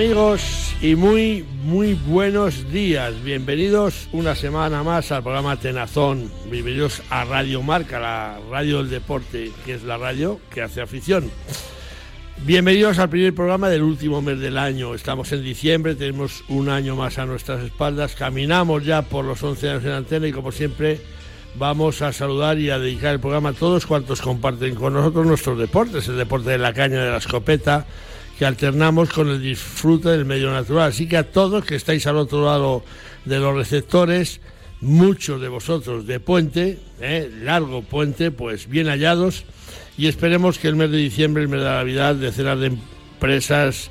Amigos 0.00 0.74
y 0.80 0.94
muy 0.94 1.44
muy 1.64 1.92
buenos 1.92 2.72
días. 2.72 3.22
Bienvenidos 3.22 4.08
una 4.12 4.34
semana 4.34 4.82
más 4.82 5.12
al 5.12 5.22
programa 5.22 5.56
Tenazón. 5.56 6.32
Bienvenidos 6.50 7.02
a 7.10 7.26
Radio 7.26 7.60
Marca, 7.60 8.00
la 8.00 8.40
radio 8.50 8.78
del 8.78 8.88
deporte, 8.88 9.52
que 9.66 9.74
es 9.74 9.82
la 9.82 9.98
radio 9.98 10.40
que 10.48 10.62
hace 10.62 10.80
afición. 10.80 11.30
Bienvenidos 12.46 12.98
al 12.98 13.10
primer 13.10 13.34
programa 13.34 13.68
del 13.68 13.82
último 13.82 14.22
mes 14.22 14.40
del 14.40 14.56
año. 14.56 14.94
Estamos 14.94 15.32
en 15.32 15.42
diciembre, 15.42 15.94
tenemos 15.94 16.44
un 16.48 16.70
año 16.70 16.96
más 16.96 17.18
a 17.18 17.26
nuestras 17.26 17.62
espaldas. 17.62 18.14
Caminamos 18.14 18.86
ya 18.86 19.02
por 19.02 19.26
los 19.26 19.42
11 19.42 19.68
años 19.68 19.84
en 19.84 19.92
antena 19.92 20.26
y 20.26 20.32
como 20.32 20.50
siempre 20.50 20.98
vamos 21.56 22.00
a 22.00 22.14
saludar 22.14 22.58
y 22.58 22.70
a 22.70 22.78
dedicar 22.78 23.12
el 23.12 23.20
programa 23.20 23.50
a 23.50 23.52
todos 23.52 23.84
cuantos 23.84 24.22
comparten 24.22 24.76
con 24.76 24.94
nosotros 24.94 25.26
nuestros 25.26 25.58
deportes, 25.58 26.08
el 26.08 26.16
deporte 26.16 26.48
de 26.48 26.58
la 26.58 26.72
caña, 26.72 27.04
de 27.04 27.10
la 27.10 27.18
escopeta, 27.18 27.86
que 28.40 28.46
alternamos 28.46 29.10
con 29.10 29.28
el 29.28 29.42
disfrute 29.42 30.08
del 30.08 30.24
medio 30.24 30.50
natural. 30.50 30.88
Así 30.88 31.06
que 31.06 31.18
a 31.18 31.30
todos 31.30 31.62
que 31.62 31.74
estáis 31.74 32.06
al 32.06 32.16
otro 32.16 32.46
lado 32.46 32.82
de 33.26 33.38
los 33.38 33.54
receptores, 33.54 34.40
muchos 34.80 35.42
de 35.42 35.48
vosotros 35.48 36.06
de 36.06 36.20
puente, 36.20 36.78
¿eh? 37.02 37.30
largo 37.42 37.82
puente, 37.82 38.30
pues 38.30 38.66
bien 38.66 38.86
hallados 38.86 39.44
y 39.98 40.06
esperemos 40.06 40.58
que 40.58 40.68
el 40.68 40.76
mes 40.76 40.90
de 40.90 40.96
diciembre, 40.96 41.42
el 41.42 41.50
mes 41.50 41.60
de 41.60 41.66
Navidad, 41.66 42.14
decenas 42.14 42.58
de 42.60 42.68
empresas, 42.68 43.90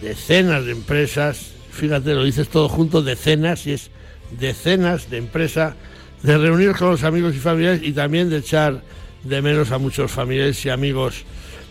decenas 0.00 0.64
de 0.64 0.70
empresas, 0.70 1.50
fíjate, 1.72 2.14
lo 2.14 2.22
dices 2.22 2.48
todo 2.48 2.68
junto, 2.68 3.02
decenas, 3.02 3.66
y 3.66 3.72
es 3.72 3.90
decenas 4.38 5.10
de 5.10 5.16
empresas, 5.16 5.74
de 6.22 6.38
reunir 6.38 6.76
con 6.76 6.90
los 6.90 7.02
amigos 7.02 7.34
y 7.34 7.38
familiares 7.38 7.80
y 7.82 7.90
también 7.90 8.30
de 8.30 8.36
echar 8.36 8.80
de 9.24 9.42
menos 9.42 9.72
a 9.72 9.78
muchos 9.78 10.12
familiares 10.12 10.64
y 10.64 10.68
amigos 10.68 11.24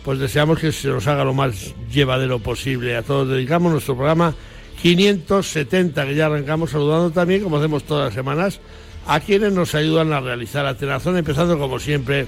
pues 0.08 0.20
deseamos 0.20 0.58
que 0.58 0.72
se 0.72 0.88
nos 0.88 1.06
haga 1.06 1.22
lo 1.22 1.34
más 1.34 1.74
llevadero 1.92 2.38
posible. 2.38 2.96
A 2.96 3.02
todos 3.02 3.28
dedicamos 3.28 3.72
nuestro 3.72 3.94
programa 3.94 4.32
570, 4.80 6.06
que 6.06 6.14
ya 6.14 6.24
arrancamos 6.24 6.70
saludando 6.70 7.10
también, 7.10 7.42
como 7.42 7.58
hacemos 7.58 7.84
todas 7.84 8.06
las 8.06 8.14
semanas, 8.14 8.58
a 9.06 9.20
quienes 9.20 9.52
nos 9.52 9.74
ayudan 9.74 10.14
a 10.14 10.20
realizar 10.20 10.64
la 10.64 10.78
tenazón, 10.78 11.18
empezando 11.18 11.58
como 11.58 11.78
siempre 11.78 12.26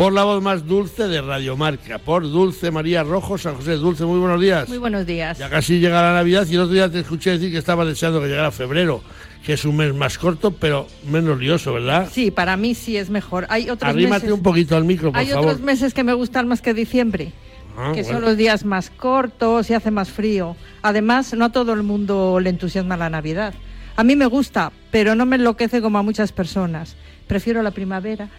por 0.00 0.14
la 0.14 0.24
voz 0.24 0.42
más 0.42 0.66
dulce 0.66 1.08
de 1.08 1.20
Radio 1.20 1.58
Marca, 1.58 1.98
por 1.98 2.22
Dulce 2.22 2.70
María 2.70 3.02
Rojo, 3.02 3.36
San 3.36 3.56
José. 3.56 3.72
Dulce, 3.72 4.06
muy 4.06 4.18
buenos 4.18 4.40
días. 4.40 4.66
Muy 4.66 4.78
buenos 4.78 5.04
días. 5.04 5.36
Ya 5.36 5.50
casi 5.50 5.78
llega 5.78 6.00
la 6.00 6.14
Navidad 6.14 6.46
y 6.48 6.54
el 6.54 6.60
otro 6.62 6.72
día 6.72 6.90
te 6.90 7.00
escuché 7.00 7.32
decir 7.32 7.52
que 7.52 7.58
estaba 7.58 7.84
deseando 7.84 8.18
que 8.18 8.28
llegara 8.28 8.50
febrero, 8.50 9.02
que 9.44 9.52
es 9.52 9.64
un 9.66 9.76
mes 9.76 9.92
más 9.94 10.16
corto, 10.16 10.52
pero 10.52 10.86
menos 11.06 11.38
lioso, 11.38 11.74
¿verdad? 11.74 12.08
Sí, 12.10 12.30
para 12.30 12.56
mí 12.56 12.74
sí 12.74 12.96
es 12.96 13.10
mejor. 13.10 13.44
Hay 13.50 13.68
otros 13.68 13.90
Arrímate 13.90 14.22
meses, 14.22 14.32
un 14.38 14.42
poquito 14.42 14.74
al 14.74 14.84
micro, 14.84 15.12
por 15.12 15.20
hay 15.20 15.26
favor. 15.26 15.44
otros 15.50 15.60
meses 15.60 15.92
que 15.92 16.02
me 16.02 16.14
gustan 16.14 16.48
más 16.48 16.62
que 16.62 16.72
diciembre, 16.72 17.34
Ah, 17.76 17.92
que 17.94 18.00
bueno. 18.02 18.16
son 18.20 18.24
los 18.24 18.38
días 18.38 18.64
más 18.64 18.88
cortos 18.88 19.68
y 19.68 19.74
hace 19.74 19.90
más 19.90 20.08
frío. 20.08 20.56
Además, 20.80 21.34
no 21.34 21.44
a 21.44 21.52
todo 21.52 21.74
el 21.74 21.82
mundo 21.82 22.40
le 22.40 22.48
entusiasma 22.48 22.96
la 22.96 23.10
Navidad. 23.10 23.52
A 23.96 24.02
mí 24.02 24.16
me 24.16 24.24
gusta, 24.24 24.72
pero 24.90 25.14
no 25.14 25.26
me 25.26 25.36
enloquece 25.36 25.82
como 25.82 25.98
a 25.98 26.02
muchas 26.02 26.32
personas. 26.32 26.96
Prefiero 27.26 27.62
la 27.62 27.72
primavera, 27.72 28.30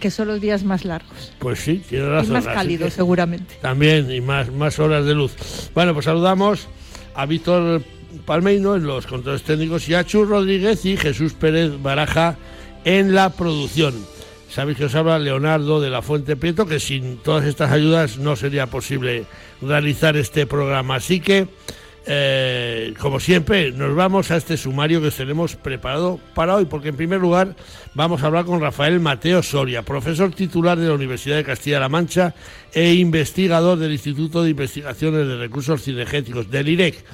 que 0.00 0.10
son 0.10 0.28
los 0.28 0.40
días 0.40 0.64
más 0.64 0.84
largos 0.84 1.32
Pues 1.38 1.60
sí, 1.60 1.82
tiene 1.88 2.06
y 2.06 2.08
razón. 2.08 2.32
más 2.32 2.46
así 2.46 2.54
cálidos, 2.56 2.92
seguramente. 2.94 3.54
También, 3.60 4.10
y 4.10 4.20
más, 4.20 4.50
más 4.50 4.78
horas 4.78 5.04
de 5.04 5.14
luz. 5.14 5.32
Bueno, 5.74 5.92
pues 5.94 6.06
saludamos 6.06 6.66
a 7.14 7.26
Víctor 7.26 7.82
Palmeino 8.24 8.74
en 8.74 8.84
los 8.86 9.06
controles 9.06 9.42
técnicos 9.42 9.88
y 9.88 9.94
a 9.94 10.04
Chus 10.04 10.28
Rodríguez 10.28 10.84
y 10.84 10.96
Jesús 10.96 11.34
Pérez 11.34 11.72
Baraja 11.80 12.36
en 12.84 13.14
la 13.14 13.30
producción. 13.30 13.94
Sabéis 14.48 14.78
que 14.78 14.86
os 14.86 14.94
habla 14.96 15.18
Leonardo 15.20 15.80
de 15.80 15.90
la 15.90 16.02
Fuente 16.02 16.34
Prieto, 16.34 16.66
que 16.66 16.80
sin 16.80 17.18
todas 17.18 17.44
estas 17.44 17.70
ayudas 17.70 18.18
no 18.18 18.34
sería 18.34 18.66
posible 18.66 19.26
realizar 19.62 20.16
este 20.16 20.44
programa. 20.46 20.96
Así 20.96 21.20
que, 21.20 21.46
eh, 22.06 22.94
como 22.98 23.20
siempre, 23.20 23.72
nos 23.72 23.94
vamos 23.94 24.30
a 24.30 24.36
este 24.36 24.56
sumario 24.56 25.00
que 25.00 25.08
os 25.08 25.16
tenemos 25.16 25.56
preparado 25.56 26.18
para 26.34 26.56
hoy, 26.56 26.64
porque 26.64 26.88
en 26.88 26.96
primer 26.96 27.20
lugar 27.20 27.56
vamos 27.94 28.22
a 28.22 28.26
hablar 28.26 28.46
con 28.46 28.60
Rafael 28.60 29.00
Mateo 29.00 29.42
Soria, 29.42 29.82
profesor 29.82 30.32
titular 30.32 30.78
de 30.78 30.88
la 30.88 30.94
Universidad 30.94 31.36
de 31.36 31.44
Castilla-La 31.44 31.88
Mancha 31.88 32.34
e 32.72 32.94
investigador 32.94 33.78
del 33.78 33.92
Instituto 33.92 34.42
de 34.42 34.50
Investigaciones 34.50 35.26
de 35.26 35.36
Recursos 35.36 35.82
Cinegéticos, 35.82 36.50
del 36.50 36.68
IREC. 36.68 37.04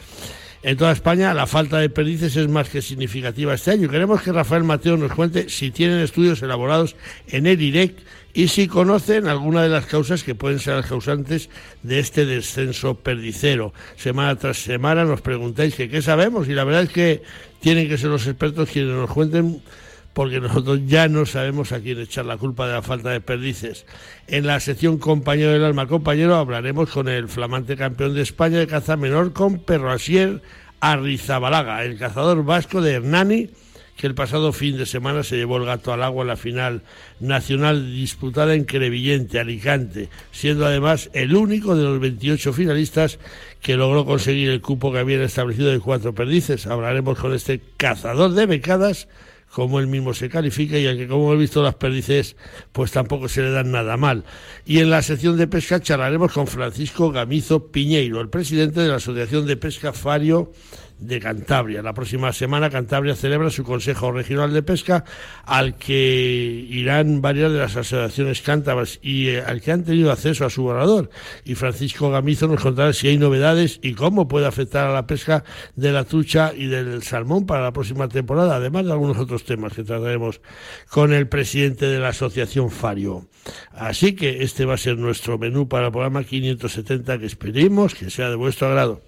En 0.62 0.76
toda 0.76 0.92
España 0.92 1.32
la 1.34 1.46
falta 1.46 1.78
de 1.78 1.90
perdices 1.90 2.34
es 2.36 2.48
más 2.48 2.68
que 2.68 2.82
significativa 2.82 3.54
este 3.54 3.70
año. 3.70 3.88
Queremos 3.88 4.22
que 4.22 4.32
Rafael 4.32 4.64
Mateo 4.64 4.96
nos 4.96 5.12
cuente 5.12 5.48
si 5.48 5.70
tienen 5.70 6.00
estudios 6.00 6.42
elaborados 6.42 6.96
en 7.28 7.46
el 7.46 7.60
IREC 7.60 7.94
y 8.36 8.48
si 8.48 8.68
conocen 8.68 9.28
alguna 9.28 9.62
de 9.62 9.70
las 9.70 9.86
causas 9.86 10.22
que 10.22 10.34
pueden 10.34 10.58
ser 10.58 10.76
las 10.76 10.84
causantes 10.84 11.48
de 11.82 12.00
este 12.00 12.26
descenso 12.26 12.94
perdicero. 12.94 13.72
Semana 13.96 14.36
tras 14.36 14.58
semana 14.58 15.06
nos 15.06 15.22
preguntáis 15.22 15.74
que 15.74 15.88
qué 15.88 16.02
sabemos 16.02 16.46
y 16.46 16.52
la 16.52 16.64
verdad 16.64 16.82
es 16.82 16.90
que 16.90 17.22
tienen 17.60 17.88
que 17.88 17.96
ser 17.96 18.10
los 18.10 18.26
expertos 18.26 18.68
quienes 18.68 18.94
nos 18.94 19.10
cuenten 19.10 19.62
porque 20.12 20.38
nosotros 20.38 20.80
ya 20.84 21.08
no 21.08 21.24
sabemos 21.24 21.72
a 21.72 21.80
quién 21.80 21.98
echar 21.98 22.26
la 22.26 22.36
culpa 22.36 22.66
de 22.66 22.74
la 22.74 22.82
falta 22.82 23.08
de 23.08 23.22
perdices. 23.22 23.86
En 24.26 24.46
la 24.46 24.60
sección 24.60 24.98
Compañero 24.98 25.52
del 25.52 25.64
Alma 25.64 25.86
Compañero 25.86 26.36
hablaremos 26.36 26.90
con 26.90 27.08
el 27.08 27.28
flamante 27.28 27.74
campeón 27.74 28.14
de 28.14 28.20
España 28.20 28.58
de 28.58 28.66
caza 28.66 28.98
menor 28.98 29.32
con 29.32 29.60
Perroasier 29.60 30.42
Arrizabalaga, 30.80 31.84
el 31.84 31.96
cazador 31.96 32.44
vasco 32.44 32.82
de 32.82 32.92
Hernani, 32.96 33.48
que 33.96 34.06
el 34.06 34.14
pasado 34.14 34.52
fin 34.52 34.76
de 34.76 34.86
semana 34.86 35.22
se 35.22 35.36
llevó 35.36 35.56
el 35.56 35.64
gato 35.64 35.92
al 35.92 36.02
agua 36.02 36.22
en 36.22 36.28
la 36.28 36.36
final 36.36 36.82
nacional 37.18 37.92
disputada 37.92 38.54
en 38.54 38.64
Crevillente, 38.64 39.40
Alicante, 39.40 40.10
siendo 40.32 40.66
además 40.66 41.10
el 41.14 41.34
único 41.34 41.74
de 41.74 41.84
los 41.84 41.98
28 41.98 42.52
finalistas 42.52 43.18
que 43.62 43.76
logró 43.76 44.04
conseguir 44.04 44.50
el 44.50 44.60
cupo 44.60 44.92
que 44.92 44.98
habían 44.98 45.22
establecido 45.22 45.70
de 45.70 45.80
cuatro 45.80 46.14
perdices. 46.14 46.66
Hablaremos 46.66 47.18
con 47.18 47.34
este 47.34 47.60
cazador 47.76 48.32
de 48.32 48.46
becadas 48.46 49.08
como 49.56 49.80
él 49.80 49.86
mismo 49.86 50.12
se 50.12 50.28
califica 50.28 50.76
y 50.78 50.86
al 50.86 50.98
que 50.98 51.08
como 51.08 51.32
he 51.32 51.36
visto 51.36 51.62
las 51.62 51.76
perdices 51.76 52.36
pues 52.72 52.90
tampoco 52.90 53.26
se 53.26 53.40
le 53.40 53.50
dan 53.50 53.70
nada 53.70 53.96
mal. 53.96 54.24
Y 54.66 54.80
en 54.80 54.90
la 54.90 55.00
sección 55.00 55.38
de 55.38 55.46
pesca 55.46 55.80
charlaremos 55.80 56.32
con 56.32 56.46
Francisco 56.46 57.10
Gamizo 57.10 57.68
Piñeiro, 57.68 58.20
el 58.20 58.28
presidente 58.28 58.80
de 58.80 58.88
la 58.88 58.96
Asociación 58.96 59.46
de 59.46 59.56
Pesca 59.56 59.94
Fario 59.94 60.52
de 60.98 61.20
Cantabria. 61.20 61.82
La 61.82 61.94
próxima 61.94 62.32
semana 62.32 62.70
Cantabria 62.70 63.14
celebra 63.14 63.50
su 63.50 63.64
Consejo 63.64 64.12
Regional 64.12 64.52
de 64.52 64.62
Pesca 64.62 65.04
al 65.44 65.76
que 65.76 66.66
irán 66.68 67.20
varias 67.20 67.52
de 67.52 67.58
las 67.58 67.76
asociaciones 67.76 68.42
cántabras 68.42 68.98
y 69.02 69.28
eh, 69.28 69.42
al 69.42 69.60
que 69.60 69.72
han 69.72 69.84
tenido 69.84 70.10
acceso 70.10 70.44
a 70.44 70.50
su 70.50 70.62
borrador. 70.62 71.10
Y 71.44 71.54
Francisco 71.54 72.10
Gamizo 72.10 72.48
nos 72.48 72.62
contará 72.62 72.92
si 72.92 73.08
hay 73.08 73.18
novedades 73.18 73.78
y 73.82 73.94
cómo 73.94 74.28
puede 74.28 74.46
afectar 74.46 74.88
a 74.88 74.94
la 74.94 75.06
pesca 75.06 75.44
de 75.74 75.92
la 75.92 76.04
trucha 76.04 76.52
y 76.54 76.66
del 76.66 77.02
salmón 77.02 77.46
para 77.46 77.62
la 77.62 77.72
próxima 77.72 78.08
temporada, 78.08 78.56
además 78.56 78.86
de 78.86 78.92
algunos 78.92 79.18
otros 79.18 79.44
temas 79.44 79.74
que 79.74 79.84
trataremos 79.84 80.40
con 80.90 81.12
el 81.12 81.28
presidente 81.28 81.86
de 81.86 81.98
la 81.98 82.08
Asociación 82.08 82.70
Fario. 82.70 83.28
Así 83.72 84.14
que 84.14 84.42
este 84.42 84.64
va 84.64 84.74
a 84.74 84.78
ser 84.78 84.98
nuestro 84.98 85.38
menú 85.38 85.68
para 85.68 85.86
el 85.86 85.92
programa 85.92 86.24
570 86.24 87.18
que 87.18 87.26
esperemos 87.26 87.94
que 87.94 88.10
sea 88.10 88.30
de 88.30 88.36
vuestro 88.36 88.68
agrado. 88.68 89.05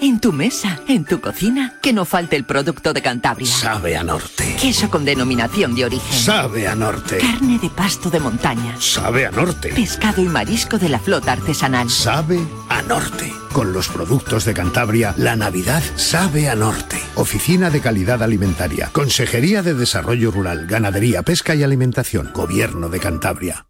En 0.00 0.20
tu 0.20 0.32
mesa, 0.32 0.80
en 0.88 1.04
tu 1.04 1.20
cocina, 1.20 1.74
que 1.82 1.92
no 1.92 2.04
falte 2.04 2.36
el 2.36 2.44
producto 2.44 2.92
de 2.92 3.02
Cantabria. 3.02 3.48
Sabe 3.48 3.96
a 3.96 4.02
norte. 4.02 4.56
Queso 4.60 4.88
con 4.88 5.04
denominación 5.04 5.74
de 5.74 5.84
origen. 5.84 6.18
Sabe 6.18 6.68
a 6.68 6.74
norte. 6.74 7.18
Carne 7.18 7.58
de 7.58 7.68
pasto 7.68 8.08
de 8.08 8.20
montaña. 8.20 8.76
Sabe 8.80 9.26
a 9.26 9.30
norte. 9.30 9.70
Pescado 9.74 10.22
y 10.22 10.26
marisco 10.26 10.78
de 10.78 10.88
la 10.88 10.98
flota 10.98 11.32
artesanal. 11.32 11.90
Sabe 11.90 12.40
a 12.68 12.80
norte. 12.82 13.32
Con 13.52 13.72
los 13.72 13.88
productos 13.88 14.44
de 14.44 14.54
Cantabria, 14.54 15.12
la 15.16 15.36
Navidad 15.36 15.82
sabe 15.96 16.48
a 16.48 16.54
norte. 16.54 16.96
Oficina 17.16 17.68
de 17.68 17.80
Calidad 17.80 18.22
Alimentaria. 18.22 18.90
Consejería 18.92 19.62
de 19.62 19.74
Desarrollo 19.74 20.30
Rural, 20.30 20.66
Ganadería, 20.66 21.22
Pesca 21.22 21.54
y 21.54 21.62
Alimentación. 21.62 22.30
Gobierno 22.32 22.88
de 22.88 23.00
Cantabria. 23.00 23.66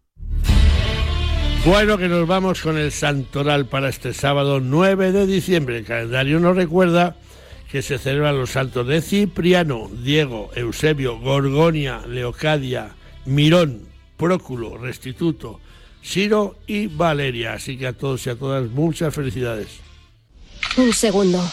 Bueno, 1.65 1.99
que 1.99 2.09
nos 2.09 2.27
vamos 2.27 2.63
con 2.63 2.79
el 2.79 2.91
santoral 2.91 3.67
para 3.67 3.91
este 3.91 4.15
sábado 4.15 4.61
9 4.61 5.13
de 5.13 5.27
diciembre. 5.27 5.79
El 5.79 5.85
calendario 5.85 6.41
nos 6.41 6.57
recuerda 6.57 7.17
que 7.71 7.83
se 7.83 7.99
celebran 7.99 8.39
los 8.39 8.51
santos 8.51 8.87
de 8.87 9.03
Cipriano, 9.03 9.91
Diego, 10.03 10.51
Eusebio, 10.55 11.19
Gorgonia, 11.19 12.01
Leocadia, 12.09 12.95
Mirón, 13.27 13.83
Próculo, 14.17 14.79
Restituto, 14.79 15.61
Ciro 16.03 16.57
y 16.67 16.87
Valeria. 16.87 17.53
Así 17.53 17.77
que 17.77 17.89
a 17.89 17.93
todos 17.93 18.27
y 18.27 18.31
a 18.31 18.37
todas 18.37 18.69
muchas 18.71 19.15
felicidades. 19.15 19.69
Un 20.79 20.95
segundo. 20.95 21.45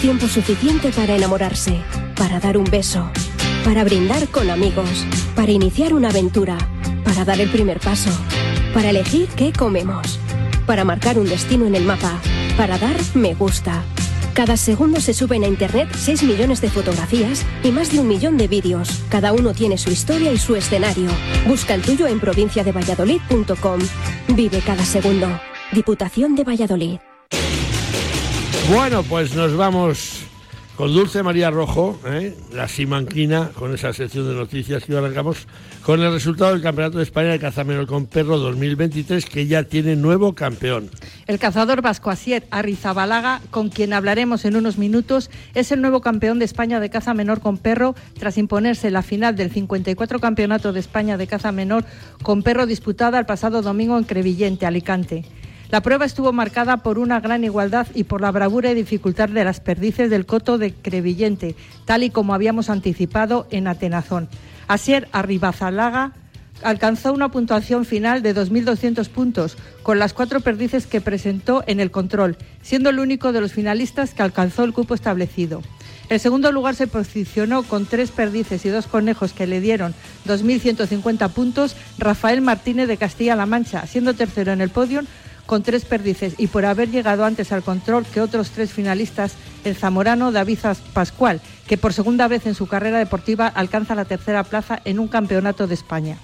Tiempo 0.00 0.28
suficiente 0.28 0.90
para 0.92 1.14
enamorarse, 1.14 1.78
para 2.16 2.40
dar 2.40 2.56
un 2.56 2.64
beso, 2.64 3.10
para 3.64 3.84
brindar 3.84 4.28
con 4.28 4.48
amigos, 4.50 5.06
para 5.36 5.52
iniciar 5.52 5.92
una 5.92 6.08
aventura, 6.08 6.56
para 7.04 7.24
dar 7.24 7.40
el 7.40 7.50
primer 7.50 7.80
paso, 7.80 8.10
para 8.72 8.90
elegir 8.90 9.28
qué 9.36 9.52
comemos, 9.52 10.18
para 10.66 10.84
marcar 10.84 11.18
un 11.18 11.28
destino 11.28 11.66
en 11.66 11.74
el 11.74 11.84
mapa, 11.84 12.20
para 12.56 12.78
dar 12.78 12.96
me 13.14 13.34
gusta. 13.34 13.82
Cada 14.34 14.56
segundo 14.56 15.00
se 15.00 15.12
suben 15.12 15.44
a 15.44 15.46
Internet 15.46 15.88
6 15.94 16.22
millones 16.22 16.62
de 16.62 16.70
fotografías 16.70 17.44
y 17.62 17.70
más 17.70 17.92
de 17.92 18.00
un 18.00 18.08
millón 18.08 18.38
de 18.38 18.48
vídeos. 18.48 19.02
Cada 19.10 19.32
uno 19.32 19.52
tiene 19.52 19.76
su 19.76 19.90
historia 19.90 20.32
y 20.32 20.38
su 20.38 20.56
escenario. 20.56 21.10
Busca 21.46 21.74
el 21.74 21.82
tuyo 21.82 22.06
en 22.06 22.18
provinciadevalladolid.com. 22.18 23.80
Vive 24.28 24.60
cada 24.60 24.84
segundo. 24.84 25.28
Diputación 25.72 26.34
de 26.34 26.44
Valladolid. 26.44 26.98
Bueno, 28.70 29.02
pues 29.02 29.34
nos 29.34 29.54
vamos 29.54 30.24
con 30.76 30.92
Dulce 30.92 31.22
María 31.22 31.50
Rojo, 31.50 31.98
¿eh? 32.06 32.34
la 32.52 32.66
simanquina, 32.66 33.50
con 33.54 33.74
esa 33.74 33.92
sección 33.92 34.26
de 34.28 34.34
noticias 34.34 34.84
que 34.84 34.96
arrancamos, 34.96 35.46
con 35.84 36.00
el 36.00 36.12
resultado 36.12 36.52
del 36.52 36.62
Campeonato 36.62 36.98
de 36.98 37.04
España 37.04 37.30
de 37.30 37.38
Caza 37.38 37.64
Menor 37.64 37.86
con 37.86 38.06
Perro 38.06 38.38
2023, 38.38 39.26
que 39.26 39.46
ya 39.46 39.64
tiene 39.64 39.96
nuevo 39.96 40.34
campeón. 40.34 40.90
El 41.26 41.38
cazador 41.38 41.82
vasco 41.82 42.10
Asier 42.10 42.46
Arrizabalaga, 42.50 43.42
con 43.50 43.68
quien 43.68 43.92
hablaremos 43.92 44.44
en 44.44 44.56
unos 44.56 44.78
minutos, 44.78 45.30
es 45.54 45.72
el 45.72 45.82
nuevo 45.82 46.00
campeón 46.00 46.38
de 46.38 46.46
España 46.46 46.80
de 46.80 46.90
caza 46.90 47.12
menor 47.12 47.40
con 47.40 47.58
perro, 47.58 47.94
tras 48.18 48.38
imponerse 48.38 48.90
la 48.90 49.02
final 49.02 49.36
del 49.36 49.50
54 49.50 50.20
Campeonato 50.20 50.72
de 50.72 50.80
España 50.80 51.18
de 51.18 51.26
caza 51.26 51.52
menor 51.52 51.84
con 52.22 52.42
perro 52.42 52.66
disputada 52.66 53.18
el 53.18 53.26
pasado 53.26 53.60
domingo 53.60 53.98
en 53.98 54.04
Crevillente, 54.04 54.66
Alicante. 54.66 55.24
La 55.72 55.80
prueba 55.80 56.04
estuvo 56.04 56.34
marcada 56.34 56.76
por 56.82 56.98
una 56.98 57.18
gran 57.20 57.44
igualdad 57.44 57.86
y 57.94 58.04
por 58.04 58.20
la 58.20 58.30
bravura 58.30 58.70
y 58.70 58.74
dificultad 58.74 59.30
de 59.30 59.42
las 59.42 59.60
perdices 59.60 60.10
del 60.10 60.26
coto 60.26 60.58
de 60.58 60.74
Crevillente, 60.74 61.56
tal 61.86 62.02
y 62.02 62.10
como 62.10 62.34
habíamos 62.34 62.68
anticipado 62.68 63.46
en 63.50 63.66
Atenazón. 63.66 64.28
Asier 64.68 65.08
Arribazalaga 65.12 66.12
alcanzó 66.62 67.14
una 67.14 67.30
puntuación 67.30 67.86
final 67.86 68.20
de 68.20 68.34
2.200 68.34 69.08
puntos, 69.08 69.56
con 69.82 69.98
las 69.98 70.12
cuatro 70.12 70.40
perdices 70.40 70.86
que 70.86 71.00
presentó 71.00 71.64
en 71.66 71.80
el 71.80 71.90
control, 71.90 72.36
siendo 72.60 72.90
el 72.90 72.98
único 72.98 73.32
de 73.32 73.40
los 73.40 73.54
finalistas 73.54 74.12
que 74.12 74.22
alcanzó 74.22 74.64
el 74.64 74.74
cupo 74.74 74.92
establecido. 74.92 75.62
El 76.10 76.20
segundo 76.20 76.52
lugar 76.52 76.74
se 76.74 76.86
posicionó 76.86 77.62
con 77.62 77.86
tres 77.86 78.10
perdices 78.10 78.66
y 78.66 78.68
dos 78.68 78.86
conejos 78.86 79.32
que 79.32 79.46
le 79.46 79.62
dieron 79.62 79.94
2.150 80.26 81.30
puntos 81.30 81.76
Rafael 81.96 82.42
Martínez 82.42 82.88
de 82.88 82.98
Castilla-La 82.98 83.46
Mancha, 83.46 83.86
siendo 83.86 84.12
tercero 84.12 84.52
en 84.52 84.60
el 84.60 84.68
podio 84.68 85.00
con 85.46 85.62
tres 85.62 85.84
perdices 85.84 86.34
y 86.38 86.46
por 86.46 86.64
haber 86.64 86.90
llegado 86.90 87.24
antes 87.24 87.52
al 87.52 87.62
control 87.62 88.04
que 88.06 88.20
otros 88.20 88.50
tres 88.50 88.72
finalistas, 88.72 89.34
el 89.64 89.76
zamorano 89.76 90.32
David 90.32 90.58
Pascual, 90.92 91.40
que 91.66 91.78
por 91.78 91.92
segunda 91.92 92.28
vez 92.28 92.46
en 92.46 92.54
su 92.54 92.66
carrera 92.66 92.98
deportiva 92.98 93.46
alcanza 93.46 93.94
la 93.94 94.04
tercera 94.04 94.44
plaza 94.44 94.80
en 94.84 94.98
un 94.98 95.08
campeonato 95.08 95.66
de 95.66 95.74
España. 95.74 96.16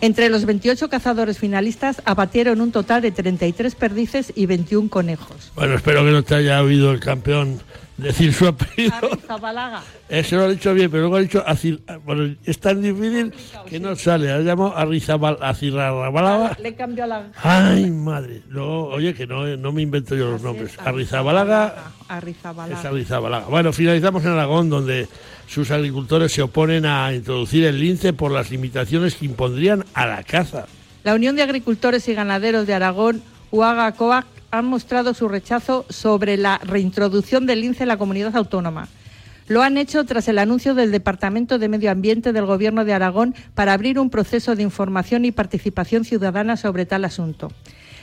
Entre 0.00 0.28
los 0.28 0.44
28 0.44 0.88
cazadores 0.88 1.38
finalistas 1.38 2.02
abatieron 2.04 2.60
un 2.60 2.72
total 2.72 3.00
de 3.00 3.10
33 3.10 3.74
perdices 3.74 4.32
y 4.34 4.46
21 4.46 4.90
conejos. 4.90 5.52
Bueno, 5.54 5.74
espero 5.74 6.04
que 6.04 6.10
no 6.10 6.22
te 6.22 6.34
haya 6.34 6.62
oído 6.62 6.92
el 6.92 7.00
campeón 7.00 7.60
decir 7.96 8.32
su 8.32 8.46
apellido. 8.48 8.92
Arrizabalaga. 8.94 9.82
Eso 10.08 10.36
lo 10.36 10.44
ha 10.44 10.48
dicho 10.48 10.74
bien, 10.74 10.90
pero 10.90 11.02
luego 11.02 11.16
ha 11.16 11.20
dicho 11.20 11.44
Azir- 11.46 11.80
bueno, 12.04 12.34
es 12.44 12.58
tan 12.58 12.82
difícil 12.82 13.32
que 13.68 13.78
no 13.80 13.94
sale. 13.96 14.32
Ha 14.32 14.40
llamado 14.40 14.76
Arrizabal, 14.76 15.38
Azirrabalaga. 15.40 16.56
Le 16.60 16.74
cambió 16.74 17.06
la... 17.06 17.28
Ay, 17.42 17.90
madre. 17.90 18.42
No, 18.48 18.84
oye, 18.86 19.14
que 19.14 19.26
no, 19.26 19.46
no 19.56 19.72
me 19.72 19.82
invento 19.82 20.14
yo 20.16 20.30
los 20.30 20.42
nombres. 20.42 20.76
Arrizabalaga 20.84 21.92
Arrizabalaga. 22.08 22.78
es 22.80 22.84
Arrizabalaga. 22.84 23.46
Bueno, 23.46 23.72
finalizamos 23.72 24.24
en 24.24 24.30
Aragón, 24.32 24.70
donde 24.70 25.08
sus 25.46 25.70
agricultores 25.70 26.32
se 26.32 26.42
oponen 26.42 26.86
a 26.86 27.12
introducir 27.14 27.64
el 27.64 27.78
lince 27.78 28.12
por 28.12 28.30
las 28.32 28.50
limitaciones 28.50 29.14
que 29.14 29.26
impondrían 29.26 29.84
a 29.94 30.06
la 30.06 30.22
caza. 30.22 30.66
La 31.04 31.14
Unión 31.14 31.36
de 31.36 31.42
Agricultores 31.42 32.08
y 32.08 32.14
Ganaderos 32.14 32.66
de 32.66 32.74
Aragón, 32.74 33.22
UAGA 33.50 33.92
COAC, 33.92 34.24
han 34.58 34.66
mostrado 34.66 35.14
su 35.14 35.28
rechazo 35.28 35.84
sobre 35.88 36.36
la 36.36 36.58
reintroducción 36.58 37.44
del 37.44 37.60
lince 37.60 37.82
en 37.82 37.88
la 37.88 37.96
comunidad 37.96 38.36
autónoma. 38.36 38.88
Lo 39.48 39.62
han 39.62 39.76
hecho 39.76 40.04
tras 40.04 40.28
el 40.28 40.38
anuncio 40.38 40.74
del 40.74 40.92
Departamento 40.92 41.58
de 41.58 41.68
Medio 41.68 41.90
Ambiente 41.90 42.32
del 42.32 42.46
Gobierno 42.46 42.84
de 42.84 42.94
Aragón 42.94 43.34
para 43.54 43.72
abrir 43.72 43.98
un 43.98 44.10
proceso 44.10 44.54
de 44.54 44.62
información 44.62 45.24
y 45.24 45.32
participación 45.32 46.04
ciudadana 46.04 46.56
sobre 46.56 46.86
tal 46.86 47.04
asunto. 47.04 47.52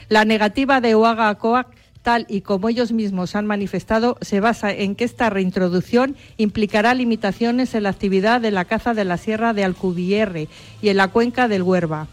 La 0.08 0.24
negativa 0.24 0.80
de 0.80 0.92
COAC, 0.92 1.68
tal 2.02 2.26
y 2.28 2.42
como 2.42 2.68
ellos 2.68 2.92
mismos 2.92 3.34
han 3.34 3.46
manifestado, 3.46 4.18
se 4.20 4.40
basa 4.40 4.72
en 4.72 4.94
que 4.94 5.04
esta 5.04 5.30
reintroducción 5.30 6.16
implicará 6.36 6.94
limitaciones 6.94 7.74
en 7.74 7.84
la 7.84 7.88
actividad 7.88 8.40
de 8.40 8.50
la 8.50 8.66
caza 8.66 8.94
de 8.94 9.04
la 9.04 9.16
Sierra 9.16 9.52
de 9.54 9.64
Alcubierre 9.64 10.48
y 10.82 10.90
en 10.90 10.98
la 10.98 11.08
cuenca 11.08 11.48
del 11.48 11.62
Huerva. 11.62 12.08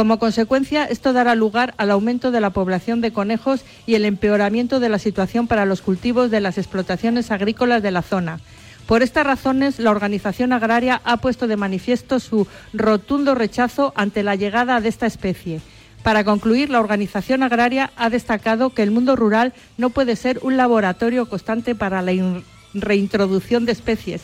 Como 0.00 0.18
consecuencia, 0.18 0.86
esto 0.86 1.12
dará 1.12 1.34
lugar 1.34 1.74
al 1.76 1.90
aumento 1.90 2.30
de 2.30 2.40
la 2.40 2.48
población 2.48 3.02
de 3.02 3.12
conejos 3.12 3.66
y 3.84 3.96
el 3.96 4.06
empeoramiento 4.06 4.80
de 4.80 4.88
la 4.88 4.98
situación 4.98 5.46
para 5.46 5.66
los 5.66 5.82
cultivos 5.82 6.30
de 6.30 6.40
las 6.40 6.56
explotaciones 6.56 7.30
agrícolas 7.30 7.82
de 7.82 7.90
la 7.90 8.00
zona. 8.00 8.40
Por 8.86 9.02
estas 9.02 9.26
razones, 9.26 9.78
la 9.78 9.90
organización 9.90 10.54
agraria 10.54 11.02
ha 11.04 11.18
puesto 11.18 11.46
de 11.46 11.58
manifiesto 11.58 12.18
su 12.18 12.46
rotundo 12.72 13.34
rechazo 13.34 13.92
ante 13.94 14.22
la 14.22 14.36
llegada 14.36 14.80
de 14.80 14.88
esta 14.88 15.04
especie. 15.04 15.60
Para 16.02 16.24
concluir, 16.24 16.70
la 16.70 16.80
organización 16.80 17.42
agraria 17.42 17.90
ha 17.96 18.08
destacado 18.08 18.70
que 18.70 18.82
el 18.82 18.92
mundo 18.92 19.16
rural 19.16 19.52
no 19.76 19.90
puede 19.90 20.16
ser 20.16 20.38
un 20.40 20.56
laboratorio 20.56 21.28
constante 21.28 21.74
para 21.74 22.00
la 22.00 22.12
in- 22.12 22.42
reintroducción 22.72 23.66
de 23.66 23.72
especies 23.72 24.22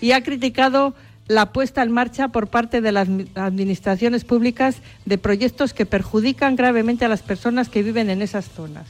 y 0.00 0.12
ha 0.12 0.22
criticado 0.22 0.94
la 1.28 1.52
puesta 1.52 1.82
en 1.82 1.92
marcha 1.92 2.28
por 2.28 2.48
parte 2.48 2.80
de 2.80 2.90
las 2.90 3.08
admi- 3.08 3.28
administraciones 3.36 4.24
públicas 4.24 4.76
de 5.04 5.18
proyectos 5.18 5.74
que 5.74 5.86
perjudican 5.86 6.56
gravemente 6.56 7.04
a 7.04 7.08
las 7.08 7.22
personas 7.22 7.68
que 7.68 7.82
viven 7.82 8.10
en 8.10 8.22
esas 8.22 8.46
zonas. 8.48 8.86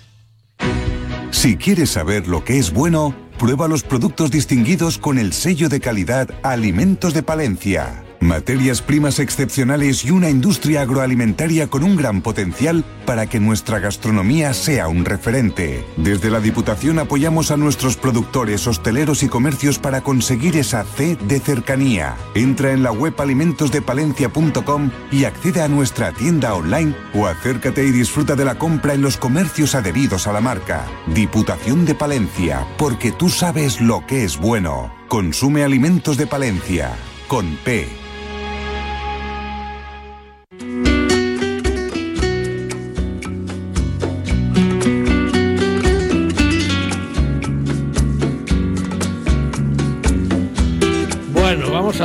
Si 1.31 1.57
quieres 1.57 1.91
saber 1.91 2.27
lo 2.27 2.45
que 2.45 2.59
es 2.59 2.73
bueno, 2.73 3.15
prueba 3.39 3.69
los 3.69 3.83
productos 3.83 4.31
distinguidos 4.31 4.99
con 4.99 5.19
el 5.19 5.33
sello 5.33 5.69
de 5.69 5.81
calidad 5.81 6.31
Alimentos 6.43 7.13
de 7.13 7.23
Palencia. 7.23 8.05
Materias 8.21 8.83
primas 8.83 9.21
excepcionales 9.21 10.05
y 10.05 10.11
una 10.11 10.29
industria 10.29 10.83
agroalimentaria 10.83 11.69
con 11.69 11.85
un 11.85 11.97
gran 11.97 12.21
potencial 12.21 12.85
para 13.07 13.27
que 13.27 13.39
nuestra 13.39 13.79
gastronomía 13.79 14.53
sea 14.55 14.89
un 14.89 15.05
referente. 15.05 15.85
Desde 15.97 16.29
la 16.29 16.41
Diputación 16.41 16.99
apoyamos 16.99 17.53
a 17.53 17.57
nuestros 17.57 17.97
productores, 17.97 18.67
hosteleros 18.67 19.23
y 19.23 19.29
comercios 19.29 19.79
para 19.79 20.01
conseguir 20.01 20.57
esa 20.57 20.83
C 20.83 21.17
de 21.17 21.39
cercanía. 21.39 22.17
Entra 22.35 22.73
en 22.73 22.83
la 22.83 22.91
web 22.91 23.15
alimentosdepalencia.com 23.17 24.91
y 25.13 25.25
accede 25.25 25.63
a 25.63 25.69
nuestra 25.69 26.13
tienda 26.13 26.55
online 26.55 26.97
o 27.15 27.27
acércate 27.27 27.85
y 27.85 27.93
disfruta 27.93 28.35
de 28.35 28.45
la 28.45 28.59
compra 28.59 28.95
en 28.95 29.03
los 29.03 29.17
comercios 29.17 29.77
adheridos 29.77 30.27
a 30.27 30.33
la 30.33 30.41
marca. 30.41 30.87
Diputación 31.07 31.85
de 31.85 31.95
Palencia, 31.95 32.67
porque 32.79 33.13
tú 33.13 33.29
sabes 33.29 33.81
lo 33.81 34.05
que 34.07 34.25
es 34.25 34.39
bueno. 34.39 34.93
Consume 35.07 35.63
alimentos 35.63 36.17
de 36.17 36.27
Palencia, 36.27 36.97
con 37.29 37.57
P. 37.65 38.08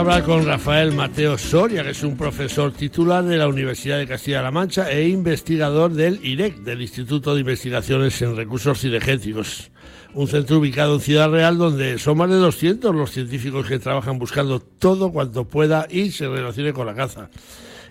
hablar 0.04 0.24
con 0.24 0.46
Rafael 0.46 0.92
Mateo 0.92 1.38
Soria, 1.38 1.82
que 1.82 1.92
es 1.92 2.04
un 2.04 2.18
profesor 2.18 2.74
titular 2.74 3.24
de 3.24 3.38
la 3.38 3.48
Universidad 3.48 3.98
de 4.00 4.06
Castilla-La 4.06 4.52
Mancha 4.52 4.92
e 4.92 5.08
investigador 5.08 5.94
del 5.94 6.20
IREC, 6.26 6.58
del 6.58 6.82
Instituto 6.82 7.34
de 7.34 7.40
Investigaciones 7.40 8.22
en 8.22 8.36
Recursos 8.36 8.82
Cinegéticos. 8.82 9.72
Un 10.14 10.28
centro 10.28 10.58
ubicado 10.58 10.96
en 10.96 11.00
Ciudad 11.00 11.30
Real 11.30 11.58
donde 11.58 11.98
son 12.00 12.18
más 12.18 12.30
de 12.30 12.36
200 12.36 12.94
los 12.94 13.12
científicos 13.12 13.66
que 13.66 13.80
trabajan 13.80 14.20
buscando 14.20 14.60
todo 14.60 15.10
cuanto 15.14 15.48
pueda 15.48 15.88
y 15.90 16.12
se 16.12 16.28
relacione 16.28 16.74
con 16.74 16.86
la 16.86 16.96
caza. 16.96 17.30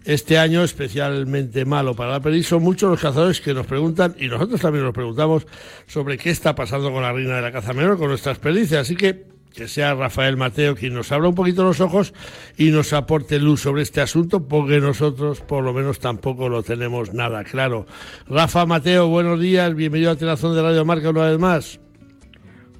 Este 0.04 0.36
año 0.36 0.62
especialmente 0.62 1.64
malo 1.64 1.96
para 1.96 2.10
la 2.10 2.20
perdiz 2.20 2.46
son 2.46 2.62
muchos 2.62 2.90
los 2.90 3.00
cazadores 3.00 3.40
que 3.40 3.54
nos 3.54 3.66
preguntan 3.66 4.14
y 4.18 4.26
nosotros 4.26 4.60
también 4.60 4.84
nos 4.84 4.92
preguntamos 4.92 5.46
sobre 5.86 6.18
qué 6.18 6.28
está 6.28 6.54
pasando 6.54 6.92
con 6.92 7.00
la 7.02 7.12
reina 7.12 7.36
de 7.36 7.42
la 7.42 7.52
caza 7.52 7.72
menor, 7.72 7.96
con 7.96 8.08
nuestras 8.08 8.38
perdices. 8.38 8.76
Así 8.76 8.96
que 8.96 9.31
que 9.54 9.68
sea 9.68 9.94
Rafael 9.94 10.36
Mateo 10.36 10.74
quien 10.74 10.94
nos 10.94 11.12
abra 11.12 11.28
un 11.28 11.34
poquito 11.34 11.62
los 11.62 11.80
ojos 11.80 12.14
y 12.56 12.70
nos 12.70 12.92
aporte 12.92 13.38
luz 13.38 13.60
sobre 13.60 13.82
este 13.82 14.00
asunto, 14.00 14.46
porque 14.46 14.80
nosotros 14.80 15.40
por 15.40 15.64
lo 15.64 15.72
menos 15.72 15.98
tampoco 15.98 16.48
lo 16.48 16.62
tenemos 16.62 17.14
nada 17.14 17.44
claro. 17.44 17.86
Rafa 18.28 18.66
Mateo, 18.66 19.08
buenos 19.08 19.40
días, 19.40 19.74
bienvenido 19.74 20.10
a 20.10 20.16
Telazón 20.16 20.54
de 20.54 20.62
Radio 20.62 20.84
Marca 20.84 21.10
una 21.10 21.26
vez 21.26 21.38
más. 21.38 21.80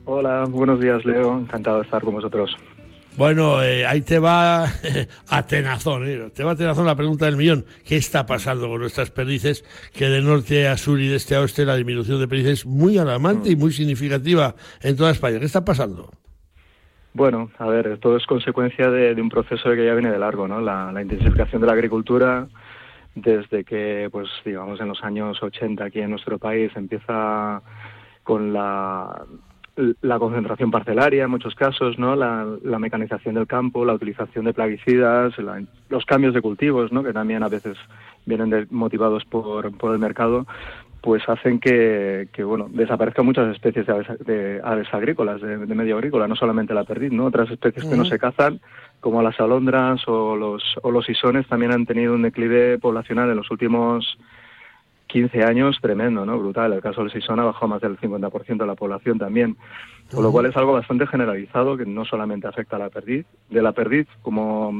Hola, 0.04 0.44
buenos 0.48 0.80
días, 0.80 1.04
Leo. 1.04 1.38
Encantado 1.38 1.78
de 1.78 1.84
estar 1.84 2.02
con 2.02 2.14
vosotros. 2.14 2.56
Bueno, 3.16 3.62
eh, 3.62 3.86
ahí 3.86 4.00
te 4.00 4.18
va 4.18 4.64
a 5.28 5.46
tenazón, 5.46 6.08
eh, 6.08 6.30
te 6.34 6.44
va 6.44 6.52
a 6.52 6.56
tenazón 6.56 6.86
la 6.86 6.96
pregunta 6.96 7.26
del 7.26 7.36
millón. 7.36 7.66
¿Qué 7.84 7.96
está 7.96 8.24
pasando 8.24 8.68
con 8.68 8.80
nuestras 8.80 9.10
perdices? 9.10 9.64
Que 9.92 10.08
de 10.08 10.22
norte 10.22 10.66
a 10.66 10.76
sur 10.78 10.98
y 10.98 11.08
de 11.08 11.16
este 11.16 11.34
a 11.34 11.40
oeste 11.40 11.66
la 11.66 11.76
disminución 11.76 12.18
de 12.18 12.26
perdices 12.26 12.60
es 12.60 12.66
muy 12.66 12.96
alarmante 12.96 13.50
y 13.50 13.56
muy 13.56 13.72
significativa 13.72 14.54
en 14.80 14.96
toda 14.96 15.10
España. 15.10 15.38
¿Qué 15.38 15.46
está 15.46 15.64
pasando? 15.64 16.10
Bueno, 17.14 17.50
a 17.58 17.66
ver, 17.66 17.88
esto 17.88 18.16
es 18.16 18.24
consecuencia 18.26 18.90
de, 18.90 19.14
de 19.14 19.20
un 19.22 19.28
proceso 19.28 19.70
que 19.70 19.84
ya 19.84 19.92
viene 19.94 20.10
de 20.10 20.18
largo, 20.18 20.48
¿no? 20.48 20.60
La, 20.60 20.90
la 20.92 21.02
intensificación 21.02 21.60
de 21.60 21.66
la 21.66 21.74
agricultura, 21.74 22.46
desde 23.14 23.64
que, 23.64 24.08
pues, 24.10 24.28
digamos, 24.44 24.80
en 24.80 24.88
los 24.88 25.04
años 25.04 25.42
80 25.42 25.84
aquí 25.84 26.00
en 26.00 26.10
nuestro 26.10 26.38
país 26.38 26.72
empieza 26.74 27.60
con 28.22 28.54
la, 28.54 29.24
la 30.00 30.18
concentración 30.18 30.70
parcelaria 30.70 31.24
en 31.24 31.30
muchos 31.30 31.54
casos, 31.54 31.98
¿no? 31.98 32.16
La, 32.16 32.46
la 32.62 32.78
mecanización 32.78 33.34
del 33.34 33.46
campo, 33.46 33.84
la 33.84 33.92
utilización 33.94 34.46
de 34.46 34.54
plaguicidas, 34.54 35.36
la- 35.38 35.62
los 35.90 36.06
cambios 36.06 36.32
de 36.32 36.40
cultivos, 36.40 36.92
¿no? 36.92 37.02
Que 37.02 37.12
también 37.12 37.42
a 37.42 37.48
veces 37.50 37.76
vienen 38.24 38.48
de- 38.48 38.66
motivados 38.70 39.26
por, 39.26 39.76
por 39.76 39.92
el 39.92 39.98
mercado. 39.98 40.46
Pues 41.02 41.28
hacen 41.28 41.58
que, 41.58 42.28
que, 42.32 42.44
bueno 42.44 42.68
desaparezcan 42.70 43.26
muchas 43.26 43.52
especies 43.54 43.86
de 43.86 43.92
aves, 43.92 44.06
de 44.24 44.60
aves 44.62 44.88
agrícolas, 44.92 45.40
de, 45.42 45.58
medio 45.58 45.96
agrícola, 45.96 46.28
no 46.28 46.36
solamente 46.36 46.72
la 46.72 46.84
perdiz, 46.84 47.12
¿no? 47.12 47.26
Otras 47.26 47.50
especies 47.50 47.84
que 47.84 47.96
no 47.96 48.04
se 48.04 48.18
cazan, 48.18 48.60
como 49.00 49.20
las 49.20 49.38
alondras 49.40 50.00
o 50.06 50.36
los, 50.36 50.62
o 50.82 50.90
los 50.92 51.08
isones, 51.08 51.46
también 51.48 51.72
han 51.72 51.86
tenido 51.86 52.14
un 52.14 52.22
declive 52.22 52.78
poblacional 52.78 53.28
en 53.30 53.36
los 53.36 53.50
últimos 53.50 54.16
15 55.08 55.42
años 55.42 55.76
tremendo, 55.82 56.24
¿no? 56.24 56.38
Brutal. 56.38 56.72
El 56.72 56.80
caso 56.80 57.02
del 57.02 57.12
sisón 57.12 57.38
ha 57.40 57.44
bajado 57.44 57.68
más 57.68 57.82
del 57.82 57.98
50% 57.98 58.56
de 58.56 58.66
la 58.66 58.74
población 58.74 59.18
también. 59.18 59.56
Con 60.10 60.22
lo 60.22 60.32
cual 60.32 60.46
es 60.46 60.56
algo 60.56 60.72
bastante 60.72 61.06
generalizado 61.06 61.76
que 61.76 61.84
no 61.84 62.04
solamente 62.04 62.46
afecta 62.46 62.76
a 62.76 62.78
la 62.78 62.88
perdiz. 62.88 63.26
De 63.50 63.60
la 63.60 63.72
perdiz, 63.72 64.06
como 64.22 64.72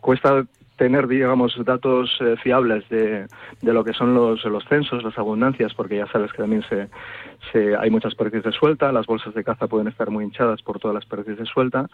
cuesta 0.00 0.44
tener, 0.76 1.06
digamos, 1.08 1.56
datos 1.64 2.10
eh, 2.20 2.36
fiables 2.42 2.88
de, 2.88 3.26
de, 3.62 3.72
lo 3.72 3.84
que 3.84 3.92
son 3.92 4.14
los, 4.14 4.44
los 4.44 4.64
censos, 4.64 5.02
las 5.02 5.18
abundancias, 5.18 5.74
porque 5.74 5.96
ya 5.96 6.06
sabes 6.08 6.32
que 6.32 6.38
también 6.38 6.62
se, 6.68 6.88
se, 7.52 7.76
hay 7.76 7.90
muchas 7.90 8.14
perdices 8.14 8.44
de 8.44 8.52
suelta, 8.52 8.92
las 8.92 9.06
bolsas 9.06 9.34
de 9.34 9.44
caza 9.44 9.66
pueden 9.66 9.88
estar 9.88 10.10
muy 10.10 10.24
hinchadas 10.24 10.62
por 10.62 10.78
todas 10.78 10.94
las 10.94 11.06
perdices 11.06 11.38
de 11.38 11.46
suelta, 11.46 11.88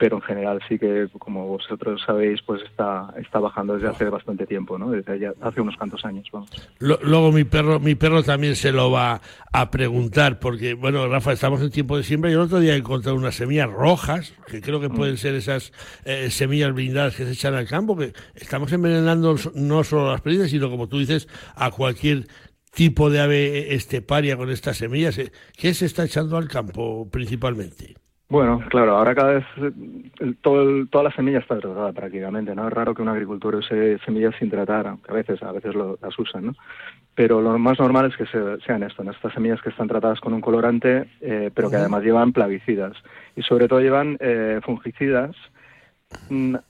pero 0.00 0.16
en 0.16 0.22
general 0.22 0.60
sí 0.66 0.78
que, 0.78 1.08
como 1.18 1.46
vosotros 1.46 2.00
sabéis, 2.06 2.40
pues 2.46 2.62
está, 2.62 3.12
está 3.18 3.38
bajando 3.38 3.74
desde 3.74 3.88
hace 3.88 4.04
bastante 4.06 4.46
tiempo, 4.46 4.78
¿no? 4.78 4.90
Desde 4.90 5.18
ya, 5.18 5.34
hace 5.42 5.60
unos 5.60 5.76
cuantos 5.76 6.02
años, 6.06 6.26
vamos. 6.32 6.48
Luego 6.78 7.30
mi 7.32 7.44
perro, 7.44 7.78
mi 7.80 7.94
perro 7.94 8.22
también 8.22 8.56
se 8.56 8.72
lo 8.72 8.90
va 8.90 9.20
a 9.52 9.70
preguntar, 9.70 10.38
porque, 10.38 10.72
bueno, 10.72 11.06
Rafa, 11.06 11.32
estamos 11.32 11.60
en 11.60 11.70
tiempo 11.70 11.98
de 11.98 12.02
siembra 12.04 12.30
y 12.30 12.32
el 12.32 12.40
otro 12.40 12.60
día 12.60 12.76
encontré 12.76 13.12
unas 13.12 13.34
semillas 13.34 13.70
rojas, 13.70 14.32
que 14.46 14.62
creo 14.62 14.80
que 14.80 14.88
mm. 14.88 14.94
pueden 14.94 15.18
ser 15.18 15.34
esas 15.34 15.70
eh, 16.06 16.30
semillas 16.30 16.72
blindadas 16.72 17.14
que 17.14 17.26
se 17.26 17.32
echan 17.32 17.52
al 17.52 17.68
campo, 17.68 17.94
que 17.94 18.14
estamos 18.36 18.72
envenenando 18.72 19.36
no 19.54 19.84
solo 19.84 20.08
a 20.08 20.12
las 20.12 20.22
perdices, 20.22 20.50
sino 20.50 20.70
como 20.70 20.88
tú 20.88 20.98
dices, 20.98 21.28
a 21.56 21.70
cualquier 21.72 22.26
tipo 22.72 23.10
de 23.10 23.20
ave 23.20 23.74
esteparia 23.74 24.38
con 24.38 24.50
estas 24.50 24.78
semillas. 24.78 25.18
Eh, 25.18 25.30
¿Qué 25.58 25.74
se 25.74 25.84
está 25.84 26.04
echando 26.04 26.38
al 26.38 26.48
campo 26.48 27.06
principalmente? 27.10 27.99
Bueno, 28.30 28.62
claro, 28.68 28.96
ahora 28.96 29.12
cada 29.12 29.32
vez 29.32 29.44
todo 30.40 30.86
toda 30.86 31.02
la 31.02 31.10
semilla 31.10 31.40
está 31.40 31.58
tratada 31.58 31.92
prácticamente, 31.92 32.54
¿no? 32.54 32.68
Es 32.68 32.72
raro 32.72 32.94
que 32.94 33.02
un 33.02 33.08
agricultor 33.08 33.56
use 33.56 33.98
semillas 34.04 34.36
sin 34.38 34.48
tratar, 34.48 34.86
aunque 34.86 35.10
a 35.10 35.14
veces, 35.14 35.42
a 35.42 35.50
veces 35.50 35.74
las 35.74 36.16
usan, 36.16 36.46
¿no? 36.46 36.54
Pero 37.16 37.40
lo 37.40 37.58
más 37.58 37.80
normal 37.80 38.06
es 38.06 38.16
que 38.16 38.26
sean 38.64 38.84
esto, 38.84 39.02
estas 39.02 39.34
semillas 39.34 39.60
que 39.60 39.70
están 39.70 39.88
tratadas 39.88 40.20
con 40.20 40.32
un 40.32 40.40
colorante, 40.40 41.08
eh, 41.20 41.50
pero 41.52 41.70
que 41.70 41.76
además 41.76 42.04
llevan 42.04 42.32
plaguicidas 42.32 42.92
y 43.34 43.42
sobre 43.42 43.66
todo 43.66 43.80
llevan 43.80 44.16
eh, 44.20 44.60
fungicidas 44.62 45.34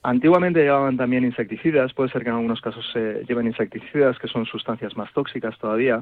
antiguamente 0.03 0.61
llevaban 0.61 0.97
también 0.97 1.23
insecticidas, 1.23 1.93
puede 1.93 2.09
ser 2.09 2.23
que 2.23 2.29
en 2.29 2.35
algunos 2.35 2.61
casos 2.61 2.85
se 2.91 3.23
lleven 3.27 3.47
insecticidas, 3.47 4.17
que 4.17 4.27
son 4.27 4.45
sustancias 4.45 4.95
más 4.97 5.11
tóxicas 5.13 5.57
todavía, 5.59 6.01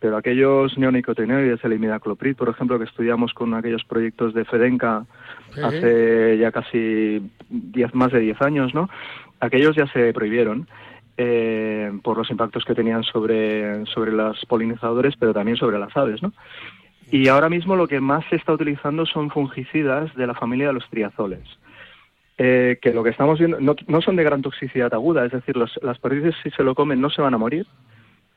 pero 0.00 0.16
aquellos 0.16 0.76
neonicotinoides, 0.78 1.64
el 1.64 1.74
imidacloprid, 1.74 2.36
por 2.36 2.48
ejemplo, 2.48 2.78
que 2.78 2.84
estudiamos 2.84 3.32
con 3.34 3.54
aquellos 3.54 3.84
proyectos 3.84 4.34
de 4.34 4.44
Fedenca 4.44 5.04
hace 5.62 6.38
ya 6.38 6.50
casi 6.50 7.30
diez, 7.48 7.94
más 7.94 8.12
de 8.12 8.20
10 8.20 8.42
años, 8.42 8.74
¿no? 8.74 8.88
Aquellos 9.40 9.76
ya 9.76 9.86
se 9.88 10.12
prohibieron. 10.12 10.66
Eh, 11.16 11.92
por 12.02 12.18
los 12.18 12.28
impactos 12.28 12.64
que 12.64 12.74
tenían 12.74 13.04
sobre, 13.04 13.86
sobre 13.86 14.10
los 14.10 14.44
polinizadores, 14.46 15.14
pero 15.16 15.32
también 15.32 15.56
sobre 15.56 15.78
las 15.78 15.96
aves, 15.96 16.20
¿no? 16.20 16.32
Y 17.08 17.28
ahora 17.28 17.48
mismo 17.48 17.76
lo 17.76 17.86
que 17.86 18.00
más 18.00 18.24
se 18.30 18.34
está 18.34 18.52
utilizando 18.52 19.06
son 19.06 19.30
fungicidas 19.30 20.12
de 20.16 20.26
la 20.26 20.34
familia 20.34 20.66
de 20.66 20.72
los 20.72 20.90
triazoles 20.90 21.46
eh, 22.36 22.78
que 22.82 22.92
lo 22.92 23.04
que 23.04 23.10
estamos 23.10 23.38
viendo 23.38 23.60
no, 23.60 23.76
no, 23.86 24.02
son 24.02 24.16
de 24.16 24.24
gran 24.24 24.42
toxicidad 24.42 24.92
aguda, 24.92 25.24
es 25.24 25.32
decir, 25.32 25.56
las 25.56 25.98
perdices 26.00 26.34
si 26.42 26.50
se 26.50 26.64
lo 26.64 26.74
comen 26.74 27.00
no 27.00 27.08
se 27.10 27.22
van 27.22 27.34
a 27.34 27.38
morir, 27.38 27.66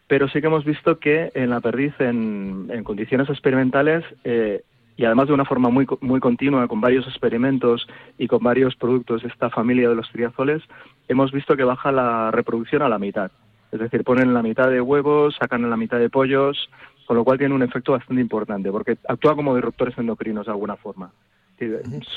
pero 0.07 0.27
sí 0.27 0.39
que 0.39 0.47
hemos 0.47 0.65
visto 0.65 0.99
que 0.99 1.31
en 1.33 1.49
la 1.49 1.61
perdiz 1.61 1.93
en, 1.99 2.83
condiciones 2.83 3.29
experimentales 3.29 4.05
eh, 4.23 4.61
y 4.95 5.05
además 5.05 5.27
de 5.27 5.33
una 5.33 5.45
forma 5.45 5.69
muy, 5.69 5.87
muy 6.01 6.19
continua, 6.19 6.67
con 6.67 6.79
varios 6.79 7.07
experimentos 7.07 7.87
y 8.17 8.27
con 8.27 8.43
varios 8.43 8.75
productos 8.75 9.21
de 9.21 9.29
esta 9.29 9.49
familia 9.49 9.89
de 9.89 9.95
los 9.95 10.09
triazoles, 10.11 10.63
hemos 11.07 11.31
visto 11.31 11.55
que 11.55 11.63
baja 11.63 11.91
la 11.91 12.31
reproducción 12.31 12.81
a 12.81 12.89
la 12.89 12.97
mitad. 12.97 13.31
Es 13.71 13.79
decir, 13.79 14.03
ponen 14.03 14.33
la 14.33 14.41
mitad 14.41 14.69
de 14.69 14.81
huevos, 14.81 15.35
sacan 15.39 15.69
la 15.69 15.77
mitad 15.77 15.99
de 15.99 16.09
pollos, 16.09 16.69
con 17.05 17.17
lo 17.17 17.23
cual 17.23 17.37
tiene 17.37 17.53
un 17.53 17.63
efecto 17.63 17.91
bastante 17.91 18.21
importante, 18.21 18.71
porque 18.71 18.97
actúa 19.07 19.35
como 19.35 19.55
disruptores 19.55 19.97
endocrinos 19.97 20.45
de 20.45 20.51
alguna 20.51 20.77
forma 20.77 21.11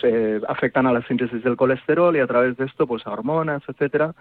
se 0.00 0.40
afectan 0.48 0.86
a 0.86 0.92
la 0.92 1.02
síntesis 1.06 1.42
del 1.42 1.56
colesterol 1.56 2.14
y 2.16 2.20
a 2.20 2.26
través 2.26 2.56
de 2.56 2.66
esto 2.66 2.86
pues 2.86 3.06
a 3.06 3.12
hormonas, 3.12 3.62
etcétera, 3.66 4.14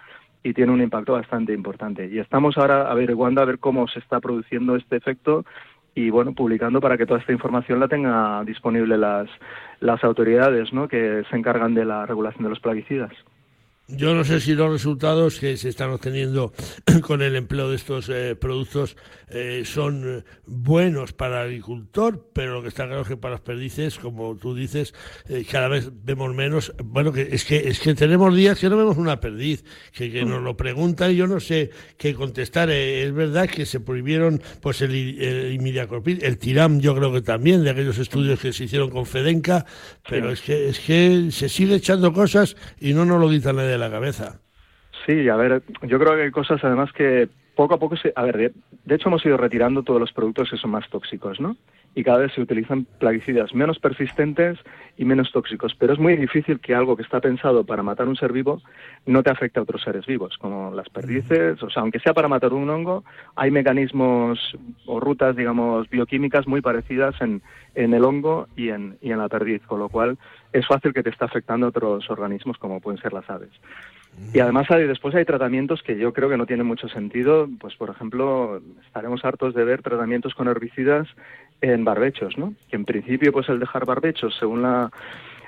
y 0.43 0.53
tiene 0.53 0.71
un 0.71 0.81
impacto 0.81 1.13
bastante 1.13 1.53
importante. 1.53 2.07
Y 2.07 2.19
estamos 2.19 2.57
ahora 2.57 2.89
averiguando 2.89 3.41
a 3.41 3.45
ver 3.45 3.59
cómo 3.59 3.88
se 3.88 3.99
está 3.99 4.19
produciendo 4.19 4.75
este 4.75 4.95
efecto 4.95 5.45
y 5.95 6.09
bueno, 6.09 6.33
publicando 6.33 6.79
para 6.79 6.97
que 6.97 7.05
toda 7.05 7.19
esta 7.19 7.33
información 7.33 7.79
la 7.79 7.88
tenga 7.88 8.43
disponible 8.45 8.97
las 8.97 9.29
las 9.79 10.03
autoridades, 10.03 10.71
¿no? 10.73 10.88
que 10.88 11.23
se 11.29 11.35
encargan 11.35 11.73
de 11.73 11.85
la 11.85 12.05
regulación 12.05 12.43
de 12.43 12.49
los 12.49 12.59
plaguicidas. 12.59 13.11
Yo 13.91 14.13
no 14.13 14.24
sé 14.24 14.39
si 14.39 14.53
los 14.53 14.72
resultados 14.72 15.39
que 15.39 15.58
se 15.58 15.67
están 15.69 15.89
obteniendo 15.89 16.53
con 17.01 17.24
el 17.24 17.36
empleo 17.36 17.69
de 17.69 17.75
estos 17.75 18.08
eh, 18.10 18.36
productos 18.36 18.96
eh, 19.29 19.63
son 19.65 20.19
eh, 20.19 20.24
buenos 20.46 21.13
para 21.13 21.41
el 21.41 21.48
agricultor, 21.48 22.29
pero 22.31 22.53
lo 22.53 22.62
que 22.62 22.67
está 22.67 22.86
claro 22.86 23.01
es 23.01 23.08
que 23.08 23.17
para 23.17 23.34
las 23.34 23.41
perdices, 23.41 23.98
como 23.98 24.36
tú 24.36 24.53
dices, 24.53 24.93
cada 25.51 25.67
vez 25.69 25.89
vemos 26.03 26.36
menos. 26.36 26.74
Bueno, 26.84 27.12
que 27.12 27.29
es 27.31 27.46
que 27.46 27.67
es 27.67 27.79
que 27.79 27.96
tenemos 27.96 28.36
días 28.36 28.60
que 28.60 28.69
no 28.69 28.77
vemos 28.77 28.98
una 28.98 29.19
perdiz, 29.19 29.63
que, 29.91 30.24
nos 30.24 30.43
lo 30.43 30.55
preguntan 30.55 31.12
y 31.12 31.15
yo 31.15 31.25
no 31.25 31.39
sé 31.39 31.72
qué 31.98 32.13
contestar. 32.13 32.69
es 32.69 33.12
verdad 33.12 33.50
que 33.50 33.65
se 33.65 33.79
prohibieron 33.79 34.41
pues 34.62 34.81
el, 34.81 34.93
el 35.19 35.60
el 36.22 36.38
tiram, 36.38 36.79
yo 36.79 36.96
creo 36.96 37.12
que 37.12 37.22
también, 37.22 37.63
de 37.63 37.72
aquellos 37.72 37.98
estudios 37.98 38.39
que 38.39 38.53
se 38.53 38.65
hicieron 38.65 38.89
con 38.89 39.05
Fedenca, 39.05 39.65
pero 40.08 40.31
es 40.31 40.41
que 40.41 40.69
es 40.69 40.79
que 40.79 41.29
se 41.31 41.50
sigue 41.50 41.75
echando 41.75 42.13
cosas 42.13 42.55
y 42.79 42.93
no 42.93 43.05
nos 43.05 43.19
lo 43.19 43.29
quitan 43.29 43.55
nadie 43.55 43.78
la 43.79 43.89
cabeza. 43.89 44.39
Sí, 45.05 45.29
a 45.29 45.36
ver, 45.36 45.63
yo 45.83 46.00
creo 46.00 46.15
que 46.15 46.24
hay 46.24 46.31
cosas 46.31 46.63
además 46.63 46.91
que 46.91 47.29
poco 47.55 47.74
a 47.74 47.77
poco 47.77 47.98
se... 47.98 48.13
A 48.15 48.24
ver, 48.24 48.53
de, 48.86 48.95
hecho 48.95 49.09
hemos 49.09 49.25
ido 49.25 49.36
retirando 49.36 49.83
todos 49.83 50.00
los 50.00 50.13
productos 50.13 50.50
que 50.50 50.57
son 50.57 50.71
más 50.71 50.88
tóxicos, 50.89 51.41
¿no? 51.41 51.57
Y 51.93 52.03
cada 52.03 52.19
vez 52.19 52.31
se 52.33 52.41
utilizan 52.41 52.86
plaguicidas 52.86 53.53
menos 53.53 53.79
persistentes 53.79 54.57
y 54.95 55.03
menos 55.03 55.31
tóxicos. 55.31 55.75
Pero 55.77 55.91
es 55.93 56.00
muy 56.00 56.15
difícil 56.15 56.59
que 56.59 56.75
algo 56.75 56.95
que 56.95 57.03
está 57.03 57.19
pensado 57.19 57.65
para 57.65 57.83
matar 57.83 58.07
un 58.07 58.15
ser 58.15 58.31
vivo 58.31 58.62
no 59.05 59.24
te 59.24 59.31
afecte 59.31 59.59
a 59.59 59.63
otros 59.63 59.81
seres 59.81 60.05
vivos, 60.05 60.38
como 60.38 60.74
las 60.74 60.88
perdices. 60.89 61.62
O 61.62 61.69
sea, 61.69 61.81
aunque 61.81 62.00
sea 62.00 62.13
para 62.13 62.27
matar 62.27 62.53
un 62.53 62.69
hongo, 62.69 63.03
hay 63.36 63.51
mecanismos 63.51 64.39
o 64.86 65.00
rutas, 65.00 65.36
digamos, 65.36 65.89
bioquímicas 65.89 66.48
muy 66.48 66.62
parecidas 66.62 67.19
en, 67.19 67.41
en 67.75 67.93
el 67.93 68.05
hongo 68.05 68.48
y 68.55 68.69
en, 68.69 68.98
y 69.01 69.12
en 69.12 69.17
la 69.17 69.27
perdiz, 69.27 69.62
con 69.65 69.79
lo 69.79 69.89
cual 69.89 70.17
es 70.53 70.65
fácil 70.67 70.93
que 70.93 71.03
te 71.03 71.09
está 71.09 71.25
afectando 71.25 71.67
a 71.67 71.69
otros 71.69 72.09
organismos 72.09 72.57
como 72.57 72.79
pueden 72.79 73.01
ser 73.01 73.13
las 73.13 73.29
aves. 73.29 73.51
Y 74.33 74.39
además 74.39 74.69
hay, 74.71 74.85
después 74.85 75.15
hay 75.15 75.23
tratamientos 75.23 75.81
que 75.83 75.97
yo 75.97 76.13
creo 76.13 76.29
que 76.29 76.37
no 76.37 76.45
tienen 76.45 76.65
mucho 76.65 76.89
sentido. 76.89 77.47
Pues, 77.59 77.75
por 77.75 77.89
ejemplo, 77.89 78.61
estaremos 78.85 79.23
hartos 79.23 79.53
de 79.53 79.63
ver 79.63 79.81
tratamientos 79.81 80.33
con 80.33 80.47
herbicidas 80.47 81.07
en 81.61 81.85
barbechos, 81.85 82.37
¿no? 82.37 82.53
Que 82.69 82.75
en 82.75 82.85
principio, 82.85 83.31
pues 83.31 83.47
el 83.49 83.59
dejar 83.59 83.85
barbechos, 83.85 84.35
según 84.37 84.63
la, 84.63 84.91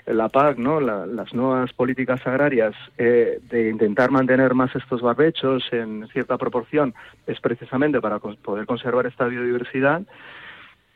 la 0.05 0.29
PAC, 0.29 0.57
¿no? 0.57 0.79
las 0.79 1.33
nuevas 1.33 1.71
políticas 1.73 2.25
agrarias, 2.25 2.73
eh, 2.97 3.39
de 3.49 3.69
intentar 3.69 4.11
mantener 4.11 4.53
más 4.53 4.75
estos 4.75 5.01
barbechos 5.01 5.63
en 5.71 6.07
cierta 6.09 6.37
proporción, 6.37 6.93
es 7.27 7.39
precisamente 7.39 8.01
para 8.01 8.19
poder 8.19 8.65
conservar 8.65 9.05
esta 9.05 9.25
biodiversidad 9.25 10.01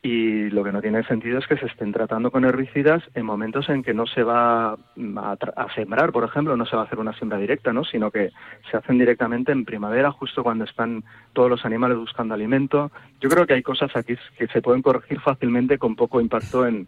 y 0.06 0.52
lo 0.52 0.64
que 0.64 0.72
no 0.72 0.84
tiene 0.84 1.04
sentido 1.06 1.40
es 1.40 1.48
que 1.48 1.58
se 1.58 1.66
estén 1.66 1.92
tratando 1.92 2.30
con 2.30 2.46
herbicidas 2.46 3.02
en 3.16 3.26
momentos 3.26 3.68
en 3.70 3.82
que 3.82 3.96
no 3.96 4.06
se 4.06 4.22
va 4.22 4.74
a, 4.74 5.68
sembrar, 5.74 6.12
por 6.12 6.24
ejemplo, 6.24 6.56
no 6.56 6.68
se 6.68 6.76
va 6.76 6.84
a 6.84 6.86
hacer 6.86 7.00
una 7.00 7.18
siembra 7.18 7.40
directa, 7.40 7.74
¿no? 7.74 7.84
sino 7.84 8.12
que 8.12 8.30
se 8.70 8.78
hacen 8.78 9.00
directamente 9.00 9.52
en 9.52 9.66
primavera, 9.66 10.12
justo 10.12 10.44
cuando 10.44 10.66
están 10.66 11.04
todos 11.34 11.50
los 11.50 11.66
animales 11.66 11.98
buscando 11.98 12.36
alimento. 12.36 12.92
Yo 13.20 13.30
creo 13.30 13.48
que 13.48 13.56
hay 13.56 13.64
cosas 13.64 13.96
aquí 13.96 14.16
que 14.38 14.46
se 14.46 14.62
pueden 14.62 14.84
corregir 14.84 15.20
fácilmente 15.22 15.80
con 15.80 15.96
poco 15.96 16.22
impacto 16.22 16.68
en, 16.68 16.88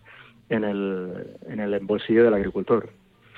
en, 0.50 0.64
el, 0.64 1.12
en 1.50 1.60
el 1.60 1.80
bolsillo 1.80 2.24
del 2.24 2.36
agricultor. 2.36 2.88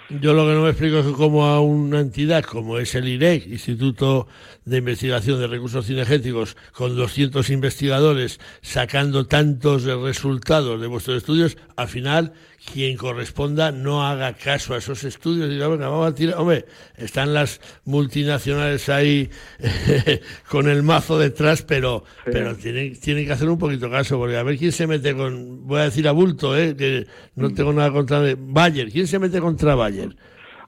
Yo 0.10 0.34
lo 0.34 0.48
que 0.48 0.54
no 0.56 0.64
me 0.64 0.72
explico 0.72 0.98
es 1.00 1.06
cómo 1.16 1.46
a 1.46 1.62
una 1.62 2.00
entidad 2.00 2.44
como 2.44 2.80
es 2.80 2.96
el 2.96 3.08
IREC, 3.08 3.46
Instituto 3.46 4.28
de 4.66 4.78
Investigación 4.78 5.40
de 5.40 5.46
Recursos 5.46 5.86
Cinegéticos, 5.86 6.58
con 6.74 6.96
200 6.96 7.48
investigadores 7.52 8.40
sacando 8.64 9.28
tantos 9.28 9.84
resultados 9.84 10.82
de 10.82 10.88
vuestros 10.88 11.18
estudios, 11.18 11.58
al 11.76 11.90
final 11.90 12.34
quien 12.72 12.98
corresponda 12.98 13.72
no 13.72 14.06
haga 14.06 14.34
caso 14.34 14.74
a 14.74 14.78
esos 14.78 15.04
estudios 15.04 15.48
y 15.50 15.54
diga, 15.54 15.68
venga, 15.68 15.88
vamos 15.88 16.12
a 16.12 16.16
tirar, 16.16 16.38
hombre, 16.38 16.66
están 16.98 17.34
las 17.34 17.62
multinacionales 17.86 18.90
ahí 18.90 19.30
con 20.50 20.70
el 20.70 20.84
mazo 20.84 21.18
detrás, 21.18 21.62
pero, 21.62 22.04
pero 22.26 22.56
tienen, 22.56 23.00
tienen 23.00 23.26
que 23.26 23.34
hacer 23.34 23.50
un 23.50 23.58
poquito 23.58 23.90
caso, 23.90 24.18
porque 24.18 24.38
a 24.38 24.44
ver 24.44 24.58
quién 24.58 24.72
se 24.72 24.88
mete 24.88 25.16
con, 25.16 25.68
voy 25.68 25.82
a 25.82 25.84
decir 25.86 26.08
a 26.08 26.12
bulto, 26.12 26.58
eh, 26.58 26.76
que 26.76 27.08
no 27.36 27.50
mm. 27.50 27.56
tengo 27.56 27.74
nada 27.74 27.92
contra 27.92 28.22
Bayer, 28.38 28.92
¿quién 28.92 29.08
se 29.08 29.20
mete 29.20 29.40
contra 29.40 29.76
Bayer? 29.76 30.16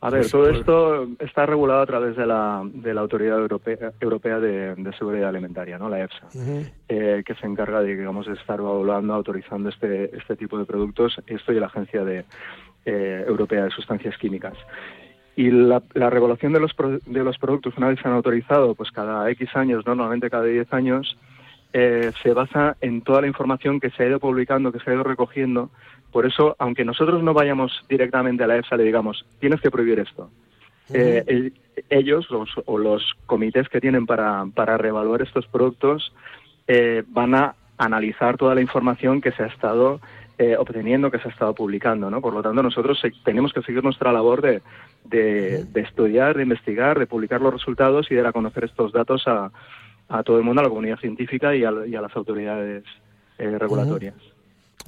A 0.03 0.10
ver, 0.10 0.22
todo 0.31 0.50
esto 0.50 1.08
está 1.20 1.46
regulado 1.46 1.81
a 1.81 1.86
través 1.86 2.15
de 2.15 2.25
la, 2.25 2.62
de 2.65 2.93
la 2.93 3.01
Autoridad 3.01 3.38
Europea, 3.39 3.91
Europea 4.00 4.39
de, 4.39 4.74
de 4.75 4.93
Seguridad 4.98 5.29
Alimentaria, 5.29 5.77
¿no? 5.77 5.89
la 5.89 6.01
EFSA, 6.03 6.27
eh, 6.89 7.24
que 7.25 7.36
se 7.36 7.46
encarga 7.46 7.81
de, 7.81 7.96
digamos, 7.96 8.25
de 8.25 8.34
estar 8.34 8.60
evaluando, 8.60 9.13
autorizando 9.13 9.70
este, 9.70 10.15
este 10.17 10.36
tipo 10.36 10.58
de 10.58 10.65
productos, 10.65 11.15
esto 11.27 11.53
y 11.53 11.60
la 11.60 11.67
Agencia 11.67 12.03
de, 12.03 12.25
eh, 12.86 13.24
Europea 13.27 13.65
de 13.65 13.70
Sustancias 13.70 14.17
Químicas. 14.17 14.55
Y 15.36 15.50
la, 15.51 15.81
la 15.93 16.10
regulación 16.10 16.51
de 16.51 16.60
los, 16.60 16.74
pro- 16.74 17.00
de 17.05 17.24
los 17.24 17.38
productos, 17.38 17.77
una 17.77 17.88
vez 17.89 18.00
se 18.01 18.08
han 18.08 18.15
autorizado, 18.15 18.74
pues 18.75 18.91
cada 18.91 19.29
X 19.29 19.50
años, 19.55 19.86
¿no? 19.86 19.93
normalmente 19.96 20.29
cada 20.31 20.43
10 20.46 20.74
años, 20.74 21.17
eh, 21.73 22.11
se 22.21 22.33
basa 22.33 22.75
en 22.81 23.01
toda 23.01 23.21
la 23.21 23.27
información 23.27 23.79
que 23.79 23.89
se 23.91 24.03
ha 24.03 24.07
ido 24.07 24.19
publicando, 24.19 24.71
que 24.71 24.79
se 24.79 24.89
ha 24.89 24.93
ido 24.93 25.03
recogiendo. 25.03 25.69
Por 26.11 26.25
eso, 26.25 26.55
aunque 26.59 26.83
nosotros 26.83 27.23
no 27.23 27.33
vayamos 27.33 27.83
directamente 27.87 28.43
a 28.43 28.47
la 28.47 28.57
EFSA, 28.57 28.75
le 28.77 28.83
digamos, 28.83 29.25
tienes 29.39 29.61
que 29.61 29.71
prohibir 29.71 29.99
esto. 29.99 30.29
Eh, 30.93 31.23
el- 31.27 31.53
ellos 31.89 32.29
los, 32.29 32.49
o 32.65 32.77
los 32.77 33.13
comités 33.25 33.69
que 33.69 33.79
tienen 33.79 34.05
para, 34.05 34.45
para 34.53 34.77
reevaluar 34.77 35.21
estos 35.21 35.47
productos 35.47 36.13
eh, 36.67 37.03
van 37.07 37.33
a 37.33 37.55
analizar 37.77 38.35
toda 38.37 38.53
la 38.55 38.61
información 38.61 39.21
que 39.21 39.31
se 39.31 39.43
ha 39.43 39.47
estado 39.47 40.01
eh, 40.37 40.57
obteniendo, 40.57 41.09
que 41.11 41.19
se 41.19 41.29
ha 41.29 41.31
estado 41.31 41.53
publicando. 41.55 42.09
¿no? 42.09 42.19
Por 42.19 42.33
lo 42.33 42.41
tanto, 42.43 42.61
nosotros 42.61 42.99
se- 42.99 43.11
tenemos 43.23 43.53
que 43.53 43.61
seguir 43.61 43.83
nuestra 43.83 44.11
labor 44.11 44.41
de, 44.41 44.61
de- 45.05 45.63
de 45.65 45.81
estudiar, 45.81 46.35
de 46.35 46.43
investigar, 46.43 46.99
de 46.99 47.07
publicar 47.07 47.39
los 47.41 47.53
resultados 47.53 48.11
y 48.11 48.15
de 48.15 48.21
dar 48.21 48.29
a 48.29 48.33
conocer 48.33 48.65
estos 48.65 48.91
datos 48.91 49.27
a, 49.27 49.49
a 50.10 50.24
todo 50.24 50.38
el 50.38 50.43
mundo, 50.43 50.62
a 50.62 50.63
la 50.63 50.70
comunidad 50.70 51.00
científica 51.00 51.55
y 51.55 51.63
a, 51.63 51.72
las 51.72 52.15
autoridades 52.15 52.84
eh, 53.38 53.58
regulatorias. 53.58 54.15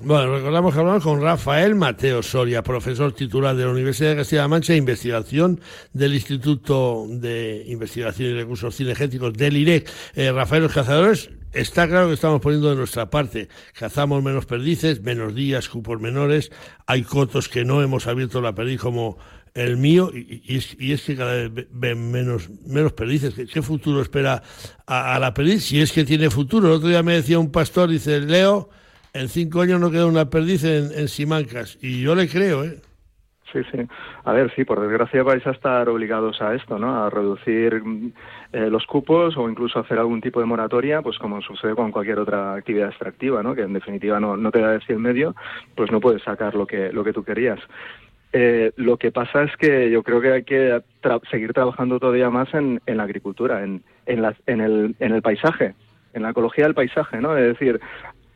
Bueno, 0.01 0.35
recordamos 0.35 0.73
que 0.73 0.79
hablamos 0.79 1.03
con 1.03 1.21
Rafael 1.21 1.75
Mateo 1.75 2.23
Soria, 2.23 2.63
profesor 2.63 3.13
titular 3.13 3.55
de 3.55 3.65
la 3.65 3.71
Universidad 3.71 4.09
de 4.09 4.15
Castilla-La 4.17 4.47
Mancha, 4.47 4.75
investigación 4.75 5.59
del 5.93 6.15
Instituto 6.15 7.05
de 7.07 7.63
Investigación 7.67 8.31
y 8.31 8.33
Recursos 8.33 8.75
Cinegéticos 8.75 9.33
del 9.33 9.55
IREC. 9.55 9.89
Eh, 10.15 10.31
Rafael, 10.31 10.63
los 10.63 10.73
cazadores, 10.73 11.29
está 11.53 11.87
claro 11.87 12.07
que 12.07 12.15
estamos 12.15 12.41
poniendo 12.41 12.71
de 12.71 12.75
nuestra 12.75 13.09
parte. 13.11 13.49
Cazamos 13.77 14.23
menos 14.23 14.47
perdices, 14.47 15.01
menos 15.01 15.35
días, 15.35 15.69
cupos 15.69 16.01
menores. 16.01 16.51
Hay 16.87 17.03
cotos 17.03 17.47
que 17.47 17.63
no 17.63 17.81
hemos 17.83 18.07
abierto 18.07 18.41
la 18.41 18.55
perdiz 18.55 18.81
como 18.81 19.19
el 19.53 19.77
mío 19.77 20.09
y, 20.13 20.57
es, 20.57 20.75
y 20.79 20.93
es 20.93 21.05
que 21.05 21.15
cada 21.15 21.33
vez 21.33 21.53
ve- 21.53 21.67
ven 21.71 22.11
menos, 22.11 22.49
menos 22.65 22.93
perdices. 22.93 23.35
¿Qué, 23.51 23.61
futuro 23.61 24.01
espera 24.01 24.41
a, 24.87 25.19
la 25.19 25.33
perdiz? 25.33 25.65
Si 25.65 25.79
es 25.79 25.91
que 25.91 26.03
tiene 26.03 26.29
futuro. 26.29 26.67
El 26.67 26.73
otro 26.73 26.89
día 26.89 27.03
me 27.03 27.13
decía 27.13 27.39
un 27.39 27.51
pastor, 27.51 27.89
dice, 27.89 28.19
Leo, 28.21 28.69
en 29.13 29.29
cinco 29.29 29.61
años 29.61 29.79
no 29.79 29.91
queda 29.91 30.05
una 30.05 30.29
perdiz 30.29 30.63
en, 30.63 31.07
Simancas. 31.07 31.77
Y 31.81 32.01
yo 32.01 32.15
le 32.15 32.27
creo, 32.27 32.63
¿eh? 32.63 32.81
Sí, 33.51 33.59
sí. 33.71 33.77
A 34.23 34.33
ver, 34.33 34.51
sí, 34.55 34.65
por 34.65 34.79
desgracia 34.81 35.21
vais 35.21 35.45
a 35.45 35.51
estar 35.51 35.87
obligados 35.87 36.41
a 36.41 36.55
esto, 36.55 36.79
¿no? 36.79 37.05
A 37.05 37.11
reducir 37.11 37.83
mm, 37.83 38.11
eh, 38.53 38.69
los 38.71 38.87
cupos 38.87 39.37
o 39.37 39.47
incluso 39.47 39.77
hacer 39.77 39.99
algún 39.99 40.21
tipo 40.21 40.39
de 40.39 40.47
moratoria, 40.47 41.03
pues 41.03 41.19
como 41.19 41.39
sucede 41.43 41.75
con 41.75 41.91
cualquier 41.91 42.17
otra 42.17 42.55
actividad 42.55 42.89
extractiva, 42.89 43.43
¿no? 43.43 43.53
Que 43.53 43.61
en 43.61 43.73
definitiva 43.73 44.19
no, 44.19 44.35
no 44.35 44.49
te 44.49 44.59
da 44.59 44.71
de 44.79 44.97
medio, 44.97 45.35
pues 45.75 45.91
no 45.91 45.99
puedes 45.99 46.23
sacar 46.23 46.55
lo 46.55 46.65
que, 46.65 46.91
lo 46.91 47.03
que 47.03 47.13
tú 47.13 47.23
querías. 47.23 47.59
Eh, 48.35 48.71
lo 48.77 48.97
que 48.97 49.11
pasa 49.11 49.43
es 49.43 49.55
que 49.57 49.91
yo 49.91 50.01
creo 50.01 50.19
que 50.19 50.31
hay 50.33 50.43
que 50.43 50.81
tra- 51.03 51.21
seguir 51.29 51.53
trabajando 51.53 51.99
todavía 51.99 52.31
más 52.31 52.51
en, 52.55 52.81
en 52.87 52.97
la 52.97 53.03
agricultura, 53.03 53.63
en, 53.63 53.83
en, 54.07 54.21
la- 54.23 54.35
en, 54.47 54.59
el, 54.59 54.95
en 54.99 55.13
el 55.13 55.21
paisaje, 55.21 55.75
en 56.13 56.23
la 56.23 56.31
ecología 56.31 56.65
del 56.65 56.73
paisaje, 56.73 57.21
¿no? 57.21 57.37
Es 57.37 57.45
decir, 57.45 57.79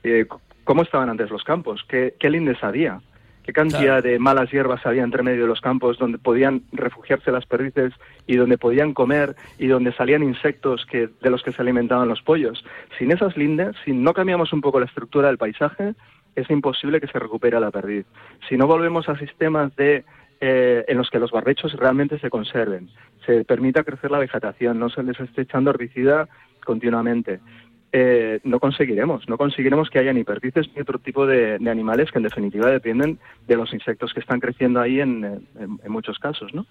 eh, 0.04 0.27
¿cómo 0.63 0.84
estaban 0.84 1.10
antes 1.10 1.32
los 1.32 1.44
campos? 1.44 1.84
¿Qué, 1.89 2.13
qué 2.20 2.30
lindes 2.30 2.63
había? 2.63 3.01
¿Qué 3.44 3.54
cantidad 3.54 4.02
Claro. 4.02 4.02
de 4.02 4.19
malas 4.19 4.52
hierbas 4.52 4.86
había 4.86 5.04
entre 5.04 5.24
medio 5.24 5.43
de 5.43 5.48
los 5.48 5.62
campos 5.62 5.98
donde 5.98 6.17
podían 6.17 6.63
refugiarse 6.74 7.32
las 7.32 7.45
perdices 7.45 7.93
y 8.28 8.36
donde 8.36 8.58
podían 8.58 8.93
comer 8.93 9.36
y 9.58 9.67
donde 9.67 9.93
salían 9.93 10.22
insectos 10.22 10.86
que, 10.86 11.08
de 11.22 11.30
los 11.30 11.41
que 11.43 11.54
se 11.54 11.62
alimentaban 11.62 12.10
los 12.10 12.22
pollos? 12.22 12.63
Sin 13.00 13.10
esas 13.12 13.38
lindes, 13.38 13.74
si 13.86 13.93
no 13.93 14.13
cambiamos 14.13 14.52
un 14.52 14.60
poco 14.60 14.82
la 14.82 14.86
estructura 14.86 15.30
del 15.30 15.38
paisaje, 15.38 15.93
es 16.38 16.50
imposible 16.52 17.02
que 17.02 17.08
se 17.08 17.19
recupere 17.19 17.60
la 17.60 17.71
perdiz. 17.71 18.06
Si 18.47 18.58
no 18.58 18.67
volvemos 18.67 19.10
a 19.10 19.17
sistemas 19.17 19.76
de 19.76 20.06
eh, 20.39 20.86
en 20.88 20.97
los 20.97 21.10
que 21.10 21.17
los 21.17 21.32
barbechos 21.32 21.73
realmente 21.73 22.19
se 22.19 22.30
conserven, 22.30 22.89
se 23.26 23.43
permita 23.43 23.84
crecer 23.84 24.12
la 24.12 24.19
vegetación, 24.19 24.78
no 24.78 24.89
se 24.89 25.02
les 25.02 25.19
esté 25.19 25.41
echando 25.41 25.71
herbicida 25.71 26.30
continuamente, 26.63 27.39
eh, 27.91 28.39
no 28.43 28.60
conseguiremos, 28.60 29.28
no 29.28 29.38
conseguiremos 29.38 29.89
que 29.89 29.97
haya 29.97 30.13
ni 30.13 30.23
perdices 30.23 30.67
ni 30.76 30.82
otro 30.82 31.00
tipo 31.00 31.26
de, 31.26 31.56
animales 31.67 32.12
que 32.12 32.19
en 32.19 32.26
definitiva 32.26 32.69
dependen 32.69 33.17
de 33.47 33.56
los 33.56 33.73
insectos 33.73 34.13
que 34.13 34.19
están 34.19 34.39
creciendo 34.39 34.80
ahí 34.80 35.00
en, 35.00 35.47
muchos 35.88 36.19
casos, 36.19 36.54
¿no? 36.54 36.67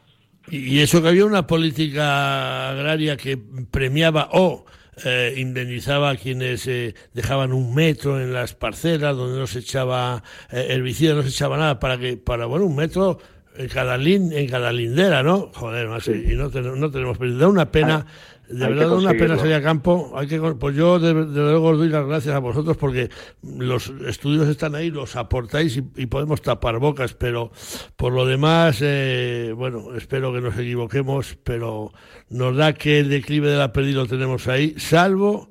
Y 0.49 0.79
eso 0.79 1.03
que 1.03 1.09
había 1.09 1.27
una 1.27 1.49
política 1.49 2.71
agraria 2.71 3.17
que 3.17 3.37
premiaba 3.73 4.29
o 4.31 4.65
eh, 5.05 5.35
indemnizaba 5.37 6.11
a 6.11 6.17
quienes 6.17 6.67
eh, 6.67 6.95
dejaban 7.13 7.53
un 7.53 7.75
metro 7.75 8.21
en 8.21 8.33
las 8.33 8.55
parcelas 8.55 9.17
donde 9.17 9.39
no 9.39 9.47
se 9.47 9.59
echaba 9.59 10.23
eh, 10.51 10.67
herbicida, 10.71 11.15
no 11.15 11.23
se 11.23 11.29
echaba 11.29 11.57
nada, 11.59 11.79
para 11.79 11.99
que, 11.99 12.17
para, 12.17 12.47
bueno, 12.47 12.65
un 12.65 12.77
metro 12.77 13.19
en 13.59 13.69
cada, 13.69 13.97
lin, 13.97 14.33
en 14.33 14.49
cada 14.49 14.71
lindera, 14.73 15.23
¿no? 15.23 15.51
Joder, 15.55 15.89
macho, 15.89 16.15
y 16.15 16.35
no, 16.35 16.51
ten- 16.51 16.79
no 16.79 16.91
tenemos. 16.91 17.19
Da 17.39 17.49
una 17.49 17.71
pena, 17.73 18.07
de 18.49 18.65
hay 18.65 18.73
verdad, 18.73 18.89
da 18.89 18.97
una 18.97 19.15
pena 19.15 19.37
conseguirlo. 19.37 19.39
salir 19.39 19.55
a 19.55 19.63
campo. 19.63 20.13
Hay 20.17 20.27
que, 20.27 20.39
pues 20.41 20.77
yo, 20.77 20.99
de, 20.99 21.15
de 21.15 21.41
luego, 21.41 21.69
os 21.69 21.79
doy 21.79 21.89
las 21.89 22.07
gracias 22.07 22.35
a 22.35 22.39
vosotros 22.39 22.77
porque 22.77 23.11
los 23.43 23.93
estudios 24.07 24.49
están 24.49 24.75
ahí, 24.75 24.91
los 24.91 25.17
aportáis 25.17 25.77
y, 25.77 25.85
y 25.97 26.07
podemos 26.07 26.43
tapar 26.43 26.79
bocas, 26.79 27.15
pero 27.15 27.51
por 27.97 28.13
lo 28.13 28.27
demás, 28.27 28.79
eh, 28.83 29.53
bueno, 29.57 29.95
espero 29.97 30.33
que 30.33 30.41
nos 30.41 30.57
equivoquemos, 30.59 31.37
pero 31.43 31.93
nos 32.29 32.57
da 32.57 32.73
que 32.73 33.01
el 33.01 33.09
declive 33.09 33.49
de 33.49 33.57
la 33.57 33.73
pérdida 33.73 34.01
lo 34.01 34.07
tenemos 34.07 34.49
ahí, 34.49 34.75
salvo 34.79 35.51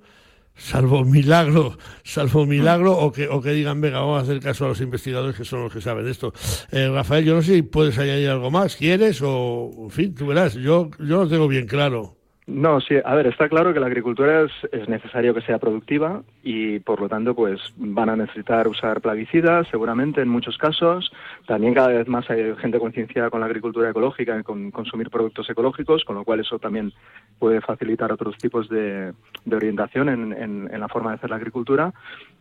salvo 0.56 1.04
milagro, 1.04 1.78
salvo 2.04 2.46
milagro, 2.46 2.98
o 2.98 3.12
que, 3.12 3.28
o 3.28 3.42
que 3.42 3.52
digan, 3.52 3.82
venga, 3.82 4.00
vamos 4.00 4.20
a 4.20 4.24
hacer 4.24 4.40
caso 4.40 4.66
a 4.66 4.70
los 4.70 4.82
investigadores 4.82 5.36
que 5.36 5.44
son 5.44 5.64
los 5.64 5.74
que 5.74 5.82
saben 5.82 6.08
esto. 6.08 6.34
Eh, 6.72 6.88
Rafael, 6.88 7.26
yo 7.26 7.36
no 7.36 7.42
sé 7.42 7.56
si 7.56 7.62
puedes 7.62 7.98
añadir 7.98 8.30
algo 8.30 8.50
más, 8.52 8.76
¿quieres? 8.76 9.22
O, 9.22 9.72
en 9.84 9.90
fin, 9.92 10.16
tú 10.16 10.28
verás, 10.28 10.54
yo, 10.54 10.90
yo 11.00 11.24
lo 11.24 11.28
tengo 11.28 11.48
bien 11.48 11.68
claro. 11.68 12.18
No, 12.48 12.80
sí, 12.80 12.94
a 13.04 13.16
ver, 13.16 13.26
está 13.26 13.50
claro 13.50 13.74
que 13.74 13.80
la 13.80 13.88
agricultura 13.88 14.42
es, 14.42 14.52
es 14.72 14.88
necesario 14.88 15.34
que 15.34 15.42
sea 15.42 15.58
productiva 15.58 16.22
y 16.44 16.78
por 16.78 17.02
lo 17.02 17.10
tanto 17.10 17.34
pues 17.34 17.60
van 17.76 18.08
a 18.10 18.16
necesitar 18.16 18.68
usar 18.68 19.02
plaguicidas 19.02 19.68
seguramente 19.72 20.22
en 20.22 20.30
muchos 20.30 20.56
casos. 20.60 21.12
También 21.48 21.74
cada 21.74 21.88
vez 21.88 22.08
más 22.08 22.30
hay 22.30 22.56
gente 22.58 22.78
concienciada 22.78 23.32
con 23.32 23.40
la 23.40 23.48
agricultura 23.48 23.90
ecológica 23.90 24.38
y 24.40 24.44
con 24.44 24.70
consumir 24.70 25.10
productos 25.10 25.50
ecológicos, 25.50 26.06
con 26.06 26.18
lo 26.18 26.24
cual 26.24 26.40
eso 26.40 26.60
también 26.60 26.94
puede 27.40 27.62
facilitar 27.62 28.12
otros 28.12 28.38
tipos 28.38 28.70
de, 28.70 29.12
de 29.46 29.56
orientación 29.56 30.10
en, 30.10 30.32
en- 30.34 30.70
en 30.72 30.80
la 30.80 30.88
forma 30.88 31.10
de 31.10 31.16
hacer 31.16 31.32
la 31.32 31.38
agricultura. 31.38 31.94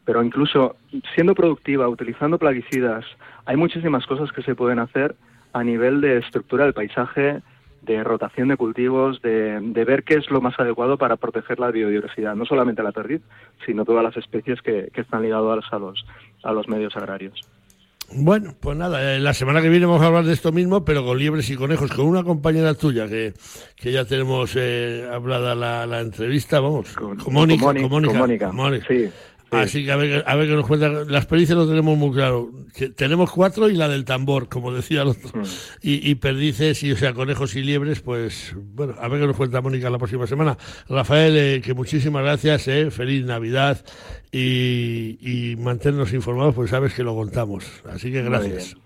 Pero 0.05 0.23
incluso 0.23 0.77
siendo 1.15 1.35
productiva, 1.35 1.89
utilizando 1.89 2.39
plaguicidas, 2.39 3.07
hay 3.47 3.57
muchísimas 3.57 4.07
cosas 4.07 4.31
que 4.33 4.43
se 4.43 4.55
pueden 4.55 4.81
hacer 4.81 5.15
a 5.55 5.65
nivel 5.65 6.03
de 6.03 6.19
estructura 6.19 6.65
del 6.65 6.75
paisaje, 6.75 7.41
de 7.85 8.03
rotación 8.05 8.49
de 8.49 8.57
cultivos, 8.57 9.21
de, 9.23 9.61
de 9.61 9.85
ver 9.85 10.05
qué 10.05 10.15
es 10.15 10.31
lo 10.31 10.41
más 10.41 10.59
adecuado 10.59 10.99
para 10.99 11.17
proteger 11.17 11.59
la 11.61 11.71
biodiversidad, 11.71 12.35
no 12.35 12.45
solamente 12.45 12.83
la 12.83 12.93
perdiz, 12.93 13.23
sino 13.67 13.85
todas 13.85 14.03
las 14.03 14.17
especies 14.17 14.61
que, 14.63 14.91
que 14.93 15.01
están 15.01 15.23
ligadas 15.23 15.65
a 15.71 15.79
los, 15.79 16.05
a 16.43 16.53
los 16.53 16.69
medios 16.69 16.97
agrarios. 16.97 17.41
Bueno, 18.13 18.55
pues 18.61 18.77
nada, 18.77 19.17
eh, 19.17 19.19
la 19.19 19.33
semana 19.33 19.63
que 19.63 19.69
viene 19.71 19.87
vamos 19.87 20.03
a 20.03 20.07
hablar 20.07 20.25
de 20.25 20.35
esto 20.35 20.53
mismo, 20.53 20.85
pero 20.85 21.05
con 21.05 21.19
liebres 21.19 21.49
y 21.51 21.57
conejos, 21.57 21.91
con 21.91 22.07
una 22.07 22.23
compañera 22.23 22.75
tuya 22.75 23.09
que, 23.09 23.33
que 23.77 23.93
ya 23.93 24.05
tenemos 24.05 24.55
eh, 24.57 25.09
hablada 25.11 25.55
la, 25.55 25.87
la 25.87 26.01
entrevista, 26.01 26.61
vamos, 26.61 26.93
con, 26.93 27.17
Mónica, 27.33 27.65
Mónica, 27.65 27.89
con 27.89 27.91
Mónica, 27.91 28.13
con 28.13 28.21
Mónica, 28.21 28.53
Mónica. 28.53 28.87
sí, 28.89 29.11
sí. 29.55 29.63
Así 29.63 29.85
que 29.85 29.93
a 29.93 29.97
ver, 29.97 30.25
a 30.27 30.37
ver 30.37 30.49
qué 30.49 30.55
nos 30.55 30.67
cuenta. 30.67 30.89
Las 30.89 31.27
perdices 31.27 31.57
lo 31.57 31.69
tenemos 31.69 31.97
muy 31.97 32.13
claro. 32.13 32.51
Que 32.75 32.89
tenemos 32.89 33.31
cuatro 33.31 33.69
y 33.69 33.75
la 33.77 33.89
del 33.89 34.05
tambor, 34.05 34.49
como 34.49 34.73
decía 34.73 35.03
el 35.03 35.09
otro. 35.09 35.31
Mm. 35.35 35.45
Y, 35.83 36.11
y 36.11 36.15
perdices, 36.17 36.83
y 36.83 36.93
o 36.93 36.97
sea, 36.97 37.15
conejos 37.15 37.55
y 37.57 37.63
liebres, 37.63 38.01
pues 38.01 38.55
bueno, 38.57 38.95
a 39.01 39.09
ver 39.09 39.21
qué 39.21 39.27
nos 39.27 39.37
cuenta 39.37 39.61
Mónica 39.61 39.91
la 39.91 39.99
próxima 39.99 40.27
semana. 40.27 40.57
Rafael, 40.89 41.37
eh, 41.37 41.61
que 41.65 41.75
muchísimas 41.75 42.23
gracias, 42.23 42.69
eh, 42.69 42.91
feliz 42.91 43.25
Navidad 43.25 43.85
y, 44.33 45.19
y 45.21 45.57
mantenernos 45.57 46.13
informados, 46.13 46.55
pues 46.55 46.71
sabes 46.71 46.95
que 46.95 47.03
lo 47.03 47.15
contamos. 47.15 47.65
Así 47.89 48.11
que 48.11 48.23
gracias. 48.23 48.77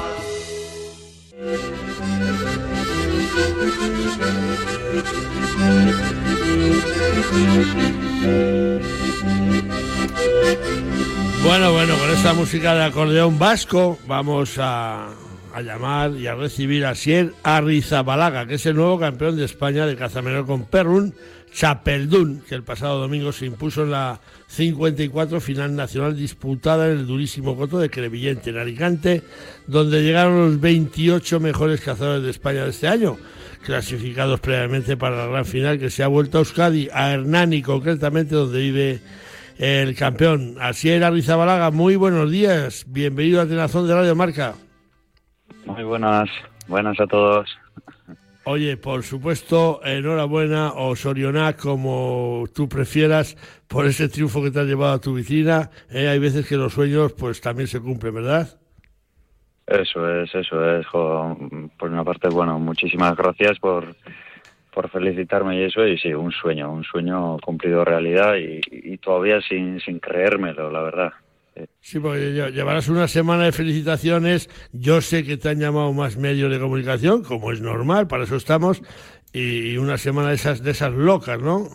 Bueno, 11.48 11.72
bueno, 11.72 11.98
con 11.98 12.10
esta 12.12 12.34
música 12.34 12.76
de 12.76 12.84
acordeón 12.84 13.40
vasco 13.40 13.98
vamos 14.06 14.58
a, 14.58 15.14
llamar 15.64 16.12
y 16.12 16.28
a 16.28 16.36
recibir 16.36 16.86
a 16.86 16.94
Sier 16.94 17.32
Arrizabalaga, 17.42 18.46
que 18.46 18.56
es 18.56 18.66
el 18.66 18.76
nuevo 18.76 19.00
campeón 19.00 19.38
de 19.38 19.46
España 19.46 19.86
de 19.86 19.96
caza 19.96 20.22
menor 20.22 20.46
con 20.46 20.66
Perrun, 20.66 21.16
Chapeldún, 21.54 22.42
que 22.42 22.54
el 22.54 22.64
pasado 22.64 23.00
domingo 23.00 23.32
se 23.32 23.46
impuso 23.46 23.84
en 23.84 23.92
la 23.92 24.20
54 24.48 25.40
final 25.40 25.74
nacional 25.74 26.18
disputada 26.18 26.88
en 26.88 27.00
el 27.00 27.08
durísimo 27.08 27.56
coto 27.56 27.80
de 27.80 27.90
Crevillente, 27.90 28.50
en 28.50 28.58
Alicante, 28.58 29.24
donde 29.68 30.04
llegaron 30.04 30.38
los 30.42 30.60
28 30.60 31.40
mejores 31.40 31.80
cazadores 31.80 32.24
de 32.24 32.32
España 32.32 32.66
de 32.66 32.72
este 32.72 32.90
año, 32.90 33.18
clasificados 33.64 34.42
previamente 34.42 34.98
para 34.98 35.16
la 35.16 35.28
gran 35.28 35.46
final 35.46 35.80
que 35.80 35.90
se 35.92 36.04
ha 36.04 36.08
vuelto 36.08 36.40
a 36.40 36.42
Euskadi, 36.42 36.90
a 36.92 37.14
Hernani 37.14 37.62
concretamente, 37.62 38.36
donde 38.36 38.60
vive 38.60 39.02
el 39.58 39.96
campeón. 39.96 40.56
Así 40.60 40.90
era 40.90 41.10
Rizabalaga, 41.10 41.72
muy 41.72 41.96
buenos 41.96 42.32
días, 42.32 42.86
bienvenido 42.88 43.42
a 43.42 43.48
Tenazón 43.48 43.88
de 43.88 43.96
Radio 43.96 44.16
Marca. 44.16 44.54
Muy 45.66 45.84
buenas, 45.84 46.30
buenas 46.68 47.00
a 47.00 47.08
todos. 47.08 47.50
Oye, 48.46 48.78
por 48.78 49.04
supuesto, 49.04 49.82
enhorabuena 49.84 50.72
o 50.74 50.96
Sorioná, 50.96 51.58
como 51.58 52.46
tú 52.56 52.70
prefieras, 52.70 53.36
por 53.68 53.86
ese 53.86 54.08
triunfo 54.08 54.42
que 54.42 54.52
te 54.52 54.62
ha 54.62 54.64
llevado 54.64 54.94
a 54.94 55.02
tu 55.02 55.14
vicina. 55.14 55.70
Eh, 55.90 56.08
hay 56.08 56.18
veces 56.18 56.48
que 56.48 56.56
los 56.56 56.74
sueños 56.74 57.12
pues 57.12 57.42
también 57.42 57.68
se 57.68 57.82
cumplen, 57.82 58.16
¿verdad? 58.16 58.58
Eso 59.66 60.10
es, 60.10 60.34
eso 60.34 60.78
es. 60.78 60.88
Por 60.88 61.90
una 61.90 62.06
parte, 62.06 62.30
bueno, 62.30 62.58
muchísimas 62.58 63.18
gracias 63.18 63.60
por, 63.60 63.98
por 64.78 64.92
felicitarme 64.92 65.58
y 65.58 65.64
eso, 65.64 65.88
y 65.88 65.98
sí, 65.98 66.14
un 66.14 66.32
sueño, 66.32 66.72
un 66.72 66.84
sueño 66.84 67.38
cumplido 67.40 67.84
realidad 67.84 68.36
y, 68.36 68.62
y 68.70 69.00
todavía 69.00 69.42
sin, 69.42 69.80
sin 69.80 69.98
creérmelo, 69.98 70.70
la 70.70 70.84
verdad. 70.84 71.14
Sí, 71.80 72.00
porque 72.00 72.52
llevarás 72.54 72.88
una 72.88 73.08
semana 73.08 73.46
de 73.46 73.52
felicitaciones. 73.52 74.52
Yo 74.72 75.02
sé 75.02 75.24
que 75.24 75.38
te 75.38 75.50
han 75.50 75.60
llamado 75.60 75.92
más 75.94 76.18
medios 76.18 76.52
de 76.52 76.60
comunicación, 76.60 77.24
como 77.24 77.52
es 77.52 77.60
normal, 77.60 78.08
para 78.08 78.26
eso 78.26 78.36
estamos, 78.36 78.84
y 79.34 79.78
una 79.78 79.98
semana 79.98 80.30
de 80.30 80.36
esas, 80.36 80.62
de 80.62 80.70
esas 80.70 80.94
locas, 80.94 81.42
¿no? 81.42 81.70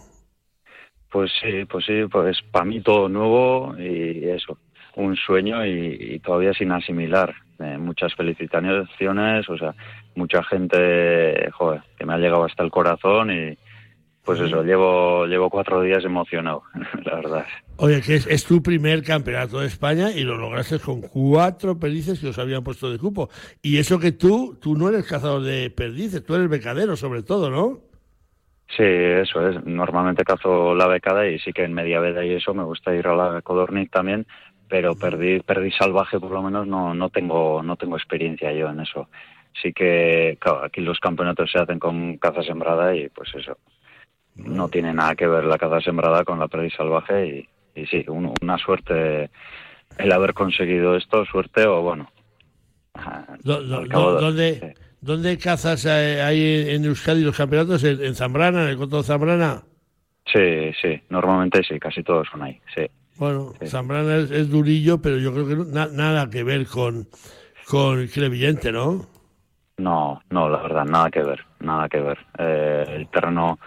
Pues 1.11 1.33
sí, 1.43 1.65
pues 1.69 1.85
sí, 1.85 2.05
pues 2.09 2.39
para 2.53 2.67
mí 2.67 2.83
todo 2.83 3.09
nuevo 3.09 3.75
y 3.81 4.29
eso, 4.29 4.59
un 4.95 5.17
sueño 5.17 5.67
y, 5.67 6.21
todavía 6.21 6.53
sin 6.53 6.71
asimilar. 6.71 7.35
Eh, 7.59 7.79
muchas 7.79 8.15
felicitaciones, 8.15 9.49
o 9.49 9.59
sea, 9.59 9.75
mucha 10.15 10.43
gente, 10.45 11.51
joder, 11.53 11.83
que 11.99 12.05
me 12.05 12.15
ha 12.15 12.19
llegado 12.19 12.45
hasta 12.45 12.63
el 12.63 12.71
corazón 12.71 13.31
y, 13.31 13.57
pues 14.25 14.39
eso, 14.39 14.63
llevo, 14.63 15.27
llevo 15.27 15.51
cuatro 15.51 15.83
días 15.83 16.05
emocionado, 16.05 16.63
la 17.05 17.17
verdad. 17.17 17.47
Oye, 17.77 18.01
que 18.01 18.15
es, 18.15 18.45
tu 18.45 18.63
primer 18.63 19.03
campeonato 19.03 19.61
de 19.61 19.67
España 19.67 20.13
y 20.13 20.23
lo 20.23 20.37
lograste 20.37 20.79
con 20.79 21.01
cuatro 21.01 21.79
perdices 21.79 22.21
que 22.21 22.29
os 22.29 22.39
habían 22.39 22.63
puesto 22.63 22.91
de 22.91 22.99
cupo. 22.99 23.31
Y 23.63 23.79
eso 23.79 23.99
que 23.99 24.13
tú, 24.13 24.57
tú 24.61 24.77
no 24.77 24.89
eres 24.89 25.07
cazador 25.07 25.43
de 25.43 25.71
perdices, 25.71 26.25
tú 26.25 26.37
eres 26.37 26.49
becadero 26.49 26.95
sobre 26.95 27.25
todo, 27.25 27.51
¿no? 27.51 27.81
Sí, 28.77 28.85
eso 28.85 29.49
es. 29.49 29.65
Normalmente 29.67 30.23
cazo 30.23 30.75
la 30.75 30.87
becada 30.87 31.27
y 31.27 31.39
sí 31.41 31.53
que 31.53 31.65
en 31.65 31.75
media 31.75 31.99
veda 31.99 32.25
y 32.25 32.35
eso 32.35 32.55
me 32.55 32.63
gusta 32.63 32.95
ir 32.95 33.07
a 33.09 33.17
la 33.17 33.43
codorniz 33.43 33.91
también, 33.91 34.27
pero 34.69 34.95
perdí, 34.95 35.41
perdí 35.41 35.73
salvaje 35.73 36.21
por 36.21 36.31
lo 36.31 36.43
menos 36.43 36.67
no, 36.67 36.95
no 36.95 37.11
tengo, 37.11 37.63
no 37.63 37.77
tengo 37.77 37.97
experiencia 37.97 38.53
yo 38.53 38.69
en 38.69 38.81
eso. 38.81 39.09
Sí 39.61 39.73
que 39.73 40.39
aquí 40.63 40.81
los 40.81 40.99
campeonatos 40.99 41.51
se 41.51 41.59
hacen 41.59 41.79
con 41.79 42.17
caza 42.19 42.43
sembrada 42.43 42.95
y 42.95 43.09
pues 43.09 43.35
eso, 43.35 43.59
no 44.37 44.69
tiene 44.69 44.95
nada 44.95 45.15
que 45.15 45.27
ver 45.27 45.45
la 45.45 45.59
caza 45.59 45.81
sembrada 45.81 46.25
con 46.25 46.39
la 46.39 46.49
perdiz 46.49 46.75
salvaje 46.75 47.49
y, 47.75 47.81
y 47.81 47.87
sí, 47.87 48.05
una 48.09 48.59
suerte 48.59 49.31
el 49.99 50.13
haber 50.13 50.35
conseguido 50.35 50.97
esto, 50.97 51.25
suerte 51.27 51.67
o 51.67 51.83
bueno. 51.83 52.11
¿Dónde, 53.43 54.75
¿Dónde 55.01 55.39
cazas 55.39 55.87
ahí 55.87 56.67
en 56.69 56.85
Euskadi 56.85 57.23
los 57.23 57.37
campeonatos? 57.37 57.83
¿En, 57.85 58.15
Zambrana, 58.15 58.65
en 58.65 58.69
el 58.71 58.77
Coto 58.77 58.99
de 58.99 59.03
Zambrana? 59.05 59.63
Sí, 60.27 60.73
sí, 60.81 61.01
normalmente 61.11 61.63
sí, 61.65 61.79
casi 61.79 62.03
todos 62.03 62.29
son 62.31 62.43
ahí, 62.43 62.61
sí. 62.75 62.87
Bueno, 63.17 63.53
Zambrana 63.67 64.17
es, 64.17 64.49
durillo, 64.49 65.01
pero 65.01 65.19
yo 65.19 65.33
creo 65.33 65.49
que 65.49 65.57
nada 65.93 66.31
que 66.31 66.43
ver 66.45 66.67
con, 66.67 67.09
con 67.67 68.07
Crevillente, 68.07 68.73
¿no? 68.73 69.07
No, 69.83 70.23
no, 70.31 70.49
la 70.49 70.63
verdad, 70.63 70.85
nada 70.85 71.11
que 71.11 71.25
ver, 71.25 71.45
nada 71.59 71.89
que 71.89 72.01
ver. 72.01 72.19
Eh, 72.39 72.85
el 72.89 73.09
terreno 73.09 73.59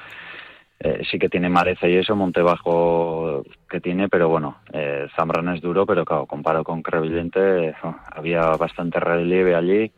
eh, 0.79 1.01
sí 1.11 1.19
que 1.19 1.27
tiene 1.27 1.49
maleza 1.49 1.89
y 1.89 1.97
eso, 1.97 2.15
monte 2.15 2.41
bajo 2.41 3.43
que 3.69 3.81
tiene, 3.81 4.07
pero 4.07 4.29
bueno, 4.29 4.59
eh, 4.71 5.07
Zambrana 5.17 5.55
es 5.55 5.61
duro, 5.61 5.85
pero 5.85 6.05
claro, 6.05 6.25
comparado 6.25 6.63
con 6.63 6.81
Crevillente, 6.81 7.75
había 8.13 8.43
bastante 8.51 8.97
relieve 9.01 9.55
allí 9.55 9.91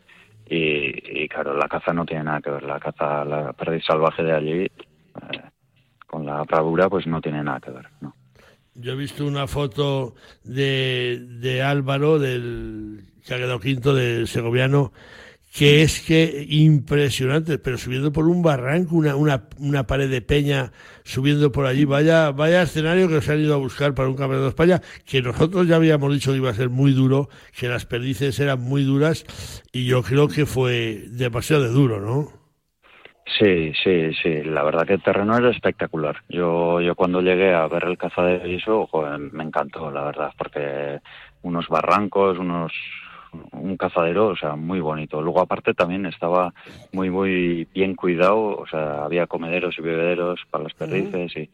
y, 0.50 1.28
claro, 1.28 1.56
la 1.56 1.68
caza 1.68 1.94
no 1.94 2.04
tiene 2.04 2.24
nada 2.24 2.42
que 2.42 2.50
ver, 2.50 2.64
la 2.64 2.80
caza, 2.80 3.24
la 3.24 3.54
perdiz 3.54 3.86
salvaje 3.86 4.24
de 4.24 4.34
allí, 4.34 4.64
eh, 4.64 4.72
con 6.08 6.26
la 6.26 6.42
bravura, 6.46 6.90
pues 6.90 7.06
no 7.06 7.22
tiene 7.22 7.44
nada 7.44 7.60
que 7.60 7.70
ver, 7.70 7.90
¿no? 8.02 8.16
Yo 8.74 8.94
he 8.94 8.96
visto 8.96 9.24
una 9.26 9.46
foto 9.46 10.16
de, 10.44 11.20
de 11.20 11.62
Álvaro, 11.62 12.18
del 12.18 13.02
que 13.24 13.34
ha 13.36 13.38
quedado 13.38 13.60
quinto, 13.60 13.94
del 13.94 14.28
segoviano, 14.28 14.94
que 15.58 15.82
es 15.82 16.06
que 16.06 16.46
impresionante, 16.50 17.58
pero 17.58 17.80
subiendo 17.80 18.12
por 18.12 18.28
un 18.28 18.44
barranco, 18.44 18.96
una, 18.96 19.16
una, 19.16 19.46
una, 19.58 19.88
pared 19.88 20.08
de 20.08 20.22
peña, 20.22 20.72
subiendo 21.04 21.52
por 21.52 21.66
allí, 21.66 21.84
vaya, 21.84 22.30
vaya 22.30 22.62
escenario 22.62 23.08
que 23.08 23.16
os 23.16 23.28
han 23.28 23.40
ido 23.40 23.56
a 23.56 23.58
buscar 23.58 23.96
para 23.96 24.08
un 24.08 24.16
campeonato 24.16 24.44
de 24.44 24.50
España, 24.50 24.82
que 25.04 25.24
nosotros 25.24 25.68
ya 25.68 25.78
habíamos 25.78 26.14
dicho 26.14 26.32
que 26.32 26.38
iba 26.38 26.52
a 26.52 26.54
ser 26.54 26.70
muy 26.70 26.92
duro, 26.92 27.30
que 27.60 27.68
las 27.68 27.88
perdices 27.88 28.40
eran 28.40 28.62
muy 28.62 28.84
duras, 28.84 29.26
y 29.74 29.88
yo 29.88 30.04
creo 30.04 30.28
que 30.28 30.46
fue 30.46 31.06
demasiado 31.10 31.64
de 31.64 31.70
duro, 31.70 32.02
¿no? 32.02 32.28
Sí, 33.40 33.74
sí, 33.84 34.14
sí, 34.22 34.44
la 34.44 34.64
verdad 34.64 34.86
que 34.86 34.94
el 34.94 35.04
terreno 35.04 35.36
era 35.38 35.50
espectacular. 35.50 36.18
Yo, 36.30 36.82
yo 36.82 36.94
cuando 36.94 37.22
llegué 37.22 37.54
a 37.54 37.68
ver 37.68 37.86
el 37.86 37.98
cazadero 37.98 38.48
y 38.48 38.56
eso, 38.56 38.88
me 39.32 39.44
encantó, 39.44 39.90
la 39.90 40.04
verdad, 40.04 40.32
porque 40.38 41.00
unos 41.42 41.68
barrancos, 41.68 42.38
unos 42.38 42.72
un 43.52 43.78
cazadero, 43.78 44.28
o 44.28 44.36
sea, 44.36 44.56
muy 44.56 44.80
bonito. 44.80 45.22
Luego 45.22 45.42
aparte 45.42 45.74
también 45.74 46.06
estaba 46.06 46.54
muy, 46.92 47.10
muy 47.10 47.68
bien 47.74 47.96
cuidado, 47.96 48.58
o 48.58 48.68
sea, 48.68 49.06
había 49.06 49.28
comederos 49.28 49.78
y 49.78 49.82
bebederos 49.82 50.40
para 50.50 50.66
las 50.66 50.74
perdices 50.74 51.36
y 51.36 51.50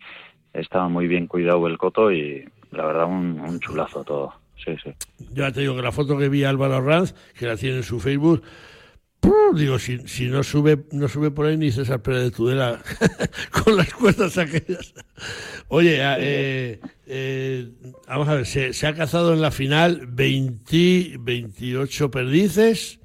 estaba 0.54 0.88
muy 0.88 1.08
bien 1.08 1.28
cuidado 1.28 1.68
el 1.68 1.78
coto 1.78 2.12
y 2.12 2.48
la 2.72 2.86
verdad 2.86 3.06
un, 3.06 3.60
chulazo 3.60 4.04
todo. 4.04 4.34
Sí, 4.64 4.76
sí. 4.84 4.94
Ya 5.34 5.52
te 5.52 5.62
digo 5.62 5.76
que 5.76 5.82
la 5.82 5.92
foto 5.92 6.18
que 6.18 6.30
vi 6.30 6.44
a 6.44 6.50
Álvaro 6.50 6.80
Ranz, 6.82 7.14
que 7.38 7.46
la 7.48 7.58
tiene 7.58 7.78
en 7.78 7.84
su 7.84 8.00
Facebook, 8.00 8.44
digo, 9.54 9.80
si, 9.80 10.00
si 10.08 10.28
no 10.28 10.44
sube 10.44 10.86
no 10.92 11.08
sube 11.08 11.32
por 11.32 11.46
ahí 11.46 11.58
ni 11.58 11.72
César 11.72 12.02
Pérez 12.02 12.24
de 12.24 12.32
Tudela 12.32 12.82
con 13.64 13.78
las 13.78 13.94
cuestas 13.94 14.38
aquellas. 14.38 14.94
Oye, 15.68 15.98
eh, 16.00 16.80
eh, 17.06 17.72
vamos 18.08 18.28
a 18.28 18.36
ver, 18.36 18.46
se, 18.46 18.88
ha 18.88 18.94
cazado 18.94 19.34
en 19.34 19.42
la 19.42 19.52
final 19.52 20.08
20, 20.08 21.18
28 21.20 22.12
perdices, 22.12 23.00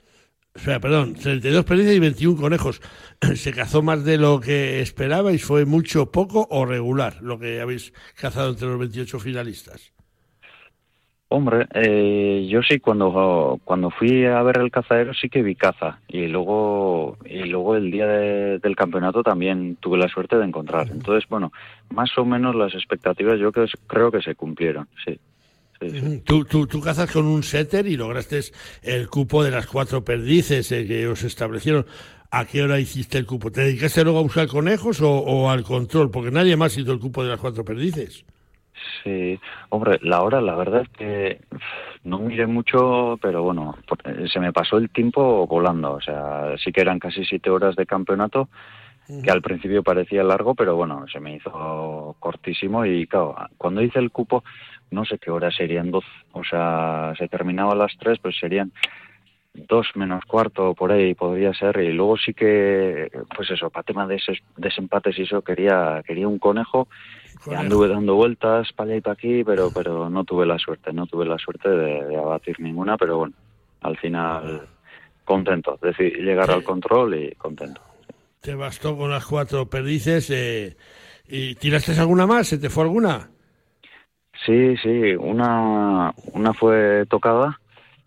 o 0.55 0.61
sea, 0.61 0.81
perdón, 0.81 1.15
32 1.15 1.65
perdices 1.65 1.97
y 1.97 2.01
21 2.01 2.41
conejos. 2.41 2.81
¿Se 3.37 3.53
cazó 3.53 3.83
más 3.83 4.05
de 4.05 4.19
lo 4.19 4.41
que 4.41 4.81
esperabais? 4.81 5.43
¿Fue 5.45 5.65
mucho, 5.65 6.11
poco 6.11 6.47
o 6.51 6.65
regular 6.67 7.19
lo 7.23 7.39
que 7.39 7.61
habéis 7.61 7.93
cazado 8.15 8.51
entre 8.51 8.69
los 8.69 8.79
28 8.79 9.21
finalistas? 9.21 9.93
Hombre, 11.31 11.67
eh, 11.75 12.47
yo 12.51 12.63
sí 12.63 12.81
cuando 12.81 13.61
cuando 13.65 13.91
fui 13.91 14.25
a 14.25 14.43
ver 14.43 14.59
el 14.59 14.71
cazadero 14.71 15.13
sí 15.13 15.29
que 15.29 15.43
vi 15.43 15.55
caza 15.55 16.01
y 16.09 16.27
luego 16.27 17.19
y 17.27 17.41
luego 17.45 17.77
el 17.77 17.91
día 17.91 18.07
del 18.07 18.75
campeonato 18.75 19.23
también 19.23 19.77
tuve 19.77 19.99
la 19.99 20.09
suerte 20.09 20.37
de 20.37 20.47
encontrar. 20.47 20.89
Entonces, 20.91 21.29
bueno, 21.29 21.53
más 21.91 22.17
o 22.17 22.25
menos 22.25 22.55
las 22.55 22.75
expectativas 22.75 23.39
yo 23.39 23.53
creo 23.53 24.11
que 24.11 24.23
se 24.23 24.35
cumplieron, 24.35 24.89
sí. 25.05 25.21
Tú, 26.25 26.45
tú, 26.45 26.67
tú, 26.67 26.81
cazas 26.81 27.09
con 27.09 27.27
un 27.27 27.45
setter 27.45 27.87
y 27.87 27.97
lograste 27.97 28.41
el 28.83 29.09
cupo 29.09 29.45
de 29.45 29.53
las 29.53 29.67
cuatro 29.67 30.03
perdices 30.05 30.73
eh, 30.73 30.87
que 30.87 31.07
os 31.07 31.23
establecieron. 31.23 31.87
¿A 32.31 32.47
qué 32.47 32.63
hora 32.63 32.81
hiciste 32.81 33.17
el 33.17 33.27
cupo? 33.27 33.53
¿Te 33.53 33.61
dedicaste 33.61 34.03
luego 34.03 34.19
a 34.19 34.23
buscar 34.23 34.49
conejos 34.49 35.01
o, 35.01 35.11
o 35.11 35.51
al 35.51 35.63
control? 35.63 36.11
Porque 36.11 36.33
nadie 36.33 36.57
más 36.57 36.77
hizo 36.77 36.91
el 36.91 36.99
cupo 36.99 37.23
de 37.23 37.29
las 37.29 37.39
cuatro 37.39 37.65
perdices. 37.65 38.25
Sí, 39.03 39.39
hombre, 39.71 39.99
la 40.03 40.23
hora, 40.23 40.41
la 40.41 40.55
verdad 40.55 40.83
es 40.83 40.89
que 40.91 41.41
no 42.05 42.19
miré 42.19 42.47
mucho, 42.47 43.19
pero 43.21 43.43
bueno, 43.43 43.77
se 44.33 44.41
me 44.41 44.53
pasó 44.53 44.79
el 44.79 44.91
tiempo 44.91 45.47
volando. 45.47 45.93
O 45.93 46.01
sea, 46.01 46.57
sí 46.63 46.73
que 46.73 46.81
eran 46.81 46.99
casi 46.99 47.25
siete 47.25 47.51
horas 47.51 47.77
de 47.77 47.87
campeonato, 47.87 48.49
que 49.23 49.31
al 49.31 49.41
principio 49.41 49.83
parecía 49.83 50.23
largo, 50.23 50.55
pero 50.55 50.77
bueno, 50.77 51.07
se 51.11 51.19
me 51.19 51.37
hizo 51.37 52.15
cortísimo 52.19 52.85
y 52.85 53.07
claro, 53.07 53.35
cuando 53.57 53.81
hice 53.81 53.99
el 53.99 54.11
cupo, 54.11 54.45
no 54.91 55.05
sé 55.07 55.19
qué 55.19 55.31
horas 55.31 55.55
serían, 55.55 55.91
dos, 55.91 56.05
o 56.33 56.45
sea, 56.45 57.15
se 57.17 57.27
terminaba 57.29 57.73
a 57.73 57.77
las 57.77 57.97
tres, 57.99 58.19
pues 58.19 58.37
serían 58.39 58.71
dos 59.67 59.89
menos 59.95 60.25
cuarto 60.25 60.75
por 60.75 60.93
ahí 60.93 61.15
podría 61.15 61.53
ser 61.53 61.79
y 61.79 61.93
luego 61.93 62.17
sí 62.17 62.33
que 62.35 63.11
pues 63.35 63.51
eso 63.51 63.71
para 63.71 63.83
tema 63.83 64.07
de 64.07 64.21
desempates 64.57 65.19
y 65.19 65.23
eso 65.23 65.43
quería 65.43 66.03
quería 66.07 66.29
un 66.29 66.39
conejo, 66.39 66.89
anduve 67.57 67.89
dando 67.89 68.15
vueltas 68.15 68.73
para 68.73 68.91
allá 68.91 68.99
y 68.99 69.01
para 69.01 69.13
aquí 69.15 69.45
pero 69.45 69.71
pero 69.71 70.11
no 70.11 70.25
tuve 70.25 70.47
la 70.47 70.59
suerte 70.59 70.93
no 70.93 71.07
tuve 71.07 71.27
la 71.27 71.39
suerte 71.39 71.69
de, 71.69 72.17
abatir 72.17 72.61
ninguna 72.61 72.97
pero 72.97 73.19
bueno 73.19 73.35
al 73.81 73.97
final 73.97 74.63
contento 75.25 75.79
decir 75.81 76.17
llegar 76.19 76.51
al 76.51 76.65
control 76.65 77.15
y 77.15 77.33
contento. 77.33 77.81
Te 78.41 78.55
bastó 78.55 78.97
con 78.97 79.11
las 79.11 79.27
cuatro 79.27 79.67
perdices 79.67 80.31
eh, 80.31 80.77
y 81.29 81.55
tiraste 81.57 81.93
alguna 81.99 82.27
más 82.27 82.49
se 82.49 82.59
te 82.59 82.71
fue 82.71 82.85
alguna 82.85 83.29
sí 84.47 84.77
sí 84.83 85.15
una 85.17 86.15
una 86.33 86.55
fue 86.55 87.05
tocada 87.09 87.59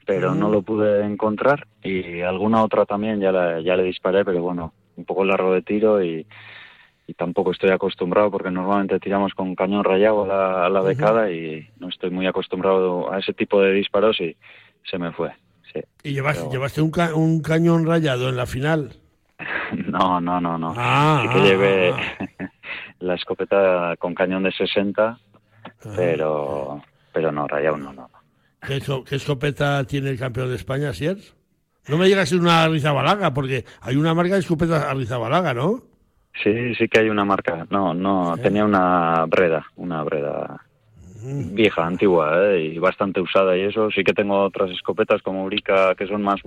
pero 0.05 0.35
no 0.35 0.49
lo 0.49 0.61
pude 0.61 1.05
encontrar 1.05 1.67
y 1.83 2.21
alguna 2.21 2.63
otra 2.63 2.85
también 2.85 3.19
ya, 3.19 3.31
la, 3.31 3.61
ya 3.61 3.75
le 3.75 3.83
disparé, 3.83 4.25
pero 4.25 4.41
bueno, 4.41 4.73
un 4.97 5.05
poco 5.05 5.23
largo 5.23 5.53
de 5.53 5.61
tiro 5.61 6.03
y, 6.03 6.25
tampoco 7.13 7.51
estoy 7.51 7.71
acostumbrado 7.71 8.31
porque 8.31 8.51
normalmente 8.51 8.99
tiramos 8.99 9.33
con 9.33 9.53
cañón 9.55 9.83
rayado 9.83 10.23
a 10.23 10.27
la, 10.27 10.65
a 10.65 10.69
la 10.69 10.81
becada 10.81 11.29
y 11.29 11.67
no 11.77 11.89
estoy 11.89 12.09
muy 12.09 12.25
acostumbrado 12.25 13.11
a 13.11 13.19
ese 13.19 13.33
tipo 13.33 13.61
de 13.61 13.73
disparos 13.73 14.19
y 14.21 14.37
se 14.89 14.97
me 14.97 15.11
fue. 15.11 15.31
Sí. 15.73 15.81
¿Y 16.03 16.13
llevaste, 16.13 16.49
llevaste 16.49 16.81
un, 16.81 16.91
un 17.15 17.41
cañón 17.41 17.85
rayado 17.85 18.29
en 18.29 18.37
la 18.37 18.45
final? 18.45 18.93
no, 19.87 20.21
no, 20.21 20.39
no, 20.39 20.57
no. 20.57 20.73
Ah, 20.77 21.23
sí 21.23 21.33
que 21.33 21.47
llevé 21.47 21.93
ah. 21.93 22.51
la 22.99 23.15
escopeta 23.15 23.95
con 23.97 24.13
cañón 24.13 24.43
de 24.43 24.51
60, 24.51 25.19
pero, 25.95 26.81
pero 27.13 27.31
no, 27.31 27.47
rayado 27.47 27.77
no, 27.77 27.93
no. 27.93 28.09
¿Qué, 28.65 29.15
escopeta 29.15 29.83
tiene 29.85 30.11
el 30.11 30.19
campeón 30.19 30.49
de 30.49 30.55
España, 30.55 30.93
Siers? 30.93 31.35
No 31.87 31.97
me 31.97 32.07
llega 32.07 32.21
a 32.21 32.25
ser 32.25 32.39
una 32.39 32.63
Arrizabalaga, 32.63 33.33
porque 33.33 33.65
hay 33.81 33.95
una 33.95 34.13
marca 34.13 34.35
de 34.35 34.41
escopeta 34.41 34.89
Arrizabalaga, 34.89 35.53
¿no? 35.53 35.90
Sí, 36.43 36.75
sí 36.75 36.87
que 36.87 36.99
hay 36.99 37.09
una 37.09 37.25
marca. 37.25 37.67
No, 37.69 37.93
no, 37.93 38.37
tenía 38.37 38.65
una 38.65 39.25
Breda, 39.25 39.65
una 39.75 40.03
Breda 40.03 40.61
vieja, 41.23 41.85
antigua 41.85 42.31
¿eh? 42.43 42.71
y 42.73 42.79
bastante 42.79 43.21
usada 43.21 43.57
y 43.57 43.61
eso. 43.61 43.91
Sí 43.91 44.03
que 44.03 44.13
tengo 44.13 44.43
otras 44.43 44.71
escopetas 44.71 45.21
como 45.21 45.43
Urica 45.43 45.95
que 45.95 46.07
son 46.07 46.21
más, 46.21 46.41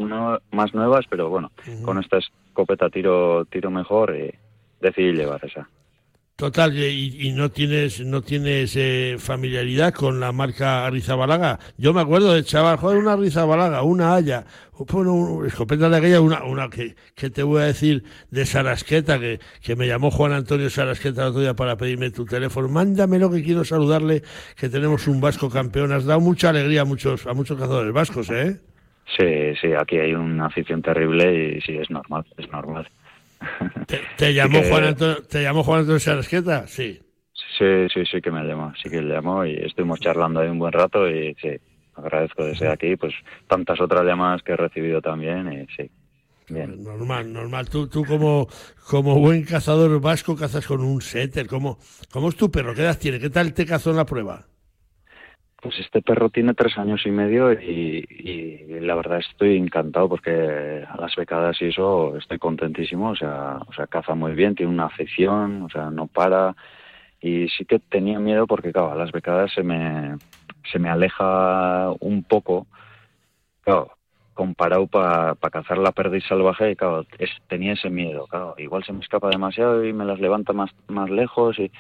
más 0.51 0.75
nuevas, 0.75 1.05
pero 1.09 1.29
bueno, 1.29 1.53
con 1.83 1.99
esta 1.99 2.19
escopeta 2.19 2.89
tiro, 2.89 3.45
tiro 3.47 3.71
mejor 3.71 4.17
y 4.17 4.33
decidí 4.81 5.13
llevar 5.13 5.45
esa. 5.45 5.69
Total, 6.37 6.77
y, 6.77 7.33
no 7.33 7.49
tienes 7.53 8.01
no 8.05 8.21
tienes 8.21 8.75
eh, 8.75 9.15
familiaridad 9.21 9.95
con 9.95 10.19
la 10.19 10.33
marca 10.33 10.85
Arrizabalaga. 10.85 11.61
Yo 11.79 11.95
me 11.95 12.01
acuerdo 12.01 12.35
de 12.35 12.43
chaval, 12.43 12.77
joder, 12.77 12.99
una 12.99 13.13
Arrizabalaga, 13.13 13.83
una 13.85 14.17
Haya, 14.17 14.45
bueno, 14.91 15.15
una 15.15 15.47
escopeta 15.47 15.89
de 15.89 15.97
aquella, 15.97 16.21
una, 16.21 16.43
una 16.43 16.69
que, 16.69 16.97
que, 17.15 17.31
te 17.31 17.45
voy 17.45 17.63
a 17.63 17.67
decir 17.67 18.03
de 18.33 18.47
Sarasqueta, 18.47 19.21
que, 19.21 19.39
que 19.63 19.77
me 19.77 19.87
llamó 19.87 20.11
Juan 20.11 20.33
Antonio 20.33 20.69
Sarasqueta 20.71 21.23
el 21.23 21.29
otro 21.29 21.41
día 21.41 21.55
para 21.55 21.77
pedirme 21.77 22.11
tu 22.11 22.25
teléfono. 22.25 22.69
Mándamelo 22.69 23.31
que 23.31 23.45
quiero 23.45 23.65
saludarle, 23.65 24.25
que 24.57 24.69
tenemos 24.69 25.07
un 25.07 25.21
vasco 25.21 25.49
campeón. 25.49 25.93
Has 25.93 26.05
dado 26.05 26.19
mucha 26.19 26.49
alegría 26.49 26.81
a 26.81 26.85
muchos, 26.85 27.29
a 27.29 27.35
muchos 27.35 27.57
cazadores 27.57 27.93
vascos, 27.93 28.29
¿eh? 28.31 28.59
Sí, 29.17 29.55
sí, 29.61 29.73
aquí 29.73 29.99
hay 29.99 30.15
una 30.15 30.47
afición 30.47 30.83
terrible 30.83 31.59
y 31.59 31.61
sí, 31.61 31.77
es 31.77 31.91
normal, 31.91 32.25
es 32.37 32.51
normal. 32.51 32.89
¿Te, 34.17 34.35
llamó, 34.35 34.63
Juan 34.63 34.85
Antonio, 34.85 35.23
¿Te 35.23 35.43
llamó 35.43 35.63
Juan 35.63 35.81
Antonio 35.81 36.01
Sarasqueta? 36.01 36.67
Sí. 36.67 37.01
Sí, 37.59 37.89
sí, 37.93 38.05
sí 38.11 38.21
que 38.21 38.31
me 38.31 38.43
llamó, 38.43 38.73
sí 38.83 38.89
que 38.91 39.01
le 39.01 39.15
llamó 39.15 39.45
y 39.45 39.55
estuvimos 39.57 40.01
charlando 40.01 40.41
ahí 40.41 40.49
un 40.49 40.59
buen 40.59 40.73
rato 40.73 41.09
y 41.09 41.35
sí, 41.41 41.51
agradezco 41.95 42.45
de 42.45 42.57
ser 42.57 42.69
aquí, 42.69 42.97
pues 42.97 43.15
tantas 43.47 43.81
otras 43.81 44.05
llamadas 44.05 44.43
que 44.43 44.53
he 44.53 44.57
recibido 44.57 45.01
también 45.01 45.53
y 45.53 45.67
sí. 45.75 45.91
Bien. 46.49 46.83
Normal, 46.83 47.33
normal. 47.33 47.71
Tú, 47.71 47.89
tú 47.89 48.05
como, 48.05 48.49
como 48.89 49.19
buen 49.19 49.45
cazador 49.45 49.99
vasco 50.01 50.37
cazas 50.37 50.67
con 50.67 50.83
un 50.83 51.01
setter. 51.01 51.47
¿Cómo, 51.47 51.79
¿Cómo 52.11 52.29
es 52.29 52.37
tu 52.37 52.51
perro? 52.51 52.75
¿Qué 52.75 52.83
edad 52.83 52.99
tiene? 52.99 53.19
¿Qué 53.19 53.31
tal 53.31 53.55
te 53.55 53.65
cazó 53.65 53.91
en 53.91 53.97
la 53.97 54.05
prueba? 54.05 54.47
Pues 55.65 55.79
este 55.79 56.03
perro 56.03 56.29
tiene 56.29 56.53
tres 56.53 56.77
años 56.77 57.07
y 57.07 57.11
medio 57.11 57.51
y, 57.51 58.05
la 58.83 58.95
verdad 58.97 59.21
estoy 59.21 59.57
encantado 59.57 60.11
porque 60.11 60.85
a 60.87 61.01
las 61.01 61.17
becadas 61.17 61.57
y 61.63 61.69
eso 61.69 62.19
estoy 62.19 62.39
contentísimo, 62.39 63.09
o 63.09 63.17
sea, 63.17 63.61
o 63.67 63.73
sea, 63.73 63.87
caza 63.87 64.15
muy 64.15 64.33
bien, 64.33 64.55
tiene 64.55 64.71
una 64.71 64.85
afición, 64.87 65.63
o 65.63 65.71
sea, 65.71 65.89
no 65.89 66.07
para. 66.07 66.55
Y 67.19 67.49
sí 67.49 67.65
que 67.65 67.79
tenía 67.79 68.19
miedo 68.21 68.47
porque 68.47 68.73
claro, 68.73 68.93
a 68.93 68.95
las 68.95 69.11
becadas 69.11 69.55
se 69.55 69.63
me, 69.63 70.19
se 70.71 70.79
me 70.79 70.91
aleja 70.91 71.93
un 71.99 72.25
poco, 72.25 72.67
claro, 73.63 73.93
comparado 74.35 74.87
para 74.87 75.35
cazar 75.51 75.79
la 75.79 75.93
perdiz 75.93 76.25
salvaje 76.29 76.73
y 76.73 76.77
claro, 76.77 77.07
tenía 77.49 77.73
ese 77.73 77.89
miedo, 77.89 78.27
claro, 78.27 78.55
igual 78.59 78.85
se 78.85 78.93
me 78.93 79.01
escapa 79.01 79.31
demasiado 79.31 79.83
y 79.83 79.95
me 79.95 80.05
las 80.05 80.21
levanta 80.21 80.53
más, 80.53 80.73
más 80.89 81.09
lejos 81.09 81.59
y 81.59 81.73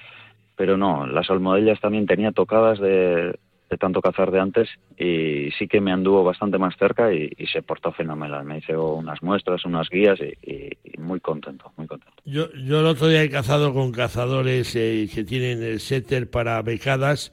pero 0.56 0.76
no, 0.76 1.06
las 1.06 1.28
almohadillas 1.30 1.80
también 1.80 2.06
tenía 2.06 2.30
tocadas 2.30 2.78
de, 2.78 3.36
de 3.70 3.78
tanto 3.78 4.00
cazar 4.00 4.30
de 4.30 4.40
antes 4.40 4.68
y 4.98 5.50
sí 5.58 5.66
que 5.66 5.80
me 5.80 5.92
anduvo 5.92 6.22
bastante 6.22 6.58
más 6.58 6.76
cerca 6.76 7.12
y, 7.12 7.30
se 7.52 7.62
portó 7.62 7.92
fenomenal. 7.92 8.44
Me 8.44 8.58
hizo 8.58 8.94
unas 8.94 9.22
muestras, 9.22 9.64
unas 9.64 9.88
guías 9.88 10.18
y, 10.20 10.98
muy 10.98 11.20
contento, 11.20 11.72
muy 11.76 11.86
contento. 11.86 12.22
Yo, 12.24 12.52
yo 12.52 12.80
el 12.80 12.86
otro 12.86 13.08
día 13.08 13.22
he 13.22 13.30
cazado 13.30 13.72
con 13.74 13.92
cazadores 13.92 14.74
eh, 14.76 15.08
que 15.12 15.24
tienen 15.24 15.62
el 15.62 15.80
setter 15.80 16.30
para 16.30 16.60
becadas 16.62 17.32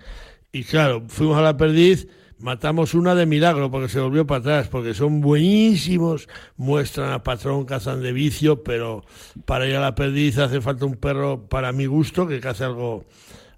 y 0.51 0.63
claro, 0.63 1.03
fuimos 1.07 1.37
a 1.37 1.41
la 1.41 1.55
perdiz, 1.55 2.07
matamos 2.39 2.93
una 2.93 3.15
de 3.15 3.25
milagro 3.25 3.71
porque 3.71 3.87
se 3.87 3.99
volvió 3.99 4.27
para 4.27 4.39
atrás, 4.39 4.67
porque 4.67 4.93
son 4.93 5.21
buenísimos, 5.21 6.27
muestran 6.57 7.13
a 7.13 7.23
patrón, 7.23 7.65
cazan 7.65 8.01
de 8.01 8.11
vicio, 8.11 8.63
pero 8.63 9.05
para 9.45 9.67
ir 9.67 9.75
a 9.75 9.81
la 9.81 9.95
perdiz 9.95 10.37
hace 10.37 10.59
falta 10.59 10.85
un 10.85 10.95
perro 10.95 11.47
para 11.47 11.71
mi 11.71 11.85
gusto 11.85 12.27
que 12.27 12.39
cace 12.39 12.65
algo 12.65 13.05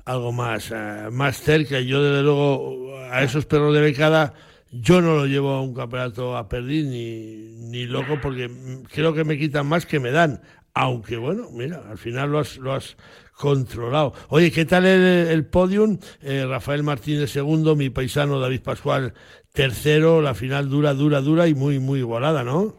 algo 0.05 0.31
más, 0.31 0.71
eh, 0.71 1.09
más 1.11 1.37
cerca. 1.41 1.79
Yo, 1.79 2.03
desde 2.03 2.23
luego, 2.23 2.95
a 3.11 3.23
esos 3.23 3.45
perros 3.45 3.73
de 3.73 3.81
becada, 3.81 4.33
yo 4.71 5.01
no 5.01 5.15
lo 5.15 5.25
llevo 5.25 5.51
a 5.51 5.61
un 5.61 5.73
campeonato 5.73 6.35
a 6.35 6.49
perder 6.49 6.85
ni, 6.85 7.69
ni 7.69 7.85
loco, 7.85 8.19
porque 8.21 8.49
creo 8.93 9.13
que 9.13 9.23
me 9.23 9.37
quitan 9.37 9.67
más 9.67 9.85
que 9.85 9.99
me 9.99 10.11
dan. 10.11 10.41
Aunque 10.75 11.17
bueno, 11.17 11.49
mira, 11.51 11.83
al 11.87 11.99
final 11.99 12.31
lo 12.31 12.39
has, 12.39 12.57
lo 12.57 12.73
has 12.73 12.97
controlado. 13.35 14.13
Oye, 14.29 14.51
¿qué 14.51 14.65
tal 14.65 14.85
el, 14.85 15.27
el 15.27 15.45
podium? 15.45 15.99
Eh, 16.21 16.45
Rafael 16.47 16.81
Martínez 16.81 17.29
segundo, 17.29 17.75
mi 17.75 17.91
paisano 17.91 18.39
David 18.39 18.61
Pascual 18.61 19.13
tercero, 19.53 20.21
la 20.21 20.33
final 20.33 20.67
dura, 20.69 20.93
dura, 20.93 21.21
dura 21.21 21.47
y 21.47 21.53
muy, 21.53 21.79
muy 21.79 21.99
igualada, 21.99 22.43
¿no? 22.43 22.73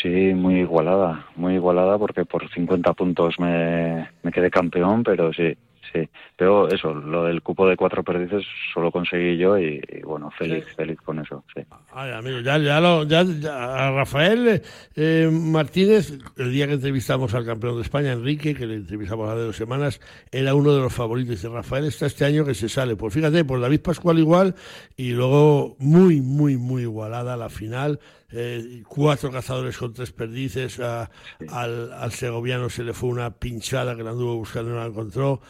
Sí, 0.00 0.08
muy 0.34 0.60
igualada, 0.60 1.26
muy 1.34 1.54
igualada 1.54 1.98
porque 1.98 2.24
por 2.24 2.48
50 2.48 2.92
puntos 2.94 3.34
me, 3.40 4.08
me 4.22 4.30
quedé 4.30 4.50
campeón, 4.50 5.02
pero 5.02 5.32
sí, 5.32 5.56
sí. 5.92 6.08
Pero 6.36 6.68
eso, 6.68 6.94
lo 6.94 7.24
del 7.24 7.42
cupo 7.42 7.68
de 7.68 7.76
cuatro 7.76 8.02
perdices 8.02 8.44
solo 8.72 8.90
conseguí 8.90 9.36
yo 9.36 9.58
y, 9.58 9.80
bueno, 10.04 10.30
feliz, 10.30 10.64
feliz 10.76 10.98
con 11.00 11.18
eso, 11.18 11.44
sí. 11.54 11.62
Ay, 11.92 12.12
amigo, 12.12 12.40
ya, 12.40 12.58
ya, 12.58 12.80
lo, 12.80 13.04
ya, 13.04 13.20
a 13.20 13.90
Rafael 13.90 14.62
eh, 14.96 15.28
Martínez, 15.30 16.18
el 16.36 16.52
día 16.52 16.66
que 16.66 16.74
entrevistamos 16.74 17.34
al 17.34 17.44
campeón 17.44 17.76
de 17.76 17.82
España, 17.82 18.12
Enrique, 18.12 18.54
que 18.54 18.66
le 18.66 18.76
entrevistamos 18.76 19.28
hace 19.28 19.40
dos 19.40 19.56
semanas, 19.56 20.00
era 20.30 20.54
uno 20.54 20.74
de 20.74 20.80
los 20.80 20.92
favoritos. 20.92 21.42
de 21.42 21.48
Rafael 21.48 21.84
está 21.84 22.06
este 22.06 22.24
año 22.24 22.44
que 22.44 22.54
se 22.54 22.68
sale. 22.68 22.96
Pues 22.96 23.14
fíjate, 23.14 23.44
por 23.44 23.60
David 23.60 23.80
Pascual 23.80 24.18
igual 24.18 24.54
y 24.96 25.10
luego 25.10 25.76
muy, 25.78 26.20
muy, 26.20 26.56
muy 26.56 26.82
igualada 26.82 27.36
la 27.36 27.48
final. 27.48 28.00
Eh, 28.32 28.82
cuatro 28.86 29.30
cazadores 29.30 29.76
con 29.76 29.92
tres 29.92 30.12
perdices, 30.12 30.78
al, 30.78 31.92
al 31.92 32.12
segoviano 32.12 32.70
se 32.70 32.84
le 32.84 32.92
fue 32.92 33.08
una 33.08 33.30
pinchada 33.30 33.96
que 33.96 34.04
la 34.04 34.10
anduvo 34.10 34.36
buscando 34.36 34.70
y 34.70 34.74
no 34.74 34.80
la 34.80 34.86
encontró. 34.86 35.40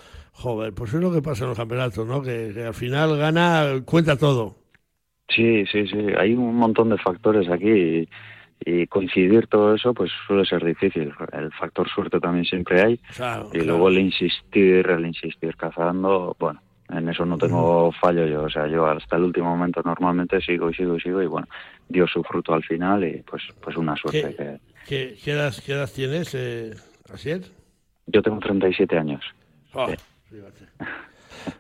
Joder, 0.40 0.72
pues 0.72 0.94
es 0.94 1.00
lo 1.02 1.12
que 1.12 1.20
pasa 1.20 1.44
en 1.44 1.50
los 1.50 1.58
campeonatos, 1.58 2.06
¿no? 2.06 2.22
Que, 2.22 2.64
al 2.66 2.72
final 2.72 3.14
gana, 3.18 3.82
cuenta 3.84 4.16
todo. 4.16 4.56
Sí, 5.28 5.66
sí, 5.66 5.86
sí. 5.86 5.98
Hay 6.18 6.32
un 6.32 6.56
montón 6.56 6.88
de 6.88 6.96
factores 6.96 7.46
aquí 7.50 8.08
y, 8.64 8.86
coincidir 8.86 9.48
todo 9.48 9.74
eso, 9.74 9.92
pues 9.92 10.10
suele 10.26 10.46
ser 10.46 10.64
difícil. 10.64 11.12
El 11.32 11.52
factor 11.52 11.86
suerte 11.90 12.18
también 12.20 12.46
siempre 12.46 12.80
hay. 12.80 13.00
y 13.52 13.60
luego 13.60 13.90
el 13.90 13.98
insistir, 13.98 14.88
el 14.88 15.04
insistir 15.04 15.56
cazando, 15.56 16.34
bueno, 16.38 16.62
en 16.88 17.10
eso 17.10 17.26
no 17.26 17.36
tengo 17.36 17.92
fallo 17.92 18.26
yo. 18.26 18.44
O 18.44 18.50
sea, 18.50 18.66
yo 18.66 18.86
hasta 18.86 19.16
el 19.16 19.24
último 19.24 19.50
momento 19.50 19.82
normalmente 19.84 20.40
sigo 20.40 20.70
y 20.70 20.74
sigo 20.74 20.96
y 20.96 21.00
sigo 21.00 21.22
y 21.22 21.26
bueno, 21.26 21.48
dio 21.86 22.06
su 22.06 22.22
fruto 22.22 22.54
al 22.54 22.64
final 22.64 23.04
y 23.04 23.22
pues, 23.22 23.42
pues 23.60 23.76
una 23.76 23.94
suerte. 23.94 24.58
¿Qué, 24.88 25.16
que... 25.22 25.32
edad, 25.32 25.54
qué 25.64 25.72
edad 25.72 25.90
tienes, 25.94 26.34
eh, 26.34 26.74
Yo 28.06 28.22
tengo 28.22 28.38
37 28.38 28.96
años. 28.96 29.22
Oh. 29.74 29.86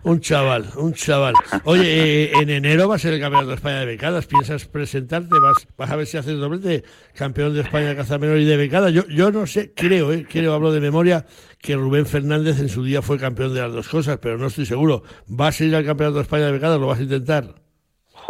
Un 0.04 0.20
chaval, 0.20 0.66
un 0.76 0.92
chaval. 0.92 1.34
Oye, 1.64 2.24
eh, 2.24 2.32
en 2.40 2.50
enero 2.50 2.88
va 2.88 2.96
a 2.96 2.98
ser 2.98 3.14
el 3.14 3.20
campeonato 3.20 3.48
de 3.48 3.54
España 3.54 3.80
de 3.80 3.86
becadas. 3.86 4.26
¿Piensas 4.26 4.66
presentarte? 4.66 5.38
¿Vas, 5.40 5.66
vas 5.76 5.90
a 5.90 5.96
ver 5.96 6.06
si 6.06 6.16
haces 6.16 6.38
doblete 6.38 6.84
campeón 7.14 7.54
de 7.54 7.60
España 7.60 7.88
de 7.88 7.96
caza 7.96 8.18
menor 8.18 8.38
y 8.38 8.44
de 8.44 8.56
becadas? 8.56 8.92
Yo, 8.92 9.06
yo 9.08 9.30
no 9.30 9.46
sé, 9.46 9.72
creo, 9.74 10.12
eh, 10.12 10.26
creo, 10.28 10.52
hablo 10.52 10.72
de 10.72 10.80
memoria, 10.80 11.26
que 11.58 11.76
Rubén 11.76 12.06
Fernández 12.06 12.60
en 12.60 12.68
su 12.68 12.84
día 12.84 13.02
fue 13.02 13.18
campeón 13.18 13.54
de 13.54 13.60
las 13.60 13.72
dos 13.72 13.88
cosas, 13.88 14.18
pero 14.18 14.38
no 14.38 14.46
estoy 14.46 14.66
seguro. 14.66 15.02
¿Vas 15.26 15.60
a 15.60 15.64
ir 15.64 15.74
al 15.74 15.84
campeonato 15.84 16.16
de 16.16 16.22
España 16.22 16.46
de 16.46 16.52
becadas? 16.52 16.78
¿Lo 16.78 16.86
vas 16.86 16.98
a 16.98 17.02
intentar? 17.02 17.54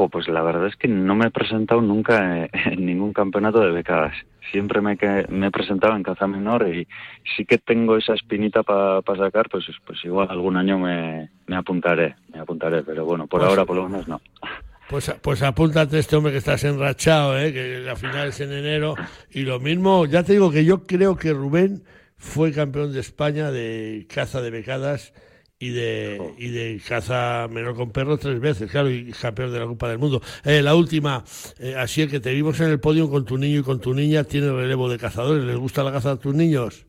pues 0.09 0.29
la 0.29 0.42
verdad 0.42 0.66
es 0.66 0.76
que 0.76 0.88
no 0.88 1.14
me 1.14 1.26
he 1.26 1.31
presentado 1.31 1.83
nunca 1.83 2.48
en 2.53 2.87
ningún 2.87 3.12
campeonato 3.12 3.61
de 3.61 3.72
becadas. 3.72 4.14
Siempre 4.50 4.81
me, 4.81 4.96
me 5.29 5.46
he 5.46 5.50
presentado 5.50 5.94
en 5.94 6.03
caza 6.03 6.26
menor 6.26 6.66
y 6.68 6.87
sí 7.37 7.44
que 7.44 7.59
tengo 7.59 7.96
esa 7.96 8.14
espinita 8.14 8.62
para 8.62 9.03
sacar, 9.16 9.48
pues, 9.48 9.64
pues 9.85 10.05
igual 10.05 10.29
algún 10.31 10.57
año 10.57 10.79
me, 10.79 11.29
apuntaré, 11.55 12.16
me 12.33 12.40
apuntaré, 12.40 12.83
pero 12.83 13.05
bueno, 13.05 13.26
por 13.26 13.40
pues 13.40 13.50
ahora 13.50 13.64
por 13.64 13.76
lo 13.76 13.88
menos 13.88 14.09
no. 14.09 14.20
Pues, 14.88 15.14
pues 15.22 15.42
apúntate 15.42 15.98
este 15.98 16.16
hombre 16.16 16.33
que 16.33 16.38
estás 16.38 16.64
enrachado, 16.64 17.38
¿eh? 17.38 17.53
que 17.53 17.79
la 17.79 17.94
final 17.94 18.29
es 18.29 18.40
en 18.40 18.53
enero. 18.53 18.96
Y 19.31 19.42
lo 19.42 19.61
mismo, 19.61 20.05
ya 20.07 20.24
te 20.24 20.33
digo 20.33 20.50
que 20.50 20.64
yo 20.64 20.85
creo 20.87 21.16
que 21.16 21.33
Rubén 21.33 21.85
fue 22.16 22.53
campeón 22.53 22.92
de 22.92 23.00
España 23.00 23.53
de 23.53 24.07
caza 24.12 24.42
de 24.42 24.50
becadas 24.50 25.12
y 25.62 25.68
de, 25.68 26.18
y 26.38 26.48
de 26.48 26.80
caza 26.88 27.46
menor 27.48 27.76
con 27.76 27.92
perros 27.92 28.18
tres 28.18 28.40
veces, 28.40 28.70
claro, 28.70 28.88
y 28.88 29.12
campeón 29.12 29.52
de 29.52 29.60
la 29.60 29.66
Copa 29.66 29.90
del 29.90 29.98
Mundo. 29.98 30.22
Eh, 30.42 30.62
la 30.62 30.74
última, 30.74 31.22
eh, 31.58 31.76
así 31.76 32.00
es 32.00 32.10
que 32.10 32.18
te 32.18 32.32
vimos 32.32 32.58
en 32.60 32.70
el 32.70 32.80
podio 32.80 33.10
con 33.10 33.26
tu 33.26 33.36
niño 33.36 33.60
y 33.60 33.62
con 33.62 33.78
tu 33.78 33.92
niña, 33.92 34.24
tiene 34.24 34.50
relevo 34.50 34.88
de 34.88 34.98
cazadores. 34.98 35.44
¿Les 35.44 35.58
gusta 35.58 35.84
la 35.84 35.92
caza 35.92 36.12
a 36.12 36.16
tus 36.16 36.34
niños? 36.34 36.86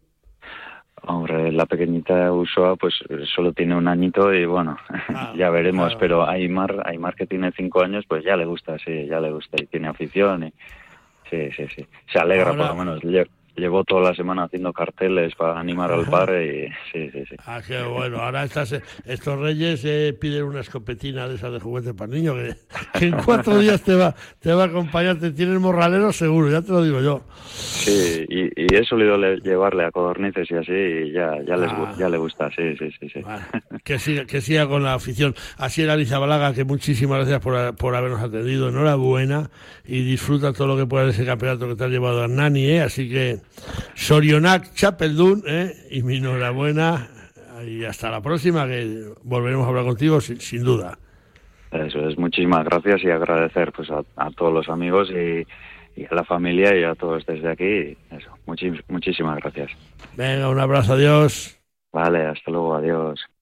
Hombre, 1.04 1.52
la 1.52 1.66
pequeñita 1.66 2.32
Usoa 2.32 2.78
pues 2.78 2.94
solo 3.36 3.52
tiene 3.52 3.76
un 3.76 3.90
añito 3.90 4.34
y 4.34 4.46
bueno, 4.46 4.78
ah, 5.10 5.34
ya 5.36 5.50
veremos, 5.50 5.94
pero 6.00 6.24
a 6.24 6.32
Aymar, 6.32 6.84
Aymar 6.86 7.16
que 7.16 7.28
tiene 7.28 7.52
cinco 7.52 7.82
años 7.82 8.06
pues 8.08 8.24
ya 8.24 8.38
le 8.38 8.46
gusta, 8.46 8.78
sí, 8.78 9.06
ya 9.08 9.20
le 9.20 9.32
gusta 9.32 9.62
y 9.62 9.66
tiene 9.66 9.90
afición 9.90 10.46
y 10.46 10.54
sí, 11.30 11.52
sí, 11.58 11.66
sí, 11.76 11.88
se 12.12 12.20
alegra 12.20 12.56
por 12.56 12.68
lo 12.68 12.76
menos 12.76 13.04
llevo 13.56 13.84
toda 13.84 14.10
la 14.10 14.16
semana 14.16 14.44
haciendo 14.44 14.72
carteles 14.74 15.36
para 15.36 15.60
animar 15.60 15.92
al 15.92 16.06
padre 16.06 16.46
y 16.46 16.68
sí, 16.92 17.10
sí, 17.12 17.24
sí. 17.30 17.36
Ah, 17.46 17.62
qué 17.66 17.84
bueno. 17.84 18.18
Ahora 18.18 18.44
estas, 18.44 18.74
estos 19.06 19.40
reyes 19.40 19.84
eh, 19.86 20.16
piden 20.20 20.44
una 20.44 20.62
escopetina 20.62 21.28
de 21.28 21.36
esas 21.36 21.52
de 21.52 21.60
juguete 21.60 21.94
para 21.94 22.12
niños 22.12 22.36
que, 23.00 23.06
en 23.06 23.18
cuatro 23.24 23.58
días 23.60 23.82
te 23.82 23.96
va, 23.96 24.16
te 24.40 24.54
va 24.54 24.64
a 24.64 24.68
acompañar. 24.68 25.20
Te 25.20 25.32
tienes 25.32 25.60
morralero 25.60 26.12
seguro, 26.12 26.50
ya 26.50 26.62
te 26.62 26.72
lo 26.72 26.84
digo 26.84 27.02
yo. 27.02 27.22
Sí, 27.46 28.26
y, 28.30 28.44
y 28.56 28.76
he 28.76 28.84
solido 28.84 29.18
llevarle 29.18 29.86
a 29.86 29.92
codornices 29.92 30.50
y 30.50 30.56
así 30.56 30.72
y 30.72 31.12
ya, 31.12 31.42
ya, 31.46 31.58
les, 31.58 31.72
ah. 31.72 31.94
ya 31.98 32.10
le 32.10 32.18
gusta, 32.18 32.50
sí, 32.52 32.76
sí, 32.78 32.90
sí. 33.00 33.10
sí. 33.10 33.22
que, 33.84 34.00
siga, 34.00 34.26
que 34.26 34.42
siga 34.42 34.68
con 34.68 34.84
la 34.84 34.94
afición. 34.94 35.36
Así 35.58 35.82
era 35.82 35.94
Alicia 35.94 36.20
Balaga, 36.20 36.54
que 36.54 36.64
muchísimas 36.64 37.18
gracias 37.20 37.40
por, 37.42 37.76
por 37.76 37.96
habernos 37.96 38.22
atendido. 38.22 38.70
Enhorabuena 38.70 39.50
y 39.86 40.04
disfruta 40.04 40.54
todo 40.54 40.68
lo 40.68 40.78
que 40.78 40.86
pueda 40.86 41.06
de 41.06 41.12
ese 41.12 41.26
campeonato 41.26 41.68
que 41.68 41.76
te 41.76 41.84
ha 41.84 41.88
llevado 41.88 42.24
a 42.24 42.28
Nani, 42.28 42.66
¿eh? 42.66 42.82
Así 42.82 43.10
que 43.10 43.41
Sorionac 43.96 44.74
Chapeldún, 44.74 45.44
¿eh? 45.48 45.74
y 45.90 46.04
mi 46.04 46.18
enhorabuena. 46.18 47.10
Y 47.66 47.86
hasta 47.86 48.10
la 48.10 48.22
próxima, 48.22 48.66
que 48.66 49.14
volveremos 49.24 49.66
a 49.66 49.70
hablar 49.70 49.86
contigo 49.86 50.20
sin, 50.20 50.64
duda. 50.64 50.98
Eso 51.72 52.08
es, 52.08 52.18
muchísimas 52.18 52.66
gracias 52.66 53.04
y 53.04 53.12
agradecer 53.12 53.72
pues 53.72 53.90
a, 53.92 54.32
todos 54.32 54.54
los 54.54 54.68
amigos 54.68 55.10
y, 55.12 55.46
a 56.04 56.16
la 56.16 56.24
familia 56.24 56.76
y 56.76 56.84
a 56.84 56.96
todos 56.96 57.26
desde 57.26 57.50
aquí. 57.50 57.98
Eso, 58.10 58.32
muchísimas 58.88 59.38
gracias. 59.38 59.72
Venga, 60.18 60.50
un 60.50 60.60
abrazo, 60.60 60.94
adiós. 60.94 61.60
Vale, 61.94 62.26
hasta 62.26 62.50
luego, 62.52 62.76
adiós. 62.76 63.20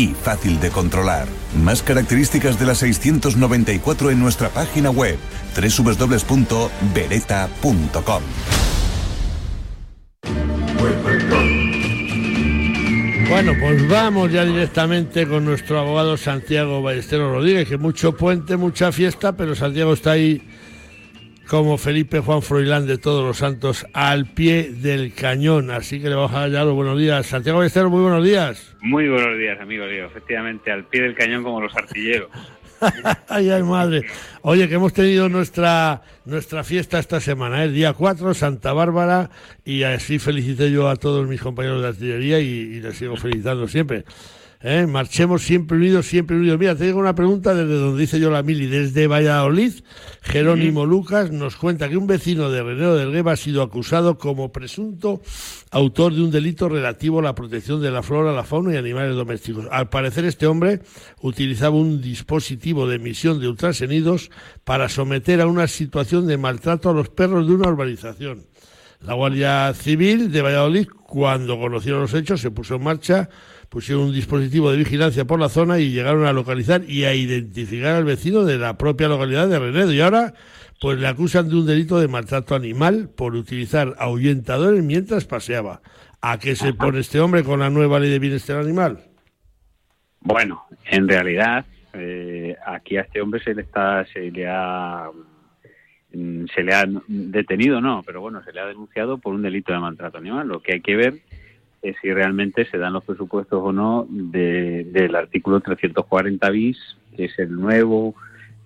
y 0.00 0.14
fácil 0.14 0.58
de 0.60 0.70
controlar. 0.70 1.28
Más 1.62 1.82
características 1.82 2.58
de 2.58 2.64
la 2.64 2.74
694 2.74 4.10
en 4.10 4.18
nuestra 4.18 4.48
página 4.48 4.88
web 4.90 5.18
www.beretta.com. 5.54 8.22
Bueno, 13.28 13.52
pues 13.60 13.86
vamos 13.88 14.32
ya 14.32 14.44
directamente 14.44 15.26
con 15.26 15.44
nuestro 15.44 15.78
abogado 15.78 16.16
Santiago 16.16 16.80
Ballesteros 16.82 17.30
Rodríguez, 17.30 17.68
que 17.68 17.76
mucho 17.76 18.16
puente, 18.16 18.56
mucha 18.56 18.90
fiesta, 18.92 19.36
pero 19.36 19.54
Santiago 19.54 19.92
está 19.92 20.12
ahí 20.12 20.42
como 21.50 21.78
Felipe 21.78 22.20
Juan 22.20 22.42
Froilán 22.42 22.86
de 22.86 22.96
Todos 22.96 23.24
los 23.26 23.38
Santos 23.38 23.84
al 23.92 24.26
pie 24.26 24.70
del 24.70 25.12
cañón. 25.12 25.72
Así 25.72 26.00
que 26.00 26.08
le 26.08 26.14
vamos 26.14 26.30
a 26.30 26.42
dar 26.42 26.50
ya 26.50 26.64
los 26.64 26.74
buenos 26.76 26.96
días. 26.96 27.26
Santiago 27.26 27.58
Ballesteros, 27.58 27.90
muy 27.90 28.02
buenos 28.02 28.24
días. 28.24 28.76
Muy 28.80 29.08
buenos 29.08 29.36
días, 29.36 29.60
amigo 29.60 29.84
Leo. 29.84 30.06
Efectivamente, 30.06 30.70
al 30.70 30.84
pie 30.84 31.02
del 31.02 31.16
cañón 31.16 31.42
como 31.42 31.60
los 31.60 31.74
artilleros. 31.74 32.30
ay, 33.28 33.50
ay, 33.50 33.64
madre. 33.64 34.04
Oye, 34.42 34.68
que 34.68 34.76
hemos 34.76 34.92
tenido 34.92 35.28
nuestra 35.28 36.02
nuestra 36.24 36.62
fiesta 36.62 37.00
esta 37.00 37.18
semana, 37.18 37.64
el 37.64 37.70
¿eh? 37.70 37.72
día 37.72 37.94
4, 37.94 38.32
Santa 38.32 38.72
Bárbara, 38.72 39.30
y 39.64 39.82
así 39.82 40.20
felicité 40.20 40.70
yo 40.70 40.88
a 40.88 40.94
todos 40.94 41.26
mis 41.26 41.40
compañeros 41.40 41.82
de 41.82 41.88
artillería 41.88 42.38
y, 42.38 42.46
y 42.46 42.80
les 42.80 42.96
sigo 42.96 43.16
felicitando 43.16 43.66
siempre. 43.66 44.04
¿Eh? 44.62 44.86
Marchemos 44.86 45.42
siempre 45.42 45.76
unidos, 45.76 46.06
siempre 46.06 46.36
unidos. 46.36 46.58
Mira, 46.58 46.76
te 46.76 46.84
digo 46.84 46.98
una 46.98 47.14
pregunta 47.14 47.54
desde 47.54 47.74
donde 47.74 48.00
dice 48.00 48.20
yo 48.20 48.30
la 48.30 48.42
mili, 48.42 48.66
desde 48.66 49.06
Valladolid. 49.06 49.72
Jerónimo 50.22 50.86
Lucas 50.86 51.30
nos 51.30 51.56
cuenta 51.56 51.88
que 51.88 51.96
un 51.96 52.06
vecino 52.06 52.50
de 52.50 52.62
Renero 52.62 52.94
del 52.94 53.12
Gueva 53.12 53.32
ha 53.32 53.36
sido 53.36 53.62
acusado 53.62 54.18
como 54.18 54.52
presunto 54.52 55.22
autor 55.70 56.14
de 56.14 56.22
un 56.22 56.30
delito 56.30 56.68
relativo 56.68 57.20
a 57.20 57.22
la 57.22 57.34
protección 57.34 57.80
de 57.80 57.90
la 57.90 58.02
flora, 58.02 58.32
la 58.32 58.44
fauna 58.44 58.74
y 58.74 58.76
animales 58.76 59.14
domésticos. 59.14 59.66
Al 59.70 59.88
parecer, 59.88 60.24
este 60.24 60.46
hombre 60.46 60.80
utilizaba 61.22 61.76
un 61.76 62.00
dispositivo 62.00 62.86
de 62.86 62.96
emisión 62.96 63.40
de 63.40 63.48
ultrasonidos 63.48 64.30
para 64.64 64.88
someter 64.88 65.40
a 65.40 65.46
una 65.46 65.66
situación 65.66 66.26
de 66.26 66.36
maltrato 66.36 66.90
a 66.90 66.94
los 66.94 67.08
perros 67.08 67.46
de 67.46 67.54
una 67.54 67.68
urbanización. 67.68 68.46
La 69.00 69.14
Guardia 69.14 69.72
Civil 69.72 70.30
de 70.30 70.42
Valladolid, 70.42 70.86
cuando 71.06 71.58
conocieron 71.58 72.02
los 72.02 72.12
hechos, 72.12 72.42
se 72.42 72.50
puso 72.50 72.74
en 72.74 72.84
marcha 72.84 73.30
pusieron 73.70 74.06
un 74.06 74.12
dispositivo 74.12 74.70
de 74.70 74.76
vigilancia 74.76 75.24
por 75.24 75.40
la 75.40 75.48
zona 75.48 75.78
y 75.78 75.90
llegaron 75.90 76.26
a 76.26 76.32
localizar 76.32 76.82
y 76.86 77.04
a 77.04 77.14
identificar 77.14 77.94
al 77.94 78.04
vecino 78.04 78.44
de 78.44 78.58
la 78.58 78.76
propia 78.76 79.08
localidad 79.08 79.48
de 79.48 79.58
Renedo. 79.58 79.92
Y 79.92 80.00
ahora, 80.00 80.34
pues 80.80 80.98
le 80.98 81.06
acusan 81.06 81.48
de 81.48 81.54
un 81.54 81.66
delito 81.66 82.00
de 82.00 82.08
maltrato 82.08 82.56
animal 82.56 83.08
por 83.16 83.36
utilizar 83.36 83.94
ahuyentadores 83.98 84.82
mientras 84.82 85.24
paseaba. 85.24 85.80
¿A 86.20 86.38
qué 86.38 86.56
se 86.56 86.74
pone 86.74 86.98
este 86.98 87.20
hombre 87.20 87.44
con 87.44 87.60
la 87.60 87.70
nueva 87.70 88.00
ley 88.00 88.10
de 88.10 88.18
bienestar 88.18 88.58
animal? 88.58 89.04
Bueno, 90.20 90.64
en 90.84 91.08
realidad, 91.08 91.64
eh, 91.94 92.56
aquí 92.66 92.96
a 92.96 93.02
este 93.02 93.22
hombre 93.22 93.40
se 93.42 93.54
le 93.54 93.62
está, 93.62 94.04
se 94.12 94.30
le 94.32 94.48
ha 94.48 95.10
mm, 96.12 96.44
se 96.54 96.62
le 96.62 96.74
ha 96.74 96.84
detenido, 97.06 97.80
no, 97.80 98.02
pero 98.04 98.20
bueno, 98.20 98.42
se 98.42 98.52
le 98.52 98.60
ha 98.60 98.66
denunciado 98.66 99.16
por 99.18 99.32
un 99.32 99.42
delito 99.42 99.72
de 99.72 99.78
maltrato 99.78 100.18
animal. 100.18 100.48
Lo 100.48 100.60
que 100.60 100.74
hay 100.74 100.80
que 100.80 100.96
ver 100.96 101.20
si 101.82 102.12
realmente 102.12 102.66
se 102.66 102.78
dan 102.78 102.92
los 102.92 103.04
presupuestos 103.04 103.60
o 103.62 103.72
no 103.72 104.06
del 104.10 105.14
artículo 105.14 105.60
340 105.60 106.50
bis, 106.50 106.78
que 107.16 107.24
es 107.26 107.38
el 107.38 107.52
nuevo 107.52 108.14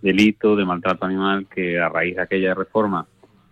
delito 0.02 0.54
de 0.56 0.64
maltrato 0.64 1.06
animal 1.06 1.46
que 1.46 1.78
a 1.80 1.88
raíz 1.88 2.16
de 2.16 2.22
aquella 2.22 2.54
reforma 2.54 3.06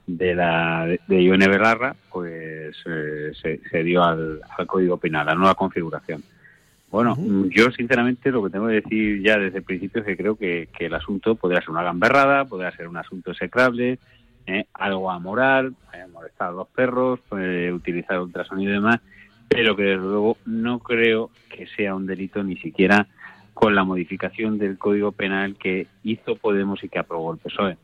de 0.06 0.34
la 0.34 0.86
de 1.06 1.22
Ione 1.24 1.48
Belarra, 1.48 1.94
pues 2.10 2.76
eh, 2.86 3.32
se, 3.70 3.82
dio 3.82 4.02
al, 4.02 4.40
Código 4.66 4.98
Penal, 4.98 5.26
la 5.26 5.34
nueva 5.34 5.54
configuración. 5.54 6.22
Bueno, 6.90 7.16
yo 7.48 7.70
sinceramente 7.70 8.30
lo 8.30 8.44
que 8.44 8.50
tengo 8.50 8.66
que 8.66 8.82
decir 8.82 9.22
ya 9.22 9.38
desde 9.38 9.58
el 9.58 9.64
principio 9.64 10.02
es 10.02 10.06
que 10.06 10.16
creo 10.16 10.36
que, 10.36 10.68
el 10.78 10.94
asunto 10.94 11.36
podría 11.36 11.60
ser 11.60 11.70
una 11.70 11.82
gamberrada, 11.82 12.44
podría 12.44 12.70
ser 12.72 12.86
un 12.86 12.98
asunto 12.98 13.30
execrable, 13.30 13.98
¿eh? 14.46 14.66
algo 14.74 15.10
amoral, 15.10 15.74
eh, 15.94 16.06
molestar 16.12 16.48
a 16.48 16.52
los 16.52 16.68
perros, 16.68 17.20
utilizar 17.30 18.20
ultrasonido 18.20 18.72
y 18.72 18.74
demás, 18.74 19.00
pero 19.52 19.76
que 19.76 19.82
desde 19.82 20.02
luego 20.02 20.36
no 20.46 20.78
creo 20.78 21.30
que 21.50 21.66
sea 21.66 21.94
un 21.94 22.06
delito 22.06 22.42
ni 22.42 22.56
siquiera 22.56 23.06
con 23.54 23.74
la 23.74 23.84
modificación 23.84 24.58
del 24.58 24.78
Código 24.78 25.12
Penal 25.12 25.56
que 25.56 25.86
hizo 26.02 26.36
Podemos 26.36 26.82
y 26.82 26.88
que 26.88 26.98
aprobó 26.98 27.32
el 27.32 27.38
PSOE. 27.38 27.76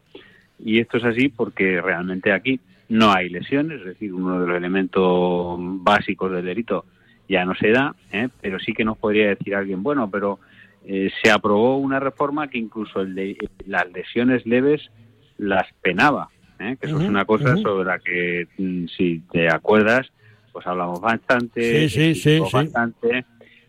Y 0.59 0.81
esto 0.81 0.97
es 0.97 1.05
así 1.05 1.29
porque 1.29 1.81
realmente 1.81 2.33
aquí 2.33 2.61
no 2.89 3.13
hay 3.13 3.29
lesiones, 3.29 3.81
es 3.81 3.87
decir, 3.87 4.13
uno 4.13 4.41
de 4.41 4.47
los 4.47 4.57
elementos 4.57 5.57
básicos 5.59 6.33
del 6.33 6.45
delito 6.45 6.87
ya 7.29 7.45
no 7.45 7.55
se 7.55 7.71
da, 7.71 7.95
¿eh? 8.11 8.29
pero 8.41 8.59
sí 8.59 8.73
que 8.73 8.85
nos 8.85 8.97
podría 8.97 9.29
decir 9.29 9.55
alguien, 9.55 9.83
bueno, 9.83 10.11
pero 10.11 10.39
eh, 10.87 11.11
se 11.23 11.31
aprobó 11.31 11.77
una 11.77 12.01
reforma 12.01 12.49
que 12.49 12.59
incluso 12.59 13.03
el 13.03 13.15
de, 13.15 13.37
las 13.67 13.93
lesiones 13.93 14.47
leves 14.47 14.91
las 15.37 15.67
penaba, 15.83 16.31
¿eh? 16.59 16.77
que 16.81 16.87
eso 16.87 16.99
es 16.99 17.09
una 17.09 17.27
cosa 17.27 17.57
sobre 17.59 17.87
la 17.87 17.99
que, 17.99 18.49
mm, 18.57 18.87
si 18.87 19.21
te 19.31 19.49
acuerdas, 19.49 20.11
pues 20.59 20.67
hablamos 20.67 21.01
bastante, 21.01 21.89
sí, 21.89 22.15
sí, 22.15 22.21
sí, 22.21 22.41
bastante, 22.53 23.25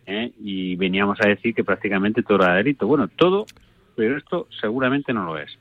¿eh? 0.07 0.31
y 0.39 0.75
veníamos 0.75 1.19
a 1.21 1.27
decir 1.27 1.53
que 1.53 1.63
prácticamente 1.63 2.23
todo 2.23 2.41
era 2.41 2.55
delito. 2.55 2.87
Bueno, 2.87 3.07
todo, 3.07 3.45
pero 3.95 4.17
esto 4.17 4.47
seguramente 4.59 5.13
no 5.13 5.23
lo 5.23 5.37
es, 5.37 5.55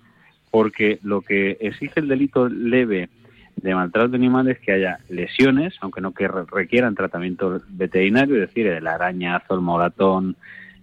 porque 0.51 0.99
lo 1.03 1.20
que 1.20 1.59
exige 1.61 2.01
el 2.01 2.09
delito 2.09 2.49
leve 2.49 3.11
de 3.57 3.74
maltrato 3.74 4.09
de 4.09 4.16
animales 4.16 4.57
es 4.57 4.64
que 4.64 4.72
haya 4.72 5.01
lesiones, 5.11 5.74
aunque 5.83 6.01
no 6.01 6.14
que 6.14 6.29
requieran 6.29 6.95
tratamiento 6.95 7.61
veterinario, 7.68 8.37
es 8.37 8.49
decir, 8.49 8.66
el 8.68 8.87
arañazo, 8.87 9.55
el 9.55 9.61
moratón, 9.61 10.35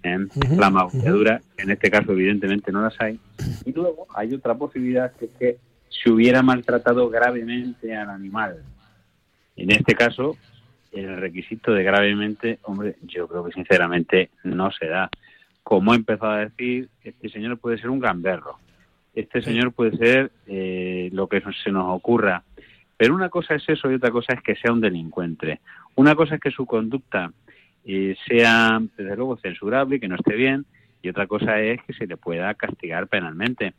¿eh? 0.03 0.27
la 0.55 0.69
maulladura, 0.69 1.41
en 1.57 1.71
este 1.71 1.89
caso 1.89 2.11
evidentemente 2.11 2.71
no 2.71 2.83
las 2.83 3.01
hay. 3.01 3.19
Y 3.65 3.73
luego 3.73 4.05
hay 4.13 4.35
otra 4.35 4.53
posibilidad 4.53 5.11
que 5.13 5.25
es 5.25 5.31
que 5.39 5.57
se 5.89 6.11
hubiera 6.11 6.43
maltratado 6.43 7.09
gravemente 7.09 7.95
al 7.95 8.11
animal. 8.11 8.57
En 9.55 9.71
este 9.71 9.95
caso, 9.95 10.37
el 10.91 11.17
requisito 11.17 11.73
de 11.73 11.83
gravemente, 11.83 12.59
hombre, 12.63 12.95
yo 13.03 13.27
creo 13.27 13.43
que 13.45 13.53
sinceramente 13.53 14.29
no 14.43 14.71
se 14.71 14.87
da. 14.87 15.09
Como 15.63 15.93
he 15.93 15.97
empezado 15.97 16.33
a 16.33 16.45
decir, 16.45 16.89
este 17.03 17.29
señor 17.29 17.57
puede 17.57 17.77
ser 17.77 17.89
un 17.89 17.99
gamberro, 17.99 18.59
este 19.13 19.41
señor 19.41 19.71
puede 19.71 19.97
ser 19.97 20.31
eh, 20.45 21.09
lo 21.13 21.27
que 21.27 21.41
se 21.63 21.71
nos 21.71 21.85
ocurra, 21.87 22.43
pero 22.97 23.15
una 23.15 23.29
cosa 23.29 23.55
es 23.55 23.67
eso 23.67 23.89
y 23.91 23.95
otra 23.95 24.11
cosa 24.11 24.33
es 24.33 24.41
que 24.41 24.55
sea 24.55 24.71
un 24.71 24.81
delincuente. 24.81 25.59
Una 25.95 26.15
cosa 26.15 26.35
es 26.35 26.41
que 26.41 26.51
su 26.51 26.65
conducta 26.65 27.31
eh, 27.83 28.15
sea, 28.27 28.81
desde 28.97 29.15
luego, 29.15 29.37
censurable 29.37 29.95
y 29.95 29.99
que 29.99 30.07
no 30.07 30.15
esté 30.15 30.35
bien, 30.35 30.65
y 31.01 31.09
otra 31.09 31.27
cosa 31.27 31.59
es 31.59 31.81
que 31.83 31.93
se 31.93 32.07
le 32.07 32.17
pueda 32.17 32.53
castigar 32.55 33.07
penalmente. 33.07 33.73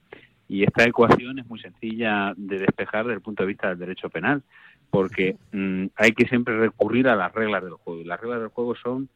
Y 0.49 0.63
esta 0.63 0.85
ecuación 0.85 1.39
es 1.39 1.47
muy 1.47 1.59
sencilla 1.61 2.33
de 2.37 2.59
despejar 2.59 3.05
desde 3.05 3.17
el 3.17 3.21
punto 3.21 3.43
de 3.43 3.49
vista 3.49 3.69
del 3.69 3.79
derecho 3.79 4.09
penal, 4.11 4.43
porque 4.91 5.37
mm, 5.53 5.87
hay 5.97 6.13
que 6.13 6.27
siempre 6.27 6.59
recurrir 6.59 7.09
a 7.09 7.17
las 7.17 7.33
reglas 7.35 7.63
del 7.63 7.75
juego. 7.75 8.01
Y 8.01 8.05
las 8.05 8.21
reglas 8.21 8.41
del 8.41 8.49
juego 8.49 8.75
son 8.77 9.09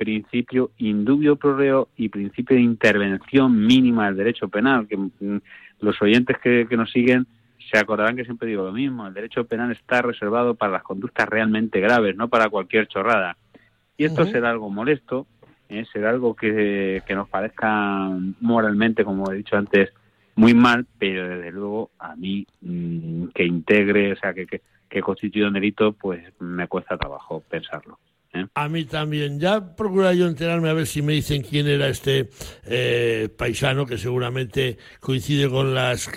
principio 0.00 0.70
indubio 0.78 1.36
pro 1.36 1.58
reo 1.58 1.88
y 1.94 2.08
principio 2.08 2.56
de 2.56 2.62
intervención 2.62 3.66
mínima 3.66 4.06
del 4.06 4.16
derecho 4.16 4.48
penal, 4.48 4.88
que 4.88 4.96
mm, 4.96 5.40
los 5.80 6.00
oyentes 6.00 6.38
que, 6.38 6.66
nos 6.70 6.90
siguen 6.90 7.26
se 7.70 7.78
acordarán 7.78 8.16
que 8.16 8.24
siempre 8.24 8.48
digo 8.48 8.64
lo 8.64 8.72
mismo, 8.72 9.06
el 9.06 9.12
derecho 9.12 9.44
penal 9.44 9.70
está 9.72 10.00
reservado 10.00 10.54
para 10.54 10.72
las 10.72 10.82
conductas 10.82 11.28
realmente 11.28 11.80
graves, 11.80 12.16
no 12.16 12.28
para 12.28 12.48
cualquier 12.48 12.88
chorrada. 12.88 13.36
Y 13.98 14.04
esto 14.04 14.24
será 14.24 14.48
algo 14.48 14.70
molesto, 14.70 15.26
¿eh? 15.68 15.84
será 15.92 16.08
algo 16.08 16.34
que, 16.34 17.02
nos 17.10 17.28
parezca 17.28 18.08
moralmente, 18.40 19.04
como 19.04 19.30
he 19.30 19.36
dicho 19.36 19.58
antes, 19.58 19.92
muy 20.34 20.54
mal, 20.54 20.86
pero 20.98 21.28
desde 21.28 21.52
luego 21.52 21.90
a 21.98 22.16
mí 22.16 22.46
mm, 22.62 23.26
que 23.34 23.44
integre, 23.44 24.12
o 24.14 24.16
sea, 24.16 24.32
que, 24.32 24.46
que, 24.46 24.62
que 24.90 25.00
constituye 25.00 25.46
un 25.46 25.54
delito, 25.54 25.92
pues 25.92 26.22
me 26.40 26.68
cuesta 26.68 26.98
trabajo 26.98 27.42
pensarlo. 27.48 27.98
¿eh? 28.34 28.46
A 28.54 28.68
mí 28.68 28.84
también. 28.84 29.40
Ya 29.40 29.74
procura 29.74 30.12
yo 30.12 30.26
enterarme 30.26 30.68
a 30.68 30.74
ver 30.74 30.86
si 30.86 31.00
me 31.00 31.14
dicen 31.14 31.42
quién 31.42 31.66
era 31.68 31.88
este 31.88 32.28
eh, 32.64 33.28
paisano 33.38 33.86
que 33.86 33.96
seguramente 33.96 34.76
coincide 35.00 35.48
con 35.48 35.74
las 35.74 36.10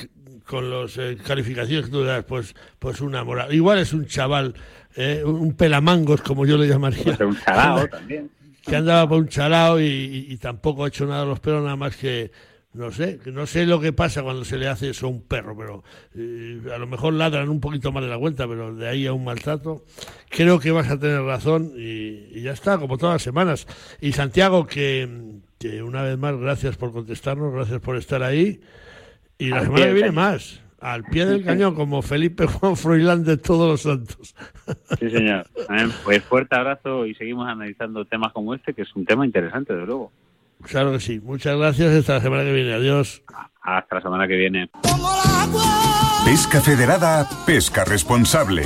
con 0.46 0.70
las 0.70 1.00
calificaciones 1.26 1.86
que 1.86 1.92
tú 1.92 2.04
das, 2.04 2.26
pues, 2.26 2.54
pues 2.78 3.00
una 3.00 3.24
moral. 3.24 3.54
Igual 3.54 3.80
es 3.80 3.94
un 3.94 4.06
chaval 4.08 4.54
¿eh? 4.96 5.24
un 5.26 5.54
pelamangos, 5.54 6.22
como 6.22 6.46
yo 6.46 6.58
le 6.58 6.68
llamaría. 6.68 7.18
un 7.22 7.38
chalao 7.38 7.88
también. 7.88 8.30
Que 8.62 8.76
andaba 8.76 9.08
por 9.08 9.20
un 9.20 9.28
chalao 9.28 9.80
y, 9.80 10.38
tampoco 10.42 10.86
ha 10.86 10.88
hecho 10.88 11.06
nada 11.06 11.24
a 11.24 11.26
los 11.26 11.40
perros, 11.40 11.64
nada 11.64 11.76
más 11.76 11.98
que, 11.98 12.32
no 12.74 12.92
sé, 12.92 13.20
no 13.26 13.46
sé 13.46 13.66
lo 13.66 13.80
que 13.80 13.94
pasa 13.94 14.24
cuando 14.24 14.44
se 14.44 14.58
le 14.58 14.68
hace 14.68 14.90
eso 14.90 15.06
a 15.06 15.10
un 15.10 15.22
perro, 15.22 15.56
pero 15.56 15.84
eh, 16.16 16.60
a 16.74 16.78
lo 16.80 16.88
mejor 16.88 17.14
ladran 17.14 17.50
un 17.50 17.60
poquito 17.60 17.92
más 17.92 18.04
de 18.04 18.10
la 18.10 18.18
cuenta, 18.18 18.48
pero 18.48 18.74
de 18.76 18.88
ahí 18.88 19.06
a 19.06 19.14
un 19.14 19.24
maltrato. 19.24 19.84
Creo 20.30 20.60
que 20.60 20.72
vas 20.72 20.90
a 20.90 21.00
tener 21.00 21.22
razón 21.22 21.74
y, 21.78 22.42
ya 22.42 22.52
está, 22.52 22.80
como 22.80 22.98
todas 22.98 23.16
las 23.16 23.22
semanas. 23.22 23.68
Y 24.02 24.14
Santiago, 24.14 24.66
que, 24.66 25.08
que, 25.60 25.84
una 25.84 26.02
vez 26.02 26.18
más, 26.18 26.36
gracias 26.36 26.76
por 26.76 26.92
contestarnos, 26.92 27.54
gracias 27.54 27.80
por 27.80 27.96
estar 27.96 28.24
ahí. 28.24 28.60
Y 29.38 29.50
la 29.50 29.62
semana 29.62 29.86
que 29.86 29.94
viene 29.94 30.12
más 30.12 30.64
al 30.80 31.04
pie 31.06 31.26
del 31.26 31.46
cañón, 31.46 31.76
como 31.76 32.02
Felipe 32.02 32.46
Juan 32.48 32.76
Froilán 32.76 33.24
de 33.24 33.38
todos 33.38 33.70
los 33.70 33.82
santos. 33.82 34.36
Sí, 35.00 35.10
señor. 35.10 35.46
Pues 36.04 36.24
fuerte 36.24 36.56
abrazo 36.56 37.06
y 37.06 37.14
seguimos 37.16 37.48
analizando 37.48 38.04
temas 38.06 38.34
como 38.34 38.54
este, 38.54 38.74
que 38.74 38.82
es 38.82 38.96
un 38.96 39.06
tema 39.06 39.26
interesante, 39.26 39.74
de 39.74 39.86
luego. 39.86 40.12
Claro 40.68 40.92
que 40.92 41.00
sí. 41.00 41.20
Muchas 41.20 41.58
gracias. 41.58 41.94
Hasta 41.94 42.14
la 42.16 42.22
semana 42.22 42.44
que 42.44 42.52
viene. 42.52 42.74
Adiós. 42.74 43.24
Hasta 43.62 43.96
la 43.96 44.02
semana 44.02 44.28
que 44.28 44.36
viene. 44.36 44.70
Pesca 46.26 46.62
Federada, 46.62 47.28
pesca 47.46 47.84
responsable. 47.86 48.66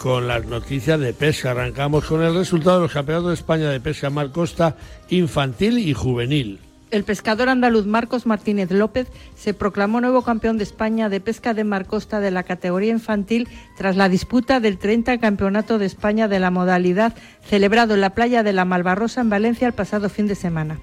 con 0.00 0.26
las 0.26 0.46
noticias 0.46 0.98
de 0.98 1.12
pesca. 1.12 1.50
Arrancamos 1.50 2.06
con 2.06 2.22
el 2.22 2.34
resultado 2.34 2.76
de 2.76 2.82
los 2.84 2.92
campeonatos 2.92 3.28
de 3.28 3.34
España 3.34 3.70
de 3.70 3.80
pesca 3.80 4.08
mar 4.08 4.32
costa 4.32 4.76
infantil 5.10 5.78
y 5.78 5.92
juvenil. 5.92 6.58
El 6.90 7.04
pescador 7.04 7.50
andaluz 7.50 7.86
Marcos 7.86 8.26
Martínez 8.26 8.70
López 8.70 9.08
se 9.36 9.54
proclamó 9.54 10.00
nuevo 10.00 10.22
campeón 10.22 10.56
de 10.56 10.64
España 10.64 11.08
de 11.08 11.20
pesca 11.20 11.54
de 11.54 11.64
mar 11.64 11.86
costa 11.86 12.18
de 12.18 12.30
la 12.30 12.42
categoría 12.42 12.90
infantil 12.90 13.46
tras 13.76 13.96
la 13.96 14.08
disputa 14.08 14.58
del 14.58 14.78
30 14.78 15.18
Campeonato 15.18 15.78
de 15.78 15.86
España 15.86 16.28
de 16.28 16.40
la 16.40 16.50
modalidad 16.50 17.14
celebrado 17.44 17.94
en 17.94 18.00
la 18.00 18.14
playa 18.14 18.42
de 18.42 18.54
la 18.54 18.64
Malvarrosa 18.64 19.20
en 19.20 19.30
Valencia 19.30 19.68
el 19.68 19.74
pasado 19.74 20.08
fin 20.08 20.26
de 20.26 20.34
semana. 20.34 20.80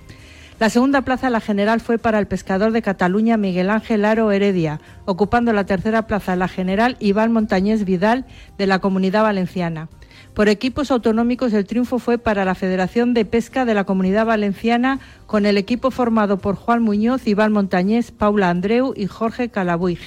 La 0.60 0.72
segunda 0.72 1.04
plaza, 1.04 1.30
la 1.30 1.40
general, 1.40 1.82
fue 1.82 2.00
para 2.00 2.18
el 2.18 2.26
pescador 2.26 2.72
de 2.72 2.82
Cataluña 2.82 3.38
Miguel 3.38 3.70
Ángel 3.70 4.04
Aro 4.06 4.32
Heredia, 4.32 4.82
ocupando 5.06 5.54
la 5.54 5.68
tercera 5.68 6.08
plaza, 6.08 6.36
la 6.36 6.48
general 6.48 6.98
Iván 7.00 7.32
Montañés 7.32 7.86
Vidal, 7.86 8.26
de 8.58 8.66
la 8.66 8.80
Comunidad 8.80 9.22
Valenciana. 9.22 9.88
Por 10.34 10.50
equipos 10.50 10.90
autonómicos, 10.90 11.54
el 11.54 11.68
triunfo 11.68 12.00
fue 12.00 12.18
para 12.18 12.44
la 12.44 12.56
Federación 12.56 13.14
de 13.14 13.24
Pesca 13.24 13.66
de 13.66 13.76
la 13.76 13.84
Comunidad 13.84 14.26
Valenciana, 14.26 15.00
con 15.28 15.46
el 15.46 15.60
equipo 15.60 15.92
formado 15.92 16.40
por 16.40 16.56
Juan 16.56 16.82
Muñoz, 16.82 17.28
Iván 17.28 17.52
Montañés, 17.52 18.10
Paula 18.10 18.50
Andreu 18.50 18.94
y 18.96 19.06
Jorge 19.06 19.50
Calabuig. 19.50 20.00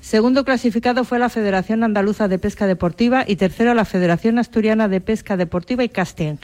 Segundo 0.00 0.44
clasificado 0.44 1.02
fue 1.02 1.18
la 1.18 1.28
Federación 1.28 1.82
Andaluza 1.82 2.28
de 2.28 2.38
Pesca 2.38 2.68
Deportiva 2.68 3.24
y 3.26 3.34
tercero 3.34 3.74
la 3.74 3.84
Federación 3.84 4.38
Asturiana 4.38 4.86
de 4.86 5.00
Pesca 5.00 5.36
Deportiva 5.36 5.82
y 5.82 5.88
Casting. 5.88 6.36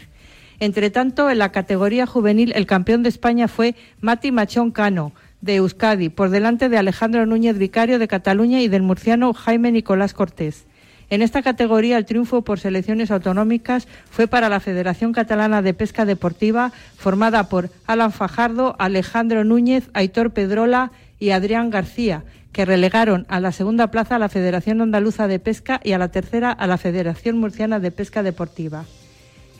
Entre 0.60 0.90
tanto, 0.90 1.30
en 1.30 1.38
la 1.38 1.52
categoría 1.52 2.06
juvenil, 2.06 2.52
el 2.56 2.66
campeón 2.66 3.02
de 3.02 3.08
España 3.08 3.46
fue 3.46 3.76
Mati 4.00 4.32
Machón 4.32 4.72
Cano, 4.72 5.12
de 5.40 5.56
Euskadi, 5.56 6.08
por 6.08 6.30
delante 6.30 6.68
de 6.68 6.78
Alejandro 6.78 7.26
Núñez 7.26 7.58
Vicario 7.58 8.00
de 8.00 8.08
Cataluña 8.08 8.60
y 8.60 8.68
del 8.68 8.82
murciano 8.82 9.32
Jaime 9.32 9.70
Nicolás 9.70 10.14
Cortés. 10.14 10.64
En 11.10 11.22
esta 11.22 11.42
categoría, 11.42 11.96
el 11.96 12.04
triunfo 12.04 12.42
por 12.42 12.58
selecciones 12.58 13.10
autonómicas 13.10 13.86
fue 14.10 14.26
para 14.26 14.48
la 14.48 14.60
Federación 14.60 15.12
Catalana 15.12 15.62
de 15.62 15.74
Pesca 15.74 16.04
Deportiva, 16.04 16.72
formada 16.96 17.48
por 17.48 17.70
Alan 17.86 18.12
Fajardo, 18.12 18.74
Alejandro 18.78 19.44
Núñez, 19.44 19.88
Aitor 19.94 20.32
Pedrola 20.32 20.90
y 21.18 21.30
Adrián 21.30 21.70
García, 21.70 22.24
que 22.52 22.64
relegaron 22.64 23.26
a 23.28 23.40
la 23.40 23.52
segunda 23.52 23.90
plaza 23.90 24.16
a 24.16 24.18
la 24.18 24.28
Federación 24.28 24.82
Andaluza 24.82 25.28
de 25.28 25.38
Pesca 25.38 25.80
y 25.82 25.92
a 25.92 25.98
la 25.98 26.08
tercera 26.08 26.50
a 26.50 26.66
la 26.66 26.76
Federación 26.76 27.38
Murciana 27.38 27.80
de 27.80 27.90
Pesca 27.90 28.22
Deportiva. 28.22 28.84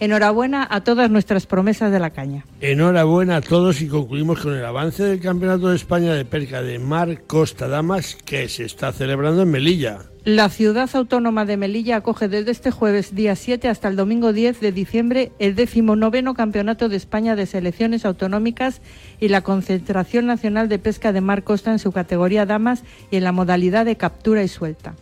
Enhorabuena 0.00 0.66
a 0.70 0.82
todas 0.82 1.10
nuestras 1.10 1.46
promesas 1.46 1.90
de 1.90 1.98
la 1.98 2.10
caña. 2.10 2.44
Enhorabuena 2.60 3.36
a 3.36 3.40
todos 3.40 3.80
y 3.80 3.88
concluimos 3.88 4.40
con 4.40 4.54
el 4.54 4.64
avance 4.64 5.02
del 5.02 5.20
Campeonato 5.20 5.70
de 5.70 5.76
España 5.76 6.14
de 6.14 6.24
Pesca 6.24 6.62
de 6.62 6.78
Mar 6.78 7.22
Costa 7.26 7.66
Damas 7.66 8.16
que 8.24 8.48
se 8.48 8.64
está 8.64 8.92
celebrando 8.92 9.42
en 9.42 9.50
Melilla. 9.50 9.98
La 10.24 10.50
ciudad 10.50 10.90
autónoma 10.92 11.46
de 11.46 11.56
Melilla 11.56 11.96
acoge 11.96 12.28
desde 12.28 12.50
este 12.50 12.70
jueves 12.70 13.14
día 13.14 13.34
7 13.34 13.68
hasta 13.68 13.88
el 13.88 13.96
domingo 13.96 14.32
10 14.32 14.60
de 14.60 14.72
diciembre 14.72 15.32
el 15.38 15.54
decimonoveno 15.54 16.34
Campeonato 16.34 16.88
de 16.88 16.96
España 16.96 17.34
de 17.34 17.46
Selecciones 17.46 18.04
Autonómicas 18.04 18.82
y 19.20 19.28
la 19.28 19.40
Concentración 19.40 20.26
Nacional 20.26 20.68
de 20.68 20.78
Pesca 20.78 21.12
de 21.12 21.22
Mar 21.22 21.44
Costa 21.44 21.72
en 21.72 21.78
su 21.78 21.92
categoría 21.92 22.46
Damas 22.46 22.84
y 23.10 23.16
en 23.16 23.24
la 23.24 23.32
modalidad 23.32 23.86
de 23.86 23.96
captura 23.96 24.42
y 24.42 24.48
suelta. 24.48 24.94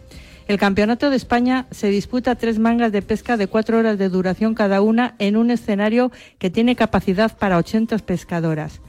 El 0.49 0.59
Campeonato 0.59 1.11
de 1.11 1.17
España 1.17 1.67
se 1.73 1.89
disputa 1.89 2.37
tres 2.37 2.61
mangas 2.61 2.93
de 2.93 3.03
pesca 3.03 3.37
de 3.37 3.49
cuatro 3.49 3.79
horas 3.79 3.99
de 3.99 4.09
duración 4.09 4.55
cada 4.55 4.81
una 4.81 5.17
en 5.19 5.37
un 5.37 5.51
escenario 5.51 6.13
que 6.39 6.51
tiene 6.51 6.77
capacidad 6.77 7.37
para 7.37 7.59
80 7.59 7.99
pescadoras. 7.99 8.81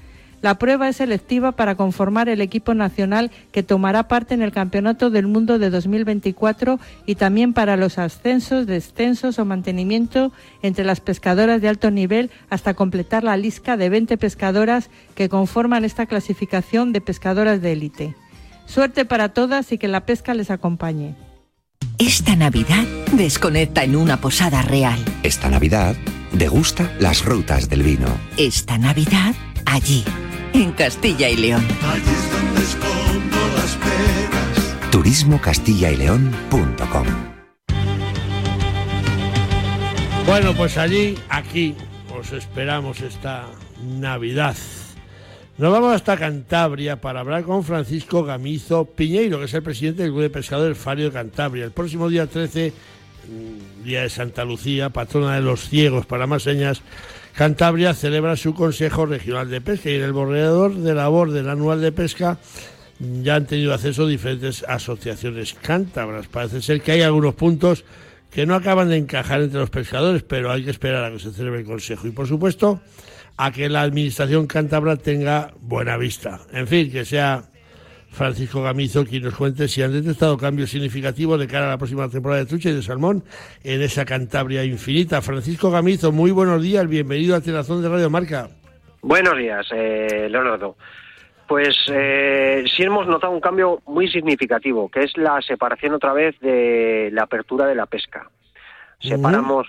La 0.43 0.59
prueba 0.59 0.87
es 0.87 0.97
selectiva 0.97 1.53
para 1.53 1.73
conformar 1.73 2.29
el 2.29 2.41
equipo 2.41 2.75
nacional 2.75 3.31
que 3.51 3.63
tomará 3.63 4.07
parte 4.07 4.35
en 4.35 4.43
el 4.43 4.51
Campeonato 4.51 5.09
del 5.09 5.25
Mundo 5.25 5.57
de 5.57 5.71
2024 5.71 6.79
y 7.07 7.15
también 7.15 7.53
para 7.53 7.75
los 7.75 7.97
ascensos, 7.97 8.67
descensos 8.67 9.39
o 9.39 9.45
mantenimiento 9.45 10.31
entre 10.61 10.85
las 10.85 11.01
pescadoras 11.01 11.59
de 11.59 11.69
alto 11.69 11.89
nivel 11.89 12.29
hasta 12.51 12.75
completar 12.75 13.23
la 13.23 13.35
lista 13.35 13.77
de 13.77 13.89
20 13.89 14.15
pescadoras 14.17 14.91
que 15.15 15.27
conforman 15.27 15.85
esta 15.85 16.05
clasificación 16.05 16.93
de 16.93 17.01
pescadoras 17.01 17.59
de 17.63 17.71
élite. 17.71 18.15
Suerte 18.67 19.05
para 19.05 19.29
todas 19.29 19.71
y 19.71 19.79
que 19.79 19.87
la 19.87 20.05
pesca 20.05 20.35
les 20.35 20.51
acompañe. 20.51 21.15
Esta 21.99 22.35
Navidad 22.35 22.83
desconecta 23.13 23.83
en 23.83 23.95
una 23.95 24.21
posada 24.21 24.61
real. 24.61 25.03
Esta 25.23 25.49
Navidad 25.49 25.95
degusta 26.31 26.95
las 26.99 27.25
rutas 27.25 27.69
del 27.69 27.81
vino. 27.81 28.05
Esta 28.37 28.77
Navidad 28.77 29.33
allí, 29.65 30.03
en 30.53 30.73
Castilla 30.73 31.27
y 31.27 31.37
León. 31.37 31.65
Allí 31.81 32.01
es 32.01 32.31
donde 32.31 32.61
escondo 32.61 33.37
las 33.55 33.75
penas. 33.77 34.91
Turismocastillaileón.com 34.91 37.07
Bueno, 40.27 40.53
pues 40.53 40.77
allí, 40.77 41.17
aquí, 41.29 41.73
os 42.15 42.31
esperamos 42.31 43.01
esta 43.01 43.47
Navidad. 43.83 44.55
Nos 45.57 45.71
vamos 45.71 45.95
hasta 45.95 46.17
Cantabria 46.17 47.01
para 47.01 47.21
hablar 47.21 47.43
con 47.43 47.63
Francisco 47.63 48.23
Gamizo 48.23 48.85
Piñeiro, 48.85 49.39
que 49.39 49.45
es 49.45 49.53
el 49.55 49.63
presidente 49.63 50.03
del 50.03 50.11
Club 50.11 50.21
de 50.21 50.29
Pescadores 50.29 50.77
Fario 50.77 51.05
de 51.05 51.11
Cantabria. 51.11 51.65
El 51.65 51.71
próximo 51.71 52.09
día 52.09 52.27
13, 52.27 52.71
mm, 53.27 53.83
día 53.83 54.03
de 54.03 54.09
Santa 54.09 54.45
Lucía, 54.45 54.91
patrona 54.91 55.33
de 55.33 55.41
los 55.41 55.67
ciegos 55.67 56.05
para 56.05 56.27
más 56.27 56.43
señas, 56.43 56.83
Cantabria 57.33 57.95
celebra 57.95 58.35
su 58.35 58.53
Consejo 58.53 59.07
Regional 59.07 59.49
de 59.49 59.59
Pesca 59.59 59.89
y 59.89 59.95
en 59.95 60.03
el 60.03 60.13
borrador 60.13 60.75
de 60.75 60.93
labor 60.93 61.31
del 61.31 61.49
anual 61.49 61.81
de 61.81 61.91
pesca 61.91 62.37
ya 62.99 63.35
han 63.37 63.47
tenido 63.47 63.73
acceso 63.73 64.05
diferentes 64.05 64.63
asociaciones 64.67 65.55
cántabras. 65.55 66.27
Parece 66.27 66.61
ser 66.61 66.81
que 66.81 66.91
hay 66.91 67.01
algunos 67.01 67.33
puntos 67.33 67.83
que 68.29 68.45
no 68.45 68.53
acaban 68.53 68.89
de 68.89 68.97
encajar 68.97 69.41
entre 69.41 69.59
los 69.59 69.71
pescadores, 69.71 70.21
pero 70.21 70.51
hay 70.51 70.63
que 70.63 70.69
esperar 70.69 71.03
a 71.05 71.11
que 71.11 71.17
se 71.17 71.31
celebre 71.31 71.61
el 71.61 71.65
Consejo. 71.65 72.05
Y 72.07 72.11
por 72.11 72.27
supuesto, 72.27 72.79
a 73.37 73.51
que 73.51 73.69
la 73.69 73.81
administración 73.81 74.47
cántabra 74.47 74.97
tenga 74.97 75.51
buena 75.59 75.97
vista. 75.97 76.39
En 76.51 76.67
fin, 76.67 76.91
que 76.91 77.05
sea 77.05 77.43
Francisco 78.09 78.63
Gamizo 78.63 79.05
quien 79.05 79.23
nos 79.23 79.35
cuente 79.35 79.67
si 79.67 79.83
han 79.83 79.93
detectado 79.93 80.37
cambios 80.37 80.71
significativos 80.71 81.39
de 81.39 81.47
cara 81.47 81.67
a 81.67 81.69
la 81.69 81.77
próxima 81.77 82.09
temporada 82.09 82.41
de 82.41 82.47
trucha 82.47 82.69
y 82.69 82.73
de 82.73 82.81
salmón 82.81 83.23
en 83.63 83.81
esa 83.81 84.05
Cantabria 84.05 84.63
infinita. 84.63 85.21
Francisco 85.21 85.69
Gamizo, 85.69 86.11
muy 86.11 86.31
buenos 86.31 86.61
días, 86.61 86.87
bienvenido 86.87 87.35
a 87.35 87.41
Tenazón 87.41 87.81
de 87.83 87.89
Radio 87.89 88.09
Marca. 88.09 88.49
Buenos 89.01 89.37
días, 89.37 89.67
eh, 89.71 90.27
Leonardo. 90.29 90.75
Pues 91.47 91.77
eh, 91.93 92.65
sí 92.75 92.83
hemos 92.83 93.07
notado 93.07 93.31
un 93.31 93.39
cambio 93.39 93.81
muy 93.85 94.09
significativo, 94.09 94.89
que 94.89 95.03
es 95.03 95.15
la 95.15 95.41
separación 95.41 95.93
otra 95.93 96.11
vez 96.11 96.37
de 96.39 97.09
la 97.13 97.23
apertura 97.23 97.67
de 97.67 97.75
la 97.75 97.85
pesca. 97.85 98.29
Separamos 98.99 99.67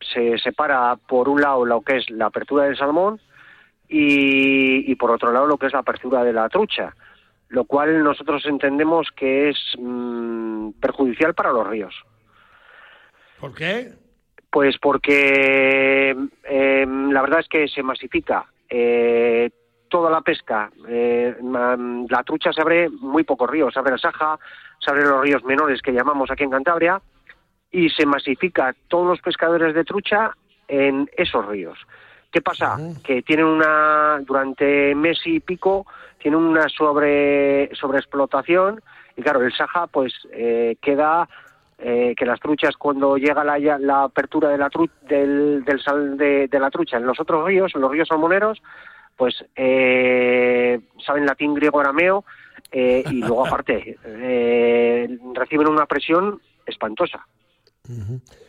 se 0.00 0.38
separa 0.38 0.96
por 0.96 1.28
un 1.28 1.40
lado 1.40 1.64
lo 1.64 1.82
que 1.82 1.98
es 1.98 2.10
la 2.10 2.26
apertura 2.26 2.64
del 2.64 2.76
salmón 2.76 3.20
y, 3.88 4.90
y, 4.90 4.94
por 4.94 5.10
otro 5.10 5.32
lado 5.32 5.46
lo 5.46 5.58
que 5.58 5.66
es 5.66 5.72
la 5.72 5.80
apertura 5.80 6.22
de 6.24 6.32
la 6.32 6.48
trucha, 6.48 6.94
lo 7.48 7.64
cual 7.64 8.02
nosotros 8.02 8.44
entendemos 8.46 9.08
que 9.14 9.50
es 9.50 9.58
mmm, 9.78 10.70
perjudicial 10.80 11.34
para 11.34 11.52
los 11.52 11.66
ríos. 11.66 11.94
¿Por 13.40 13.54
qué? 13.54 13.92
Pues 14.50 14.78
porque 14.78 16.14
eh, 16.44 16.86
la 16.86 17.22
verdad 17.22 17.40
es 17.40 17.48
que 17.48 17.68
se 17.68 17.82
masifica 17.82 18.46
eh, 18.68 19.50
toda 19.88 20.10
la 20.10 20.20
pesca. 20.20 20.70
Eh, 20.88 21.36
la 21.40 22.22
trucha 22.24 22.52
se 22.52 22.60
abre 22.60 22.88
muy 22.88 23.24
pocos 23.24 23.50
ríos, 23.50 23.72
se 23.72 23.80
abre 23.80 23.92
la 23.92 23.98
Saja, 23.98 24.38
se 24.78 24.90
abren 24.90 25.08
los 25.08 25.22
ríos 25.22 25.44
menores 25.44 25.82
que 25.82 25.92
llamamos 25.92 26.30
aquí 26.30 26.44
en 26.44 26.50
Cantabria 26.50 27.00
y 27.70 27.88
se 27.90 28.06
masifica 28.06 28.74
todos 28.88 29.06
los 29.06 29.20
pescadores 29.20 29.74
de 29.74 29.84
trucha 29.84 30.32
en 30.68 31.08
esos 31.16 31.46
ríos. 31.46 31.78
¿Qué 32.30 32.40
pasa? 32.40 32.76
Que 33.02 33.22
tienen 33.22 33.46
una, 33.46 34.20
durante 34.20 34.94
mes 34.94 35.18
y 35.24 35.40
pico, 35.40 35.86
tienen 36.18 36.40
una 36.40 36.68
sobre, 36.68 37.74
sobreexplotación 37.74 38.80
y 39.16 39.22
claro, 39.22 39.42
el 39.42 39.52
Saja 39.52 39.86
pues 39.88 40.12
eh, 40.32 40.76
queda 40.80 41.28
eh, 41.78 42.14
que 42.16 42.26
las 42.26 42.38
truchas 42.38 42.76
cuando 42.76 43.16
llega 43.16 43.42
la, 43.42 43.58
la 43.78 44.04
apertura 44.04 44.48
de 44.50 44.58
la 44.58 44.70
tru, 44.70 44.88
del, 45.08 45.64
del 45.64 45.80
sal 45.82 46.16
de, 46.16 46.46
de, 46.46 46.60
la 46.60 46.70
trucha 46.70 46.98
en 46.98 47.06
los 47.06 47.18
otros 47.18 47.44
ríos, 47.44 47.72
en 47.74 47.80
los 47.80 47.90
ríos 47.90 48.08
salmoneros, 48.08 48.62
pues 49.16 49.44
eh, 49.56 50.80
saben 51.04 51.26
latín, 51.26 51.54
griego, 51.54 51.80
arameo 51.80 52.24
eh, 52.72 53.02
y 53.10 53.20
luego 53.20 53.46
aparte 53.46 53.98
eh, 54.04 55.18
reciben 55.34 55.68
una 55.68 55.86
presión 55.86 56.40
espantosa. 56.64 57.26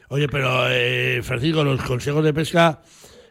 Oye, 0.09 0.27
pero 0.27 0.67
eh, 0.69 1.21
Francisco, 1.23 1.63
los 1.63 1.81
consejos 1.83 2.23
de 2.23 2.33
pesca 2.33 2.81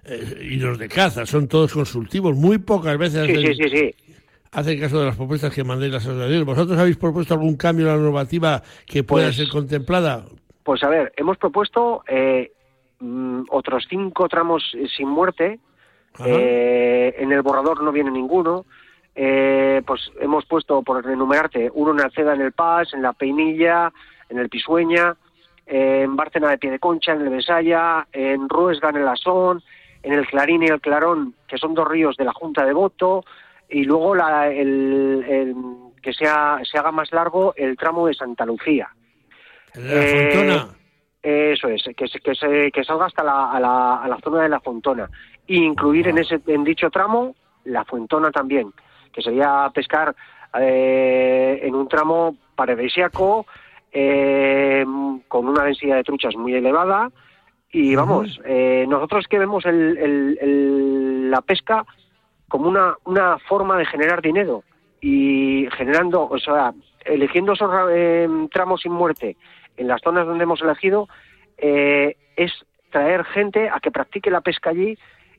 eh, 0.05 0.49
y 0.51 0.57
los 0.57 0.79
de 0.79 0.89
caza 0.89 1.27
son 1.27 1.47
todos 1.49 1.73
consultivos. 1.73 2.37
Muy 2.37 2.59
pocas 2.59 2.97
veces 2.99 3.27
sí, 3.27 3.33
hacen, 3.33 3.55
sí, 3.55 3.63
sí, 3.63 3.69
sí. 3.77 3.95
hacen 4.53 4.81
caso 4.81 5.01
de 5.01 5.07
las 5.07 5.17
propuestas 5.17 5.55
que 5.55 5.63
mandéis 5.65 5.93
las 5.93 6.05
asociaciones. 6.07 6.45
¿Vosotros 6.45 6.79
habéis 6.79 6.97
propuesto 6.97 7.35
algún 7.35 7.57
cambio 7.57 7.87
en 7.87 7.97
la 7.97 8.03
normativa 8.03 8.63
que 8.87 9.05
pueda 9.05 9.27
Pues- 9.27 9.37
ser 9.37 9.49
contemplada? 9.49 10.25
Pues 10.63 10.83
a 10.85 10.89
ver, 10.89 11.13
hemos 11.17 11.37
propuesto 11.39 12.05
eh, 12.07 12.53
mm, 13.01 13.45
otros 13.51 13.87
cinco 13.89 14.29
tramos 14.29 14.63
eh, 14.75 14.87
sin 14.95 15.09
muerte. 15.09 15.59
Eh, 16.25 17.15
en 17.19 17.33
el 17.33 17.43
borrador 17.43 17.83
no 17.83 17.93
viene 17.93 18.11
ninguno. 18.11 18.67
Eh, 19.15 19.83
pues 19.87 20.01
hemos 20.21 20.45
puesto, 20.47 20.83
por 20.83 21.05
enumerarte, 21.11 21.71
uno 21.75 21.93
en 21.93 22.01
Alceda, 22.01 22.35
en 22.35 22.43
el 22.43 22.53
Paz, 22.53 22.89
en 22.95 23.03
la 23.03 23.13
Peinilla, 23.13 23.93
en 24.29 24.39
el 24.39 24.49
Pisueña, 24.49 25.17
en 25.71 26.17
Bárcena 26.17 26.51
de 26.51 26.59
Piedeconcha, 26.59 27.13
en 27.13 27.21
el 27.23 27.29
Besaya, 27.31 28.07
en 28.13 28.49
Ruesga, 28.49 28.91
en 28.91 28.97
el 28.97 29.09
Asón, 29.09 29.63
en 30.03 30.13
el 30.15 30.27
Clarín 30.27 30.63
y 30.65 30.67
el 30.67 30.81
Clarón, 30.81 31.35
que 31.47 31.57
son 31.59 31.75
dos 31.75 31.87
ríos 31.87 32.17
de 32.17 32.25
la 32.25 32.33
Junta 32.33 32.65
de 32.65 32.73
Voto, 32.73 33.25
y 33.69 33.85
luego 33.85 34.15
la, 34.17 34.49
el, 34.49 35.25
el- 35.29 35.55
que 36.03 36.13
sea, 36.13 36.59
se 36.65 36.79
haga 36.79 36.91
más 36.91 37.13
largo 37.13 37.53
el 37.57 37.77
tramo 37.77 38.07
de 38.07 38.15
Santa 38.15 38.45
Lucía. 38.47 38.89
¿El 39.75 39.83
de 39.89 39.95
la 39.95 40.03
Eh, 40.03 40.31
Fontona? 40.33 40.69
Eso 41.23 41.69
es, 41.69 41.83
que, 41.95 42.09
se- 42.09 42.21
que, 42.21 42.35
se- 42.35 42.73
que 42.73 42.83
salga 42.83 43.07
hasta 43.07 43.23
la, 43.23 43.51
a, 43.53 43.61
la, 43.61 43.97
a 43.97 44.09
la 44.09 44.19
zona 44.21 44.43
de 44.43 44.49
la 44.49 44.61
Fontona. 44.61 45.09
Y 45.47 45.63
incluir 45.63 46.09
en, 46.09 46.19
ese, 46.19 46.41
en 46.47 46.65
dicho 46.65 46.91
tramo 46.91 47.37
la 47.65 47.85
Fuentona 47.85 48.31
también, 48.33 48.73
que 49.13 49.21
sería 49.21 49.71
pescar 49.75 50.17
eh, 50.59 51.61
en 51.63 51.75
un 51.75 51.87
tramo 51.89 52.37
paradisíaco, 52.57 53.47
eh, 53.93 54.85
con 55.29 55.49
una 55.49 55.65
densidad 55.65 55.97
de 55.97 56.05
truchas 56.05 56.37
muy 56.37 56.55
elevada. 56.55 57.11
Y 57.73 57.95
vamos, 57.95 58.41
eh, 58.45 58.85
nosotros 58.89 59.27
que 59.29 59.39
vemos 59.39 59.65
el- 59.65 59.97
el- 59.99 60.39
el- 60.41 61.31
la 61.31 61.41
pesca 61.41 61.85
como 62.49 62.69
una, 62.69 62.95
una 63.05 63.39
forma 63.39 63.77
de 63.77 63.87
generar 63.87 64.21
dinero 64.23 64.65
y 65.01 65.69
generando, 65.77 66.23
o 66.29 66.39
sea, 66.39 66.73
eligiendo 67.05 67.53
esos 67.53 67.71
eh, 67.91 68.29
tramos 68.53 68.81
sin 68.83 68.93
muerte 68.93 69.37
en 69.77 69.87
las 69.87 70.01
zonas 70.03 70.27
donde 70.27 70.43
hemos 70.45 70.61
elegido, 70.63 71.09
eh, 71.59 72.17
es 72.37 72.53
traer 72.91 73.25
gente 73.25 73.69
a 73.69 73.79
que 73.81 73.93
practique 73.93 74.31
la 74.31 74.41
pesca 74.41 74.71
allí 74.71 74.99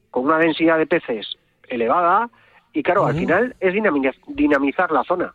con 0.09 0.23
una 0.23 0.37
densidad 0.37 0.77
de 0.77 0.87
peces 0.87 1.37
elevada 1.67 2.29
y 2.73 2.81
claro, 2.81 3.05
al 3.05 3.15
final 3.15 3.55
es 3.59 3.73
dinami- 3.73 4.15
dinamizar 4.27 4.89
la 4.91 5.03
zona. 5.03 5.33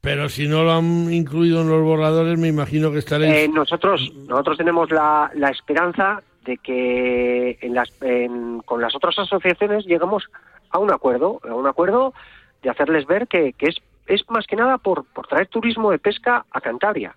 Pero 0.00 0.28
si 0.30 0.48
no 0.48 0.62
lo 0.64 0.72
han 0.72 1.12
incluido 1.12 1.60
en 1.60 1.68
los 1.68 1.82
borradores, 1.82 2.38
me 2.38 2.48
imagino 2.48 2.90
que 2.90 2.98
estaréis... 2.98 3.34
Eh, 3.34 3.48
nosotros, 3.52 4.10
nosotros 4.26 4.56
tenemos 4.56 4.90
la, 4.90 5.30
la 5.34 5.50
esperanza 5.50 6.22
de 6.44 6.56
que 6.56 7.58
en 7.60 7.74
las, 7.74 7.90
en- 8.00 8.60
con 8.64 8.80
las 8.80 8.94
otras 8.94 9.18
asociaciones 9.18 9.84
llegamos 9.84 10.24
a 10.70 10.78
un 10.78 10.90
acuerdo, 10.90 11.38
a 11.46 11.54
un 11.54 11.66
acuerdo 11.66 12.14
de 12.62 12.70
hacerles 12.70 13.06
ver 13.06 13.28
que, 13.28 13.52
que 13.52 13.66
es, 13.66 13.76
es 14.06 14.22
más 14.30 14.46
que 14.46 14.56
nada 14.56 14.78
por, 14.78 15.04
por 15.04 15.26
traer 15.26 15.48
turismo 15.48 15.90
de 15.90 15.98
pesca 15.98 16.46
a 16.50 16.60
Cantabria. 16.62 17.14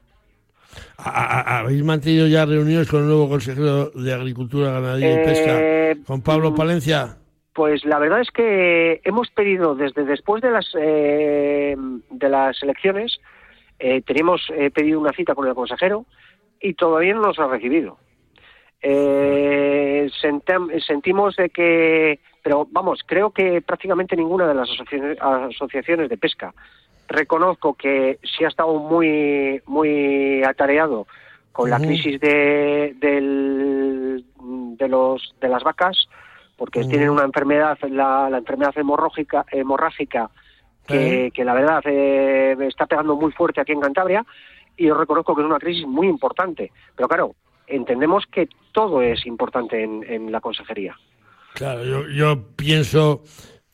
¿A- 0.97 1.09
a- 1.39 1.59
¿Habéis 1.59 1.83
mantenido 1.85 2.27
ya 2.27 2.45
reuniones 2.45 2.89
con 2.89 3.01
el 3.01 3.05
nuevo 3.07 3.29
consejero 3.29 3.91
de 3.91 4.13
Agricultura, 4.13 4.71
Ganadería 4.71 5.09
y 5.09 5.17
Eh, 5.19 5.23
Pesca, 5.23 6.05
con 6.05 6.21
Pablo 6.21 6.53
Palencia? 6.53 7.15
Pues 7.53 7.85
la 7.85 7.99
verdad 7.99 8.21
es 8.21 8.31
que 8.31 8.99
hemos 9.03 9.29
pedido 9.29 9.75
desde 9.75 10.03
después 10.05 10.41
de 10.41 10.49
las 10.51 10.67
eh, 10.75 11.75
de 12.09 12.29
las 12.29 12.61
elecciones 12.63 13.19
eh, 13.79 14.01
teníamos 14.01 14.41
eh, 14.55 14.71
pedido 14.71 14.99
una 14.99 15.11
cita 15.13 15.35
con 15.35 15.47
el 15.47 15.53
consejero 15.53 16.05
y 16.59 16.73
todavía 16.73 17.13
no 17.13 17.21
nos 17.21 17.37
ha 17.39 17.47
recibido. 17.47 17.97
Eh, 18.81 20.09
sentimos 20.85 21.35
de 21.35 21.49
que, 21.49 22.19
pero 22.41 22.67
vamos, 22.71 23.01
creo 23.05 23.31
que 23.31 23.61
prácticamente 23.61 24.15
ninguna 24.15 24.47
de 24.47 24.55
las 24.55 24.69
asociaciones, 24.69 25.17
asociaciones 25.21 26.09
de 26.09 26.17
pesca. 26.17 26.53
Reconozco 27.07 27.75
que 27.75 28.19
sí 28.23 28.43
ha 28.43 28.47
estado 28.49 28.79
muy 28.79 29.61
muy 29.65 30.43
atareado 30.43 31.07
con 31.51 31.69
la 31.69 31.77
crisis 31.79 32.19
de, 32.19 32.93
del- 32.99 34.25
de 34.77 34.87
los 34.87 35.35
de 35.39 35.49
las 35.49 35.63
vacas 35.63 36.09
porque 36.57 36.83
tienen 36.85 37.09
una 37.09 37.23
enfermedad, 37.23 37.77
la, 37.89 38.29
la 38.29 38.37
enfermedad 38.37 38.77
hemorrágica, 38.77 39.45
hemorrágica 39.51 40.29
que, 40.87 41.31
que 41.33 41.43
la 41.45 41.53
verdad 41.53 41.81
eh, 41.85 42.55
está 42.67 42.85
pegando 42.85 43.15
muy 43.15 43.31
fuerte 43.31 43.61
aquí 43.61 43.71
en 43.71 43.81
Cantabria 43.81 44.25
y 44.77 44.87
yo 44.87 44.95
reconozco 44.95 45.35
que 45.35 45.41
es 45.41 45.45
una 45.45 45.59
crisis 45.59 45.87
muy 45.87 46.07
importante. 46.07 46.71
Pero 46.95 47.07
claro, 47.07 47.35
entendemos 47.67 48.25
que 48.31 48.49
todo 48.71 49.01
es 49.01 49.25
importante 49.25 49.83
en, 49.83 50.03
en 50.07 50.31
la 50.31 50.41
consejería. 50.41 50.97
Claro, 51.53 51.83
yo, 51.85 52.07
yo 52.07 52.47
pienso 52.55 53.21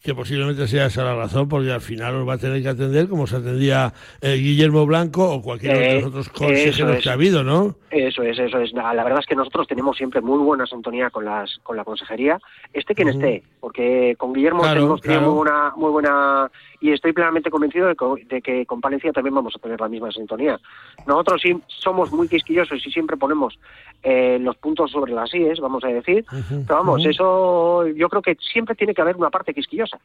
que 0.02 0.16
posiblemente 0.16 0.68
sea 0.68 0.86
esa 0.86 1.04
la 1.04 1.16
razón, 1.16 1.50
porque 1.50 1.72
al 1.72 1.82
final 1.82 2.16
os 2.16 2.28
va 2.28 2.36
a 2.36 2.38
tener 2.38 2.62
que 2.62 2.70
atender 2.70 3.10
como 3.10 3.28
se 3.28 3.36
atendía 3.36 3.94
eh, 4.22 4.36
Guillermo 4.36 4.86
Blanco 4.86 5.30
o 5.30 5.42
cualquiera 5.42 5.78
de 5.78 5.96
los 5.96 6.04
Eh, 6.04 6.08
otros 6.08 6.30
consejeros 6.30 7.04
que 7.04 7.10
ha 7.10 7.14
habido, 7.14 7.44
¿no? 7.44 7.76
Eso 7.92 8.24
es, 8.24 8.40
eso 8.40 8.60
es. 8.60 8.72
La 8.72 8.94
la 8.94 9.04
verdad 9.04 9.20
es 9.20 9.26
que 9.26 9.36
nosotros 9.36 9.68
tenemos 9.68 9.98
siempre 9.98 10.22
muy 10.22 10.38
buena 10.40 10.66
sintonía 10.66 11.10
con 11.10 11.26
las 11.26 11.58
con 11.64 11.76
la 11.76 11.84
consejería, 11.84 12.40
esté 12.72 12.96
quien 12.96 13.10
esté, 13.10 13.44
porque 13.60 14.16
con 14.18 14.32
Guillermo 14.34 14.62
Claro, 14.62 14.76
tenemos 14.76 15.02
claro. 15.02 15.22
muy 15.22 15.34
buena, 15.36 15.74
muy 15.76 15.92
buena 15.92 16.50
y 16.82 16.92
estoy 16.94 17.12
plenamente 17.12 17.50
convencido 17.50 17.88
de 17.88 17.96
que, 17.96 18.36
de 18.36 18.42
que 18.42 18.66
con 18.66 18.80
Palencia 18.80 19.12
también 19.12 19.36
vamos 19.36 19.54
a 19.56 19.60
tener 19.60 19.82
la 19.82 19.90
misma 19.90 20.12
sintonía. 20.12 20.58
Nosotros 21.06 21.42
sí 21.42 21.54
somos 21.68 22.12
muy 22.14 22.30
quisquillosos 22.30 22.86
y 22.86 22.90
siempre 22.92 23.18
ponemos 23.18 23.60
eh, 24.04 24.38
los 24.40 24.56
puntos 24.58 24.92
sobre 24.92 25.12
las 25.14 25.34
IES, 25.34 25.60
vamos 25.60 25.84
a 25.84 25.88
decir, 25.88 26.26
pero 26.66 26.76
vamos, 26.78 27.06
eso 27.06 27.88
yo 27.88 28.10
creo 28.10 28.22
que 28.22 28.38
siempre 28.52 28.76
tiene 28.76 28.94
que 28.94 29.02
haber 29.02 29.16
una 29.18 29.30
parte 29.30 29.54
quisquillosa. 29.54 30.00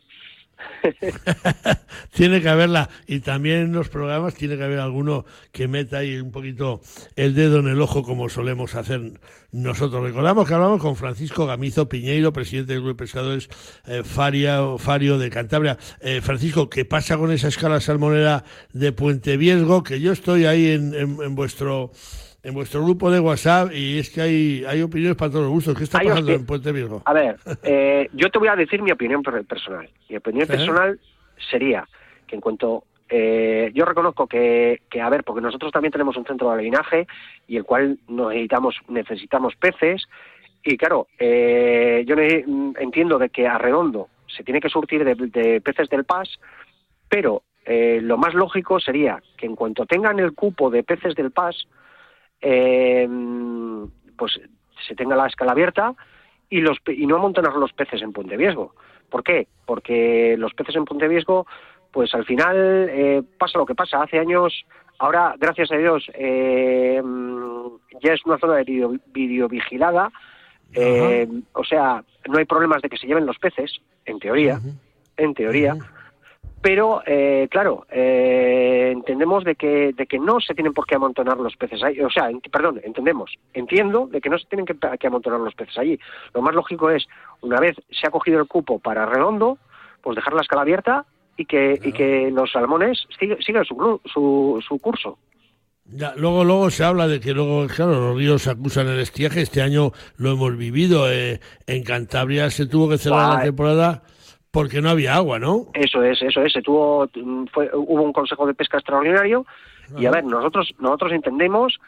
Tiene 2.13 2.41
que 2.41 2.49
haberla. 2.49 2.89
Y 3.07 3.21
también 3.21 3.59
en 3.63 3.73
los 3.73 3.89
programas 3.89 4.35
tiene 4.35 4.57
que 4.57 4.63
haber 4.65 4.79
alguno 4.79 5.25
que 5.53 5.67
meta 5.69 5.99
ahí 5.99 6.17
un 6.21 6.31
poquito 6.31 6.81
el 7.17 7.35
dedo 7.35 7.59
en 7.59 7.69
el 7.69 7.81
ojo, 7.81 8.03
como 8.05 8.29
solemos 8.29 8.75
hacer 8.77 9.01
nosotros. 9.53 10.03
Recordamos 10.03 10.47
que 10.47 10.55
hablamos 10.55 10.81
con 10.81 10.95
Francisco 10.97 11.47
Gamizo 11.47 11.89
Piñeiro, 11.89 12.33
presidente 12.33 12.73
del 12.73 12.83
Grupo 12.83 12.91
de 12.99 13.05
Pescadores 13.05 13.49
eh, 13.87 14.03
Faria, 14.05 14.61
Fario 14.79 15.19
de 15.19 15.29
Cantabria. 15.31 15.77
Eh, 16.01 16.21
Francisco, 16.23 16.71
¿qué 16.71 16.85
pasa 16.85 17.17
con 17.19 17.33
esa 17.33 17.49
escala 17.49 17.81
salmonera 17.81 18.45
de 18.73 18.93
Puente 18.93 19.37
Viesgo? 19.37 19.83
Que 19.83 20.01
yo 20.01 20.13
estoy 20.13 20.45
ahí 20.47 20.69
en, 20.71 20.95
en- 20.95 21.19
en 21.23 21.35
vuestro 21.35 21.91
en 22.45 22.55
vuestro 22.55 22.85
grupo 22.85 23.11
de 23.11 23.21
WhatsApp 23.21 23.73
y 23.73 23.99
es 23.99 24.11
que 24.11 24.21
hay, 24.21 24.65
hay 24.67 24.83
opiniones 24.83 25.17
para 25.17 25.31
todos 25.31 25.45
los 25.45 25.53
gustos. 25.53 25.77
¿Qué 25.77 25.85
está 25.85 25.99
Hay 25.99 26.09
pasando 26.09 26.33
en 26.33 26.47
Puente 26.47 26.73
Viesgo? 26.73 27.03
A 27.07 27.13
ver, 27.15 27.37
eh, 27.63 28.09
yo 28.13 28.31
te 28.31 28.39
voy 28.39 28.49
a 28.49 28.55
decir 28.57 28.83
mi 28.83 28.91
opinión 28.93 29.23
per- 29.23 29.45
personal. 29.45 29.89
Mi 30.11 30.17
opinión 30.17 30.47
Sí. 30.47 30.53
personal 30.53 31.01
sería 31.51 31.89
que 32.27 32.35
en 32.37 32.41
cuanto 32.43 32.85
eh, 33.09 33.71
yo 33.75 33.85
reconozco 33.85 34.27
que, 34.27 34.83
que, 34.91 35.01
a 35.01 35.09
ver, 35.09 35.25
porque 35.25 35.41
nosotros 35.41 35.73
también 35.73 35.93
tenemos 35.93 36.17
un 36.17 36.25
centro 36.27 36.49
de 36.49 36.55
alevinaje 36.55 37.07
y 37.49 37.57
el 37.57 37.65
cual 37.65 37.99
necesitamos 38.09 38.77
necesitamos 38.89 39.55
peces 39.57 40.03
y 40.63 40.77
claro, 40.77 41.07
eh, 41.19 42.05
yo 42.07 42.17
mm, 42.17 42.75
entiendo 42.79 43.19
de 43.19 43.29
que 43.29 43.47
a 43.47 43.59
redondo 43.59 44.09
se 44.27 44.43
tiene 44.43 44.61
que 44.61 44.69
surtir 44.71 45.05
de, 45.05 45.15
de 45.15 45.61
peces 45.61 45.89
del 45.91 46.05
PAS, 46.05 46.29
pero 47.09 47.43
eh, 47.67 48.01
lo 48.03 48.17
más 48.19 48.35
lógico 48.35 48.81
sería 48.81 49.23
que 49.37 49.47
en 49.47 49.55
cuanto 49.57 49.85
tengan 49.87 50.19
el 50.19 50.33
cupo 50.33 50.71
de 50.71 50.83
peces 50.83 51.15
del 51.15 51.31
PAS, 51.31 51.69
eh, 52.45 53.09
pues 54.17 54.39
se 54.87 54.95
tenga 54.95 55.17
la 55.17 55.27
escala 55.27 55.53
abierta 55.53 55.95
y 56.51 56.61
los 56.61 56.79
y 56.87 57.07
no 57.07 57.17
amontonar 57.17 57.55
los 57.55 57.73
peces 57.73 58.03
en 58.03 58.13
Puente 58.13 58.37
Viesgo. 58.37 58.75
¿Por 59.09 59.25
qué? 59.25 59.49
Porque 59.67 60.37
los 60.39 60.53
peces 60.55 60.77
en 60.77 60.85
Puente 60.85 61.09
Viesgo, 61.09 61.47
pues 61.91 62.15
al 62.15 62.25
final 62.25 62.89
eh, 62.91 63.23
pasa 63.39 63.59
lo 63.59 63.67
que 63.67 63.75
pasa. 63.75 64.03
Hace 64.03 64.19
años, 64.19 64.65
ahora, 64.99 65.35
gracias 65.39 65.73
a 65.73 65.77
Dios, 65.77 66.05
eh, 66.15 67.03
ya 68.03 68.13
es 68.13 68.25
una 68.27 68.39
zona 68.39 68.57
de 68.57 68.65
video, 68.65 68.95
videovigilada. 69.13 70.11
eh, 70.75 71.29
o 71.53 71.65
sea, 71.65 72.05
no 72.29 72.39
hay 72.39 72.45
problemas 72.45 72.83
de 72.83 72.89
que 72.89 72.99
se 72.99 73.07
lleven 73.07 73.27
los 73.27 73.39
peces, 73.39 73.81
en 74.05 74.19
teoría, 74.19 74.61
en 75.17 75.35
teoría. 75.35 75.77
Pero, 76.65 77.03
eh, 77.05 77.47
claro, 77.51 77.87
eh, 77.91 78.89
entendemos 78.91 79.45
de 79.45 79.55
que, 79.55 79.93
de 79.93 80.07
que 80.07 80.19
no 80.19 80.41
se 80.41 80.55
tienen 80.55 80.73
por 80.73 80.87
qué 80.87 80.95
amontonar 80.95 81.37
los 81.37 81.55
peces 81.57 81.83
ahí. 81.83 82.01
O 82.01 82.09
sea, 82.09 82.31
perdón, 82.51 82.81
entendemos, 82.83 83.35
entiendo 83.53 84.09
de 84.11 84.23
que 84.23 84.31
no 84.31 84.39
se 84.39 84.47
tienen 84.47 84.65
que, 84.65 84.75
que 84.99 85.07
amontonar 85.07 85.41
los 85.41 85.55
peces 85.55 85.77
allí. 85.77 85.99
Lo 86.33 86.41
más 86.41 86.55
lógico 86.55 86.89
es, 86.89 87.07
una 87.43 87.61
vez 87.61 87.77
se 87.91 88.07
ha 88.07 88.11
cogido 88.11 88.41
el 88.41 88.47
cupo 88.49 88.79
para 88.79 89.05
redondo, 89.05 89.59
pues 90.01 90.17
dejar 90.17 90.33
la 90.33 90.41
escala 90.41 90.63
abierta 90.63 91.05
y 91.37 91.45
que, 91.45 91.79
y 91.85 91.93
que 91.93 92.31
los 92.31 92.51
salmones 92.51 93.05
sigan, 93.19 93.43
sigan 93.43 93.67
su, 93.67 94.01
su, 94.07 94.65
su 94.67 94.79
curso. 94.79 95.19
Ya, 95.85 96.15
luego, 96.17 96.45
luego 96.45 96.71
se 96.71 96.83
habla 96.83 97.07
de 97.07 97.21
que 97.21 97.35
luego, 97.35 97.67
claro, 97.67 97.93
los 98.01 98.17
ríos 98.17 98.47
acusan 98.49 98.89
el 98.89 99.01
estiaje. 99.01 99.43
Este 99.43 99.61
año 99.61 99.93
lo 100.17 100.33
hemos 100.33 100.57
vivido. 100.57 101.13
eh, 101.13 101.41
en 101.67 101.85
Cantabria 101.85 102.49
se 102.49 102.65
tuvo 102.65 102.89
que 102.89 102.97
cerrar 102.97 103.35
la 103.35 103.43
temporada 103.43 104.03
porque 104.55 104.81
no 104.81 104.89
había 104.91 105.17
agua, 105.17 105.41
¿no? 105.41 105.67
Eso 105.75 106.05
es, 106.05 106.23
eso 106.23 106.41
es. 106.43 106.53
Se 106.53 106.63
tuvo, 106.63 107.09
mm, 107.13 107.47
fue, 107.53 107.69
hubo 107.75 108.03
un 108.03 108.13
consejo 108.13 108.47
de 108.47 108.55
pesca 108.55 108.79
extraordinario 108.79 109.45
y 109.99 110.07
a 110.07 110.13
ver, 110.13 110.25
nosotros, 110.25 110.73
nosotros 110.79 111.11
entendemos, 111.11 111.81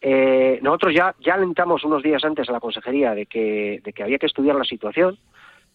eh, 0.00 0.58
nosotros 0.62 0.94
ya, 0.94 1.14
ya 1.20 1.34
alentamos 1.34 1.84
unos 1.84 2.02
días 2.02 2.24
antes 2.24 2.48
a 2.48 2.52
la 2.52 2.60
consejería 2.60 3.14
de 3.14 3.26
que, 3.26 3.82
de 3.84 3.92
que 3.92 4.02
había 4.02 4.18
que 4.18 4.24
estudiar 4.26 4.56
la 4.56 4.64
situación, 4.64 5.18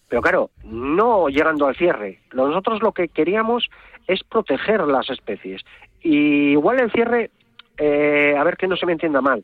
pero 0.08 0.24
claro, 0.24 0.50
no 0.64 1.30
llegando 1.30 1.68
al 1.68 1.76
cierre. 1.76 2.20
Nosotros 2.34 2.82
lo 2.82 2.94
que 2.94 3.10
queríamos 3.10 3.70
es 4.08 4.24
proteger 4.24 4.82
las 4.88 5.08
especies. 5.12 5.62
Y 6.02 6.54
igual 6.54 6.80
el 6.80 6.92
cierre, 6.92 7.30
eh, 7.78 8.36
a 8.36 8.44
ver 8.44 8.58
que 8.58 8.68
no 8.68 8.76
se 8.76 8.88
me 8.88 8.94
entienda 8.94 9.22
mal. 9.22 9.44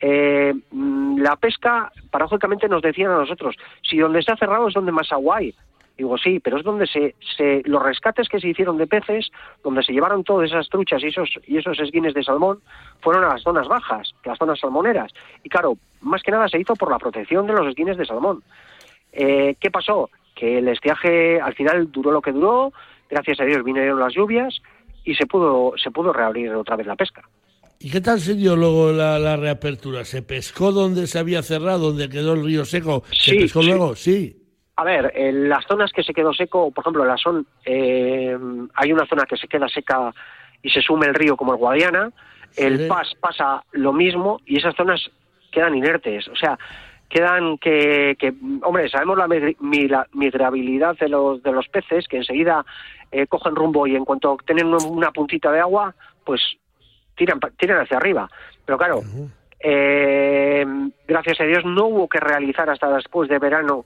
eh, 0.00 0.52
mm, 0.72 1.18
la 1.20 1.36
pesca, 1.36 1.92
paradójicamente 2.10 2.68
nos 2.68 2.82
decían 2.82 3.12
a 3.12 3.18
nosotros, 3.18 3.54
si 3.88 3.98
donde 3.98 4.24
ha 4.26 4.36
cerrado 4.36 4.66
es 4.66 4.74
donde 4.74 4.90
más 4.90 5.12
agua 5.12 5.36
hay. 5.36 5.54
Digo, 6.00 6.16
sí, 6.16 6.40
pero 6.40 6.56
es 6.56 6.64
donde 6.64 6.86
se, 6.86 7.14
se 7.36 7.60
los 7.66 7.82
rescates 7.82 8.26
que 8.30 8.40
se 8.40 8.48
hicieron 8.48 8.78
de 8.78 8.86
peces, 8.86 9.28
donde 9.62 9.82
se 9.82 9.92
llevaron 9.92 10.24
todas 10.24 10.48
esas 10.50 10.66
truchas 10.70 11.02
y 11.02 11.08
esos 11.08 11.28
y 11.46 11.58
esos 11.58 11.78
esguines 11.78 12.14
de 12.14 12.24
salmón, 12.24 12.60
fueron 13.02 13.22
a 13.24 13.28
las 13.34 13.42
zonas 13.42 13.68
bajas, 13.68 14.14
las 14.24 14.38
zonas 14.38 14.58
salmoneras. 14.58 15.12
Y 15.44 15.50
claro, 15.50 15.76
más 16.00 16.22
que 16.22 16.30
nada 16.30 16.48
se 16.48 16.58
hizo 16.58 16.74
por 16.74 16.90
la 16.90 16.98
protección 16.98 17.46
de 17.46 17.52
los 17.52 17.66
esguines 17.68 17.98
de 17.98 18.06
salmón. 18.06 18.42
Eh, 19.12 19.56
¿Qué 19.60 19.70
pasó? 19.70 20.08
Que 20.34 20.56
el 20.56 20.68
estiaje 20.68 21.38
al 21.38 21.52
final 21.54 21.92
duró 21.92 22.12
lo 22.12 22.22
que 22.22 22.32
duró, 22.32 22.72
gracias 23.10 23.38
a 23.40 23.44
Dios 23.44 23.62
vinieron 23.62 24.00
las 24.00 24.14
lluvias 24.14 24.56
y 25.04 25.14
se 25.16 25.26
pudo 25.26 25.74
se 25.76 25.90
pudo 25.90 26.14
reabrir 26.14 26.50
otra 26.54 26.76
vez 26.76 26.86
la 26.86 26.96
pesca. 26.96 27.28
¿Y 27.78 27.90
qué 27.90 28.00
tal 28.00 28.20
se 28.20 28.36
dio 28.36 28.56
luego 28.56 28.90
la, 28.90 29.18
la 29.18 29.36
reapertura? 29.36 30.06
¿Se 30.06 30.22
pescó 30.22 30.72
donde 30.72 31.06
se 31.06 31.18
había 31.18 31.42
cerrado, 31.42 31.88
donde 31.88 32.08
quedó 32.08 32.32
el 32.32 32.42
río 32.42 32.64
seco? 32.64 33.02
¿Se 33.10 33.32
Sí, 33.32 33.38
pescó 33.38 33.60
sí. 33.60 33.68
luego? 33.68 33.94
Sí. 33.96 34.36
A 34.80 34.84
ver, 34.84 35.12
en 35.14 35.48
las 35.50 35.66
zonas 35.66 35.92
que 35.92 36.02
se 36.02 36.14
quedó 36.14 36.32
seco, 36.32 36.70
por 36.70 36.82
ejemplo, 36.82 37.04
la 37.04 37.18
son, 37.18 37.46
eh, 37.66 38.34
hay 38.74 38.92
una 38.94 39.04
zona 39.06 39.24
que 39.28 39.36
se 39.36 39.46
queda 39.46 39.68
seca 39.68 40.10
y 40.62 40.70
se 40.70 40.80
sume 40.80 41.06
el 41.06 41.14
río 41.14 41.36
como 41.36 41.52
el 41.52 41.58
Guadiana, 41.58 42.10
el. 42.56 42.88
Pas 42.88 43.14
pasa 43.20 43.62
lo 43.72 43.92
mismo 43.92 44.40
y 44.46 44.56
esas 44.58 44.74
zonas 44.74 45.10
quedan 45.52 45.74
inertes, 45.76 46.28
o 46.28 46.34
sea, 46.36 46.58
quedan 47.10 47.58
que, 47.58 48.16
que 48.18 48.32
hombre, 48.62 48.88
sabemos 48.88 49.18
la 49.18 49.26
migri- 49.26 49.56
migra- 49.58 50.06
migrabilidad 50.14 50.96
de 50.96 51.08
los, 51.10 51.42
de 51.42 51.52
los 51.52 51.68
peces, 51.68 52.08
que 52.08 52.16
enseguida 52.16 52.64
eh, 53.12 53.26
cogen 53.26 53.54
rumbo 53.56 53.86
y 53.86 53.96
en 53.96 54.04
cuanto 54.06 54.38
tienen 54.46 54.68
un- 54.72 54.86
una 54.96 55.10
puntita 55.10 55.52
de 55.52 55.60
agua, 55.60 55.94
pues 56.24 56.40
tiran, 57.16 57.38
tiran 57.58 57.80
hacia 57.82 57.98
arriba. 57.98 58.30
Pero 58.64 58.78
claro, 58.78 59.00
eh, 59.58 60.64
gracias 61.06 61.38
a 61.40 61.44
Dios 61.44 61.64
no 61.66 61.86
hubo 61.86 62.08
que 62.08 62.18
realizar 62.20 62.70
hasta 62.70 62.88
después 62.96 63.28
de 63.28 63.38
verano 63.38 63.84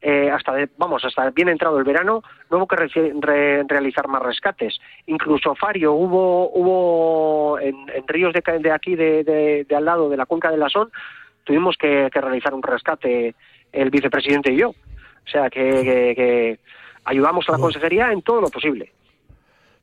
eh, 0.00 0.30
hasta 0.30 0.52
de- 0.54 0.68
vamos 0.76 1.04
hasta 1.04 1.30
bien 1.30 1.48
entrado 1.48 1.76
el 1.78 1.84
verano 1.84 2.22
no 2.50 2.58
hubo 2.58 2.66
que 2.68 2.76
re- 2.76 3.64
realizar 3.66 4.06
más 4.08 4.22
rescates. 4.22 4.78
Incluso 5.06 5.54
Fario 5.56 5.92
hubo 5.92 6.50
hubo 6.54 7.58
en, 7.58 7.74
en 7.92 8.06
ríos 8.06 8.32
de, 8.32 8.42
de 8.60 8.70
aquí 8.72 8.94
de, 8.96 9.24
de- 9.24 9.64
de 9.64 9.76
al 9.76 9.84
lado 9.84 10.08
de 10.08 10.16
la 10.16 10.26
cuenca 10.26 10.50
del 10.50 10.60
Lasón 10.60 10.90
tuvimos 11.44 11.76
que, 11.76 12.08
que 12.12 12.20
realizar 12.20 12.54
un 12.54 12.62
rescate 12.62 13.34
el 13.72 13.90
vicepresidente 13.90 14.52
y 14.52 14.58
yo. 14.58 14.70
O 14.70 15.30
sea 15.30 15.50
que, 15.50 15.60
que- 15.82 16.14
que 16.14 16.58
ayudamos 17.04 17.48
a 17.48 17.52
la 17.52 17.58
consejería 17.58 18.12
en 18.12 18.22
todo 18.22 18.40
lo 18.40 18.48
posible 18.48 18.92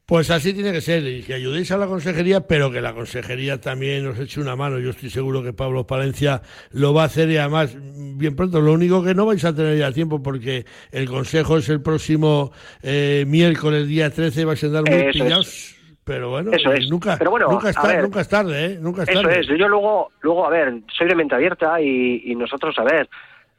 Pues 0.08 0.30
así 0.30 0.53
tiene 0.53 0.72
que 0.72 0.82
ser, 0.82 1.03
y 1.03 1.24
que 1.24 1.34
ayudéis 1.34 1.72
a 1.72 1.78
la 1.78 1.88
consejería, 1.88 2.41
pero 2.41 2.72
que 2.72 2.80
la 2.80 2.93
consejería 2.93 3.60
también 3.60 4.06
os 4.06 4.20
eche 4.20 4.39
una 4.39 4.56
mano. 4.56 4.78
Yo 4.78 4.91
estoy 4.91 5.10
seguro 5.10 5.41
que 5.41 5.51
Pablo 5.51 5.88
Palencia 5.88 6.43
lo 6.72 6.93
va 6.93 7.01
a 7.01 7.06
hacer 7.06 7.28
y 7.32 7.38
además 7.38 7.76
bien 8.16 8.36
pronto. 8.36 8.62
Lo 8.62 8.74
único 8.74 9.03
que 9.03 9.16
no 9.16 9.26
vais 9.26 9.43
a 9.45 9.56
tener 9.56 9.80
ya 9.80 9.91
tiempo 9.91 10.22
porque 10.22 10.66
el 10.91 11.08
consejo 11.10 11.58
es 11.58 11.70
el 11.70 11.82
próximo 11.82 12.51
eh, 12.84 13.26
miércoles, 13.28 13.88
día 13.88 14.12
13, 14.12 14.45
vais 14.45 14.64
a 14.64 14.68
andar 14.68 14.84
muy 14.88 14.93
Eso 14.99 15.08
es. 15.10 15.14
pillados. 15.24 15.76
Pero 16.03 16.30
bueno, 16.30 16.51
Eso 16.53 16.72
y 16.76 16.84
es. 16.84 16.89
nunca, 16.91 17.16
Pero 17.18 17.32
bueno, 17.32 17.47
nunca, 17.49 17.72
es 17.72 17.78
a 17.78 17.82
tar- 17.82 17.95
ver. 17.95 18.03
nunca 18.03 18.22
es 18.22 18.30
tarde, 18.30 18.66
¿eh? 18.66 18.78
Nunca 18.80 19.01
es 19.01 19.10
Eso 19.10 19.22
tarde. 19.24 19.39
es. 19.39 19.47
Yo 19.47 19.68
luego, 19.68 20.12
luego 20.22 20.45
a 20.45 20.51
ver, 20.51 20.82
soy 20.95 21.08
de 21.08 21.16
mente 21.16 21.34
abierta 21.34 21.82
y, 21.82 22.22
y 22.26 22.36
nosotros, 22.36 22.78
a 22.78 22.84
ver, 22.84 23.10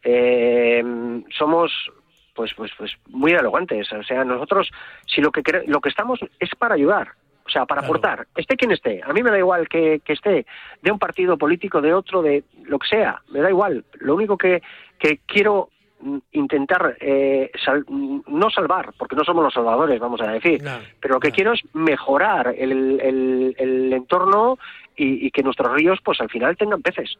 eh, 0.05 0.81
somos 1.37 1.73
pues 2.37 2.53
pues 2.55 2.71
pues 2.79 2.93
muy 3.09 3.33
dialogantes. 3.33 3.93
O 3.93 4.03
sea, 4.05 4.25
nosotros, 4.25 4.71
si 5.07 5.21
lo 5.21 5.33
que 5.33 5.43
lo 5.67 5.81
que 5.81 5.89
estamos 5.89 6.21
es 6.39 6.51
para 6.57 6.75
ayudar, 6.75 7.09
o 7.47 7.49
sea, 7.49 7.65
para 7.65 7.83
aportar, 7.83 8.27
esté 8.37 8.57
quien 8.57 8.73
esté. 8.73 9.01
A 9.05 9.13
mí 9.13 9.23
me 9.23 9.31
da 9.31 9.39
igual 9.39 9.69
que, 9.69 10.01
que 10.05 10.15
esté 10.15 10.47
de 10.83 10.91
un 10.91 10.99
partido 10.99 11.39
político, 11.39 11.81
de 11.81 11.95
otro, 11.95 12.21
de 12.21 12.45
lo 12.65 12.79
que 12.79 12.89
sea, 12.89 13.23
me 13.31 13.41
da 13.41 13.51
igual. 13.51 13.85
Lo 14.01 14.17
único 14.17 14.37
que, 14.37 14.63
que 14.99 15.21
quiero 15.27 15.71
mm, 16.01 16.19
intentar 16.33 16.97
eh, 17.01 17.53
mm, 17.89 18.21
no 18.27 18.51
salvar, 18.51 18.93
porque 18.99 19.15
no 19.15 19.23
somos 19.23 19.45
los 19.45 19.55
salvadores, 19.55 20.01
vamos 20.01 20.21
a 20.21 20.33
decir, 20.33 20.61
pero 21.01 21.15
lo 21.15 21.21
que 21.21 21.31
quiero 21.31 21.53
es 21.53 21.63
mejorar 21.73 22.53
el, 22.57 23.01
el, 23.01 23.93
entorno 23.93 24.59
y, 24.97 25.31
que 25.31 25.43
nuestros 25.43 25.73
ríos, 25.73 26.01
pues 26.03 26.21
al 26.21 26.31
final 26.31 26.57
tengan 26.57 26.83
peces. 26.83 27.17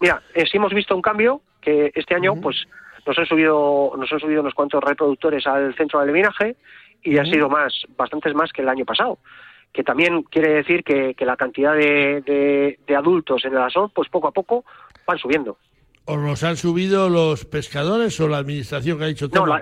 Mira, 0.00 0.22
eh, 0.34 0.46
sí 0.50 0.56
hemos 0.56 0.72
visto 0.72 0.96
un 0.96 1.02
cambio 1.02 1.42
que 1.60 1.92
este 1.94 2.14
año, 2.14 2.34
pues 2.40 2.66
nos 3.06 3.18
han 3.18 3.26
subido, 3.26 3.92
nos 3.96 4.12
han 4.12 4.20
subido 4.20 4.40
unos 4.40 4.54
cuantos 4.54 4.82
reproductores 4.82 5.46
al 5.46 5.74
centro 5.74 5.98
de 5.98 6.04
alevinaje 6.04 6.56
y 7.02 7.18
ha 7.18 7.24
sido 7.24 7.48
más, 7.48 7.72
bastantes 7.96 8.34
más 8.34 8.52
que 8.52 8.62
el 8.62 8.68
año 8.68 8.84
pasado 8.84 9.18
que 9.72 9.84
también 9.84 10.22
quiere 10.24 10.54
decir 10.54 10.82
que, 10.82 11.14
la 11.20 11.36
cantidad 11.36 11.74
de, 11.74 12.76
de, 12.86 12.96
adultos 12.96 13.44
en 13.44 13.52
el 13.52 13.62
asón, 13.62 13.90
pues 13.94 14.08
poco 14.08 14.28
a 14.28 14.32
poco 14.32 14.64
van 15.06 15.18
subiendo. 15.18 15.58
¿O 16.06 16.16
los 16.16 16.42
han 16.42 16.56
subido 16.56 17.08
los 17.08 17.44
pescadores 17.44 18.18
o 18.20 18.28
la 18.28 18.38
administración 18.38 18.98
que 18.98 19.04
ha 19.04 19.08
dicho 19.08 19.28
todo 19.28 19.46
la, 19.46 19.60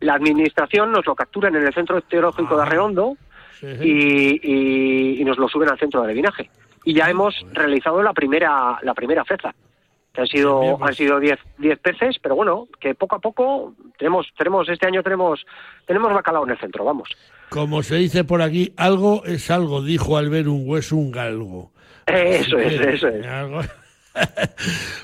la, 0.00 0.14
administración 0.14 0.90
nos 0.90 1.06
lo 1.06 1.14
capturan 1.14 1.54
en 1.54 1.64
el 1.64 1.72
centro 1.72 2.00
teológico 2.02 2.56
de 2.56 2.62
Arreondo 2.62 3.16
y, 3.62 5.20
y, 5.20 5.24
nos 5.24 5.38
lo 5.38 5.48
suben 5.48 5.68
al 5.68 5.78
centro 5.78 6.00
de 6.00 6.06
adivinaje. 6.08 6.50
Y 6.84 6.94
ya 6.94 7.08
hemos 7.08 7.34
realizado 7.52 8.02
la 8.02 8.12
primera 8.12 8.78
la 8.82 8.94
primera 8.94 9.24
feza, 9.24 9.54
que 10.18 10.22
han 10.22 10.26
sido 10.26 10.72
han 10.72 10.78
pues. 10.78 10.96
sido 10.96 11.20
10 11.20 11.38
diez 11.58 11.78
peces, 11.78 12.18
pero 12.20 12.34
bueno, 12.34 12.66
que 12.80 12.94
poco 12.94 13.16
a 13.16 13.20
poco 13.20 13.74
tenemos 13.96 14.26
tenemos 14.36 14.68
este 14.68 14.86
año 14.86 15.02
tenemos 15.02 15.46
tenemos 15.86 16.12
bacalao 16.12 16.44
en 16.44 16.50
el 16.50 16.58
centro, 16.58 16.84
vamos. 16.84 17.08
Como 17.50 17.82
se 17.84 17.96
dice 17.96 18.24
por 18.24 18.42
aquí, 18.42 18.72
algo 18.76 19.24
es 19.24 19.50
algo, 19.50 19.80
dijo 19.80 20.16
al 20.16 20.28
ver 20.28 20.48
un 20.48 20.68
hueso 20.68 20.96
un 20.96 21.12
galgo. 21.12 21.70
Eso 22.06 22.58
es, 22.58 22.80
eso 22.80 23.08
es. 23.08 23.26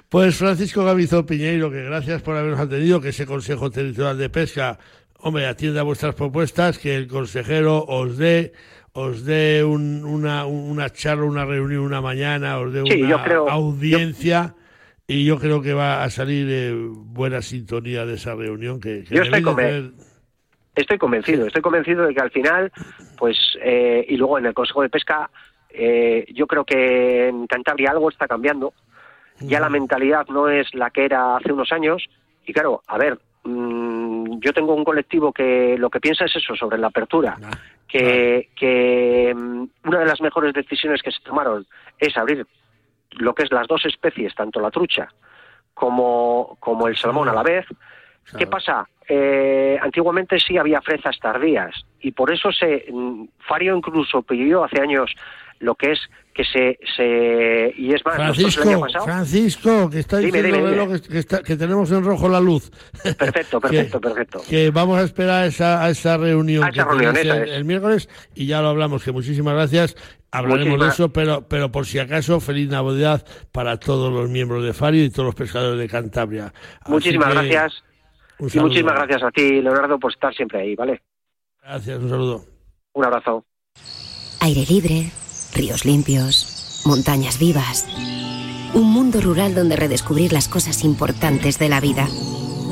Pues 0.08 0.36
Francisco 0.36 0.84
Gavizo 0.84 1.24
Piñeiro, 1.24 1.70
que 1.70 1.84
gracias 1.84 2.20
por 2.22 2.36
habernos 2.36 2.58
atendido, 2.58 3.00
que 3.00 3.10
ese 3.10 3.26
Consejo 3.26 3.70
Territorial 3.70 4.18
de 4.18 4.28
Pesca, 4.28 4.78
hombre, 5.18 5.46
atienda 5.46 5.84
vuestras 5.84 6.16
propuestas, 6.16 6.78
que 6.78 6.96
el 6.96 7.06
consejero 7.06 7.84
os 7.84 8.16
dé 8.16 8.52
os 8.92 9.24
dé 9.24 9.62
una, 9.62 10.46
una 10.46 10.90
charla, 10.90 11.24
una 11.24 11.44
reunión 11.44 11.82
una 11.82 12.00
mañana, 12.00 12.58
os 12.58 12.72
dé 12.72 12.82
una 12.82 13.16
audiencia. 13.48 14.54
Y 15.06 15.24
yo 15.24 15.38
creo 15.38 15.60
que 15.62 15.74
va 15.74 16.02
a 16.02 16.10
salir 16.10 16.46
eh, 16.50 16.72
buena 16.74 17.42
sintonía 17.42 18.04
de 18.06 18.14
esa 18.14 18.34
reunión 18.34 18.80
que, 18.80 19.04
yo 19.04 19.22
estoy, 19.22 19.44
estoy 20.74 20.98
convencido 20.98 21.46
estoy 21.46 21.62
convencido 21.62 22.06
de 22.06 22.14
que 22.14 22.20
al 22.20 22.30
final 22.30 22.72
pues 23.18 23.36
eh, 23.62 24.04
y 24.08 24.16
luego 24.16 24.38
en 24.38 24.46
el 24.46 24.54
Consejo 24.54 24.82
de 24.82 24.88
Pesca 24.88 25.30
eh, 25.70 26.26
yo 26.32 26.46
creo 26.46 26.64
que 26.64 27.28
en 27.28 27.46
Cantabria 27.46 27.90
algo 27.90 28.08
está 28.08 28.26
cambiando 28.26 28.72
ya 29.40 29.60
la 29.60 29.68
mentalidad 29.68 30.26
no 30.28 30.48
es 30.48 30.72
la 30.74 30.90
que 30.90 31.04
era 31.04 31.36
hace 31.36 31.52
unos 31.52 31.72
años. 31.72 32.04
Y 32.46 32.52
claro, 32.52 32.82
a 32.86 32.98
ver, 32.98 33.18
mm, 33.44 34.38
yo 34.40 34.52
tengo 34.52 34.74
un 34.74 34.84
colectivo 34.84 35.32
que 35.32 35.76
lo 35.78 35.90
que 35.90 36.00
piensa 36.00 36.24
es 36.24 36.36
eso, 36.36 36.54
sobre 36.54 36.78
la 36.78 36.88
apertura. 36.88 37.36
Ah, 37.42 37.50
que, 37.88 38.50
que 38.56 39.34
mm, 39.34 39.64
una 39.84 40.00
de 40.00 40.06
las 40.06 40.20
mejores 40.20 40.54
decisiones 40.54 41.02
que 41.02 41.10
se 41.10 41.20
tomaron 41.22 41.66
es 41.98 42.16
abrir 42.16 42.46
lo 43.18 43.34
que 43.34 43.44
es 43.44 43.52
las 43.52 43.66
dos 43.66 43.84
especies, 43.86 44.34
tanto 44.34 44.60
la 44.60 44.70
trucha 44.70 45.08
como, 45.74 46.56
como 46.60 46.88
el 46.88 46.96
salmón 46.96 47.28
a 47.28 47.34
la 47.34 47.42
vez. 47.42 47.66
¿Qué 48.38 48.46
pasa? 48.46 48.88
Eh, 49.06 49.78
antiguamente 49.82 50.38
sí 50.40 50.56
había 50.56 50.80
fresas 50.80 51.18
tardías 51.18 51.74
y 52.00 52.12
por 52.12 52.32
eso 52.32 52.50
se 52.52 52.86
mm, 52.90 53.24
Fario 53.40 53.76
incluso 53.76 54.22
pidió 54.22 54.64
hace 54.64 54.80
años 54.80 55.14
lo 55.60 55.74
que 55.74 55.92
es 55.92 55.98
que 56.34 56.44
se, 56.44 56.78
se 56.96 57.72
y 57.76 57.94
es 57.94 58.04
más 58.04 58.16
Francisco 58.16 58.86
Francisco 59.04 59.88
que 59.88 60.00
está 60.00 60.18
diciendo 60.18 60.90
Que, 61.44 61.56
tenemos 61.56 61.90
en 61.92 62.04
rojo 62.04 62.28
la 62.28 62.40
luz. 62.40 62.70
Perfecto 63.16 63.60
perfecto 63.60 64.00
perfecto. 64.00 64.40
que 64.48 64.70
vamos 64.70 64.98
a 64.98 65.04
esperar 65.04 65.46
esa, 65.46 65.84
a 65.84 65.90
esa 65.90 66.16
reunión, 66.16 66.68
el, 66.74 67.64
miércoles 67.64 68.08
y 68.34 68.46
ya 68.46 68.60
lo 68.60 68.68
hablamos 68.68 69.04
que 69.04 69.12
muchísimas 69.12 69.54
gracias. 69.54 69.96
Hablaremos 70.32 70.80
de 70.80 70.88
eso 70.88 71.12
pero 71.12 71.46
pero 71.48 71.70
por 71.70 71.86
si 71.86 72.00
acaso 72.00 72.40
feliz 72.40 72.68
navidad 72.68 73.24
para 73.52 73.78
todos 73.78 74.12
los 74.12 74.28
miembros 74.28 74.64
de 74.64 74.72
Fario 74.72 75.04
y 75.04 75.10
todos 75.10 75.26
los 75.26 75.34
pescadores 75.36 75.78
de 75.78 75.88
Cantabria. 75.88 76.52
Muchísimas 76.88 77.32
gracias. 77.32 77.84
y 78.40 78.58
muchísimas 78.58 78.94
gracias 78.94 79.22
a 79.22 79.30
ti 79.30 79.62
Leonardo 79.62 80.00
por 80.00 80.12
estar 80.12 80.34
siempre 80.34 80.60
ahí 80.60 80.74
vale 80.74 81.00
gracias 81.62 82.00
un 82.00 82.10
saludo. 82.10 82.44
Un 82.92 83.04
abrazo. 83.04 83.44
Aire 84.40 84.64
libre 84.68 85.10
ríos 85.54 85.84
limpios, 85.84 86.82
montañas 86.84 87.38
vivas. 87.38 87.86
Un 88.74 88.90
mundo 88.90 89.20
rural 89.20 89.54
donde 89.54 89.76
redescubrir 89.76 90.32
las 90.32 90.48
cosas 90.48 90.84
importantes 90.84 91.58
de 91.58 91.68
la 91.68 91.80
vida. 91.80 92.08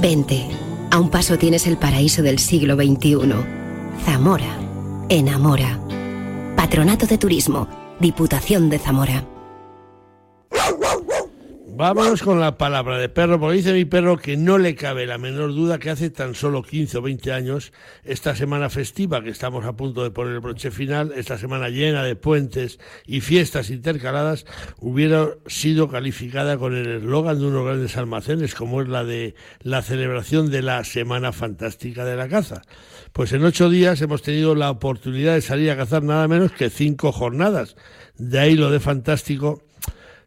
Vente, 0.00 0.48
a 0.90 0.98
un 0.98 1.08
paso 1.08 1.38
tienes 1.38 1.66
el 1.66 1.78
paraíso 1.78 2.22
del 2.22 2.38
siglo 2.38 2.74
XXI. 2.74 3.32
Zamora, 4.04 4.58
enamora. 5.08 5.80
Patronato 6.56 7.06
de 7.06 7.18
Turismo, 7.18 7.68
Diputación 8.00 8.68
de 8.68 8.78
Zamora. 8.78 9.31
Vámonos 11.74 12.22
con 12.22 12.38
la 12.38 12.58
palabra 12.58 12.98
de 12.98 13.08
perro, 13.08 13.40
porque 13.40 13.56
dice 13.56 13.72
mi 13.72 13.86
perro 13.86 14.18
que 14.18 14.36
no 14.36 14.58
le 14.58 14.74
cabe 14.74 15.06
la 15.06 15.16
menor 15.16 15.54
duda 15.54 15.78
que 15.78 15.88
hace 15.88 16.10
tan 16.10 16.34
solo 16.34 16.62
15 16.62 16.98
o 16.98 17.02
20 17.02 17.32
años, 17.32 17.72
esta 18.04 18.36
semana 18.36 18.68
festiva 18.68 19.22
que 19.22 19.30
estamos 19.30 19.64
a 19.64 19.72
punto 19.72 20.02
de 20.02 20.10
poner 20.10 20.34
el 20.34 20.40
broche 20.40 20.70
final, 20.70 21.14
esta 21.16 21.38
semana 21.38 21.70
llena 21.70 22.04
de 22.04 22.14
puentes 22.14 22.78
y 23.06 23.22
fiestas 23.22 23.70
intercaladas, 23.70 24.44
hubiera 24.80 25.30
sido 25.46 25.88
calificada 25.88 26.58
con 26.58 26.76
el 26.76 26.86
eslogan 26.88 27.38
de 27.38 27.46
unos 27.46 27.64
grandes 27.64 27.96
almacenes, 27.96 28.54
como 28.54 28.82
es 28.82 28.88
la 28.88 29.04
de 29.04 29.34
la 29.62 29.80
celebración 29.80 30.50
de 30.50 30.60
la 30.60 30.84
Semana 30.84 31.32
Fantástica 31.32 32.04
de 32.04 32.16
la 32.16 32.28
Caza. 32.28 32.60
Pues 33.14 33.32
en 33.32 33.44
ocho 33.44 33.70
días 33.70 34.02
hemos 34.02 34.20
tenido 34.20 34.54
la 34.54 34.70
oportunidad 34.70 35.32
de 35.32 35.40
salir 35.40 35.70
a 35.70 35.78
cazar 35.78 36.02
nada 36.02 36.28
menos 36.28 36.52
que 36.52 36.68
cinco 36.68 37.12
jornadas. 37.12 37.76
De 38.18 38.38
ahí 38.38 38.56
lo 38.56 38.70
de 38.70 38.78
fantástico 38.78 39.62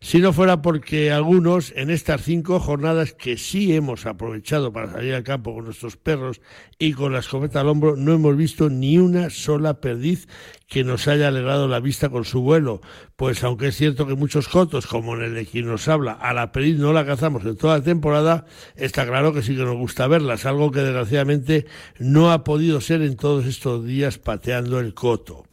si 0.01 0.19
no 0.19 0.33
fuera 0.33 0.61
porque 0.61 1.11
algunos 1.11 1.73
en 1.75 1.89
estas 1.89 2.21
cinco 2.21 2.59
jornadas 2.59 3.13
que 3.13 3.37
sí 3.37 3.75
hemos 3.75 4.05
aprovechado 4.05 4.71
para 4.71 4.91
salir 4.91 5.13
al 5.13 5.23
campo 5.23 5.53
con 5.53 5.65
nuestros 5.65 5.97
perros 5.97 6.41
y 6.77 6.93
con 6.93 7.13
la 7.13 7.19
escopeta 7.19 7.61
al 7.61 7.69
hombro, 7.69 7.95
no 7.95 8.13
hemos 8.13 8.35
visto 8.37 8.69
ni 8.69 8.97
una 8.97 9.29
sola 9.29 9.79
perdiz 9.81 10.27
que 10.67 10.83
nos 10.83 11.07
haya 11.07 11.27
alegrado 11.27 11.67
la 11.67 11.79
vista 11.79 12.09
con 12.09 12.25
su 12.25 12.41
vuelo. 12.41 12.81
Pues 13.15 13.43
aunque 13.43 13.67
es 13.67 13.77
cierto 13.77 14.07
que 14.07 14.15
muchos 14.15 14.47
cotos, 14.47 14.87
como 14.87 15.15
en 15.15 15.23
el 15.23 15.33
de 15.35 15.45
quien 15.45 15.67
nos 15.67 15.87
habla, 15.87 16.13
a 16.13 16.33
la 16.33 16.51
perdiz 16.51 16.77
no 16.77 16.93
la 16.93 17.05
cazamos 17.05 17.45
en 17.45 17.57
toda 17.57 17.77
la 17.77 17.83
temporada, 17.83 18.45
está 18.75 19.05
claro 19.05 19.33
que 19.33 19.41
sí 19.41 19.55
que 19.55 19.63
nos 19.63 19.77
gusta 19.77 20.07
verlas, 20.07 20.45
algo 20.45 20.71
que 20.71 20.81
desgraciadamente 20.81 21.65
no 21.99 22.31
ha 22.31 22.43
podido 22.43 22.81
ser 22.81 23.01
en 23.01 23.15
todos 23.15 23.45
estos 23.45 23.85
días 23.85 24.17
pateando 24.17 24.79
el 24.79 24.93
coto. 24.93 25.45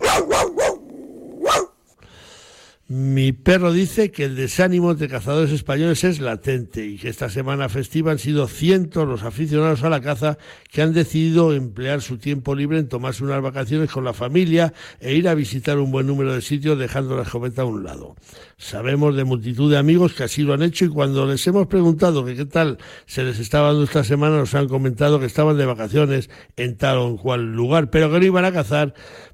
Mi 2.94 3.32
perro 3.32 3.72
dice 3.72 4.10
que 4.10 4.24
el 4.24 4.36
desánimo 4.36 4.94
de 4.94 5.08
cazadores 5.08 5.50
españoles 5.50 6.04
es 6.04 6.20
latente 6.20 6.84
y 6.84 6.98
que 6.98 7.08
esta 7.08 7.30
semana 7.30 7.70
festiva 7.70 8.12
han 8.12 8.18
sido 8.18 8.46
cientos 8.48 9.08
los 9.08 9.22
aficionados 9.22 9.82
a 9.82 9.88
la 9.88 10.02
caza 10.02 10.36
que 10.70 10.82
han 10.82 10.92
decidido 10.92 11.54
emplear 11.54 12.02
su 12.02 12.18
tiempo 12.18 12.54
libre 12.54 12.78
en 12.78 12.90
tomarse 12.90 13.24
unas 13.24 13.40
vacaciones 13.40 13.90
con 13.90 14.04
la 14.04 14.12
familia 14.12 14.74
e 15.00 15.14
ir 15.14 15.26
a 15.26 15.34
visitar 15.34 15.78
un 15.78 15.90
buen 15.90 16.06
número 16.06 16.34
de 16.34 16.42
sitios 16.42 16.78
dejando 16.78 17.16
la 17.16 17.22
escopeta 17.22 17.62
a 17.62 17.64
un 17.64 17.82
lado. 17.82 18.14
Sabemos 18.58 19.16
de 19.16 19.24
multitud 19.24 19.70
de 19.70 19.78
amigos 19.78 20.12
que 20.12 20.24
así 20.24 20.42
lo 20.42 20.52
han 20.52 20.62
hecho 20.62 20.84
y 20.84 20.88
cuando 20.88 21.24
les 21.24 21.46
hemos 21.46 21.68
preguntado 21.68 22.26
que 22.26 22.36
qué 22.36 22.44
tal 22.44 22.76
se 23.06 23.24
les 23.24 23.38
estaba 23.38 23.68
dando 23.68 23.84
esta 23.84 24.04
semana 24.04 24.36
nos 24.36 24.54
han 24.54 24.68
comentado 24.68 25.18
que 25.18 25.24
estaban 25.24 25.56
de 25.56 25.64
vacaciones 25.64 26.28
en 26.58 26.76
tal 26.76 26.98
o 26.98 27.08
en 27.08 27.16
cual 27.16 27.54
lugar, 27.54 27.88
pero 27.88 28.12
que 28.12 28.18
no 28.18 28.26
iban 28.26 28.44
a 28.44 28.52
cazar 28.52 28.92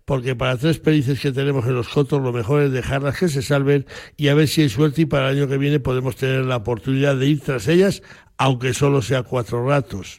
porque 0.09 0.35
para 0.35 0.57
tres 0.57 0.79
perices 0.79 1.21
que 1.21 1.33
tenemos 1.33 1.67
en 1.67 1.75
los 1.75 1.91
cotos 1.91 2.23
lo 2.23 2.33
mejor 2.33 2.63
es 2.63 2.73
dejarlas 2.73 3.19
que 3.19 3.29
se 3.29 3.43
salven 3.43 3.85
y 4.17 4.29
a 4.29 4.35
ver 4.35 4.49
si 4.49 4.63
hay 4.63 4.71
suerte 4.71 5.03
y 5.03 5.05
para 5.05 5.29
el 5.29 5.37
año 5.37 5.49
que 5.49 5.59
viene 5.59 5.81
podemos 5.81 6.17
tener 6.17 6.47
la 6.47 6.57
oportunidad 6.57 7.15
de 7.15 7.27
ir 7.27 7.41
tras 7.41 7.69
ellas, 7.69 8.03
aunque 8.39 8.73
solo 8.73 9.03
sea 9.03 9.23
cuatro 9.23 9.69
ratos. 9.69 10.19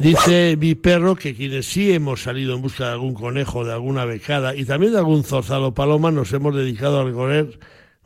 Dice 0.00 0.56
mi 0.58 0.74
perro 0.74 1.14
que 1.14 1.36
quienes 1.36 1.66
sí 1.66 1.92
hemos 1.92 2.24
salido 2.24 2.56
en 2.56 2.62
busca 2.62 2.86
de 2.86 2.92
algún 2.94 3.14
conejo, 3.14 3.64
de 3.64 3.72
alguna 3.72 4.04
becada 4.04 4.56
y 4.56 4.64
también 4.64 4.94
de 4.94 4.98
algún 4.98 5.22
zorzalo 5.22 5.72
paloma, 5.72 6.10
nos 6.10 6.32
hemos 6.32 6.52
dedicado 6.52 6.98
a 6.98 7.04
recorrer 7.04 7.56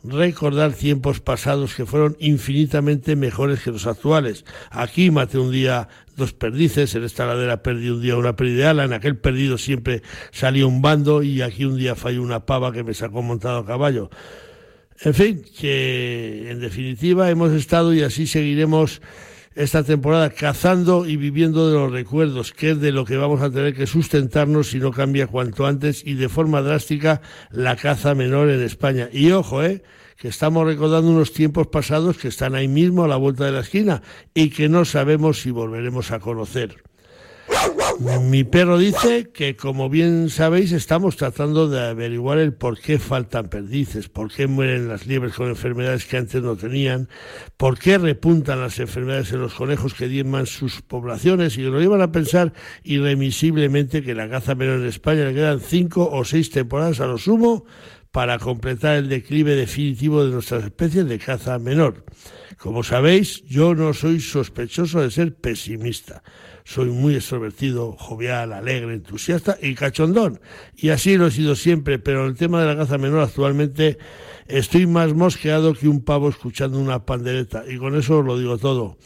recordar 0.09 0.73
tiempos 0.73 1.19
pasados 1.19 1.75
que 1.75 1.85
fueron 1.85 2.15
infinitamente 2.19 3.15
mejores 3.15 3.61
que 3.61 3.71
los 3.71 3.87
actuales. 3.87 4.45
Aquí 4.71 5.11
maté 5.11 5.37
un 5.37 5.51
día 5.51 5.87
dos 6.15 6.33
perdices, 6.33 6.95
en 6.95 7.03
esta 7.03 7.25
ladera 7.25 7.61
perdí 7.61 7.89
un 7.89 8.01
día 8.01 8.15
una 8.17 8.35
ala, 8.69 8.85
en 8.85 8.93
aquel 8.93 9.17
perdido 9.17 9.57
siempre 9.57 10.01
salía 10.31 10.65
un 10.65 10.81
bando 10.81 11.23
y 11.23 11.41
aquí 11.41 11.65
un 11.65 11.77
día 11.77 11.95
falló 11.95 12.21
una 12.21 12.45
pava 12.45 12.71
que 12.71 12.83
me 12.83 12.93
sacó 12.93 13.21
montado 13.21 13.59
a 13.59 13.65
caballo. 13.65 14.09
En 15.01 15.13
fin, 15.13 15.43
que 15.59 16.49
en 16.49 16.61
definitiva 16.61 17.29
hemos 17.29 17.51
estado 17.51 17.93
y 17.93 18.01
así 18.01 18.27
seguiremos 18.27 19.01
esta 19.55 19.83
temporada 19.83 20.29
cazando 20.29 21.05
y 21.05 21.15
viviendo 21.15 21.69
de 21.69 21.75
los 21.75 21.91
recuerdos, 21.91 22.51
que 22.51 22.71
es 22.71 22.81
de 22.81 22.91
lo 22.91 23.05
que 23.05 23.15
vamos 23.15 23.41
a 23.41 23.49
tener 23.49 23.73
que 23.73 23.87
sustentarnos 23.87 24.69
si 24.69 24.79
no 24.79 24.91
cambia 24.91 25.27
cuanto 25.27 25.65
antes 25.65 26.05
y 26.05 26.15
de 26.15 26.29
forma 26.29 26.61
drástica 26.61 27.21
la 27.51 27.77
caza 27.77 28.13
menor 28.15 28.49
en 28.49 28.61
España. 28.61 29.09
Y 29.11 29.31
ojo, 29.31 29.63
eh, 29.63 29.81
que 30.17 30.27
estamos 30.27 30.65
recordando 30.65 31.09
unos 31.09 31.31
tiempos 31.31 31.67
pasados 31.67 32.17
que 32.17 32.27
están 32.27 32.55
ahí 32.55 32.67
mismo 32.67 33.03
a 33.05 33.07
la 33.07 33.15
vuelta 33.15 33.45
de 33.45 33.53
la 33.53 33.61
esquina 33.61 34.01
y 34.33 34.49
que 34.49 34.67
no 34.69 34.83
sabemos 34.83 35.41
si 35.41 35.51
volveremos 35.51 36.11
a 36.11 36.19
conocer. 36.19 36.83
Mi 37.99 38.43
perro 38.43 38.77
dice 38.77 39.29
que, 39.31 39.55
como 39.55 39.89
bien 39.89 40.29
sabéis, 40.29 40.73
estamos 40.73 41.15
tratando 41.15 41.69
de 41.69 41.79
averiguar 41.79 42.39
el 42.39 42.53
por 42.53 42.79
qué 42.79 42.99
faltan 42.99 43.47
perdices, 43.47 44.09
por 44.09 44.31
qué 44.31 44.47
mueren 44.47 44.89
las 44.89 45.07
liebres 45.07 45.33
con 45.33 45.47
enfermedades 45.47 46.05
que 46.05 46.17
antes 46.17 46.41
no 46.41 46.57
tenían, 46.57 47.07
por 47.55 47.79
qué 47.79 47.97
repuntan 47.97 48.59
las 48.59 48.79
enfermedades 48.79 49.31
en 49.31 49.41
los 49.41 49.53
conejos 49.53 49.93
que 49.93 50.09
diezman 50.09 50.45
sus 50.45 50.81
poblaciones 50.81 51.57
y 51.57 51.61
nos 51.61 51.79
llevan 51.81 52.01
a 52.01 52.11
pensar 52.11 52.51
irremisiblemente 52.83 54.03
que 54.03 54.13
la 54.13 54.29
caza 54.29 54.55
menor 54.55 54.81
en 54.81 54.87
España 54.87 55.25
le 55.25 55.33
quedan 55.33 55.61
cinco 55.61 56.09
o 56.11 56.25
seis 56.25 56.49
temporadas 56.49 56.99
a 56.99 57.07
lo 57.07 57.17
sumo 57.17 57.65
para 58.11 58.39
completar 58.39 58.97
el 58.97 59.09
declive 59.09 59.55
definitivo 59.55 60.25
de 60.25 60.31
nuestras 60.31 60.65
especies 60.65 61.07
de 61.07 61.19
caza 61.19 61.59
menor. 61.59 62.03
Como 62.57 62.83
sabéis, 62.83 63.43
yo 63.45 63.75
no 63.75 63.93
soy 63.93 64.19
sospechoso 64.19 65.01
de 65.01 65.11
ser 65.11 65.35
pesimista. 65.35 66.23
Soy 66.67 66.89
muy 66.89 67.15
extrovertido, 67.15 67.93
jovial, 67.93 68.51
alegre, 68.51 68.95
entusiasta 68.95 69.55
y 69.61 69.75
cachondón. 69.75 70.41
Y 70.75 70.89
así 70.89 71.15
lo 71.15 71.27
he 71.27 71.31
sido 71.31 71.55
siempre, 71.55 71.99
pero 71.99 72.23
en 72.23 72.31
el 72.31 72.35
tema 72.35 72.59
de 72.59 72.65
la 72.65 72.75
caza 72.75 72.97
menor 72.97 73.21
actualmente 73.21 73.99
estoy 74.47 74.87
más 74.87 75.13
mosqueado 75.13 75.75
que 75.75 75.87
un 75.87 76.03
pavo 76.03 76.27
escuchando 76.27 76.79
una 76.79 77.05
pandereta. 77.05 77.63
Y 77.69 77.77
con 77.77 77.95
eso 77.95 78.23
lo 78.23 78.39
digo 78.39 78.57
todo. 78.57 78.97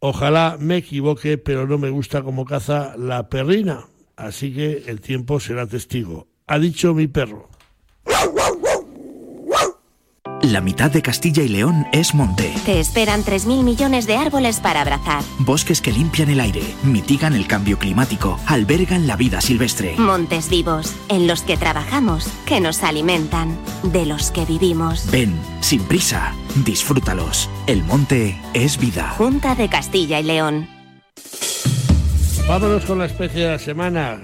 Ojalá 0.00 0.56
me 0.58 0.78
equivoque, 0.78 1.36
pero 1.36 1.66
no 1.66 1.76
me 1.76 1.90
gusta 1.90 2.22
como 2.22 2.46
caza 2.46 2.96
la 2.96 3.28
perrina. 3.28 3.84
Así 4.16 4.54
que 4.54 4.84
el 4.86 5.02
tiempo 5.02 5.38
será 5.38 5.66
testigo. 5.66 6.28
Ha 6.46 6.58
dicho 6.58 6.94
mi 6.94 7.08
perro. 7.08 7.50
La 10.42 10.60
mitad 10.60 10.90
de 10.90 11.02
Castilla 11.02 11.44
y 11.44 11.48
León 11.48 11.86
es 11.92 12.14
monte. 12.14 12.52
Te 12.66 12.80
esperan 12.80 13.22
3.000 13.22 13.62
millones 13.62 14.08
de 14.08 14.16
árboles 14.16 14.58
para 14.58 14.80
abrazar. 14.80 15.22
Bosques 15.38 15.80
que 15.80 15.92
limpian 15.92 16.30
el 16.30 16.40
aire, 16.40 16.62
mitigan 16.82 17.32
el 17.32 17.46
cambio 17.46 17.78
climático, 17.78 18.40
albergan 18.46 19.06
la 19.06 19.14
vida 19.14 19.40
silvestre. 19.40 19.94
Montes 19.98 20.50
vivos, 20.50 20.96
en 21.08 21.28
los 21.28 21.42
que 21.42 21.56
trabajamos, 21.56 22.26
que 22.44 22.60
nos 22.60 22.82
alimentan, 22.82 23.56
de 23.84 24.04
los 24.04 24.32
que 24.32 24.44
vivimos. 24.44 25.08
Ven, 25.12 25.32
sin 25.60 25.84
prisa, 25.84 26.34
disfrútalos. 26.64 27.48
El 27.68 27.84
monte 27.84 28.36
es 28.52 28.78
vida. 28.78 29.10
Junta 29.10 29.54
de 29.54 29.68
Castilla 29.68 30.18
y 30.18 30.24
León. 30.24 30.68
Vámonos 32.48 32.84
con 32.84 32.98
la 32.98 33.06
especie 33.06 33.44
de 33.44 33.50
la 33.52 33.58
semana. 33.60 34.18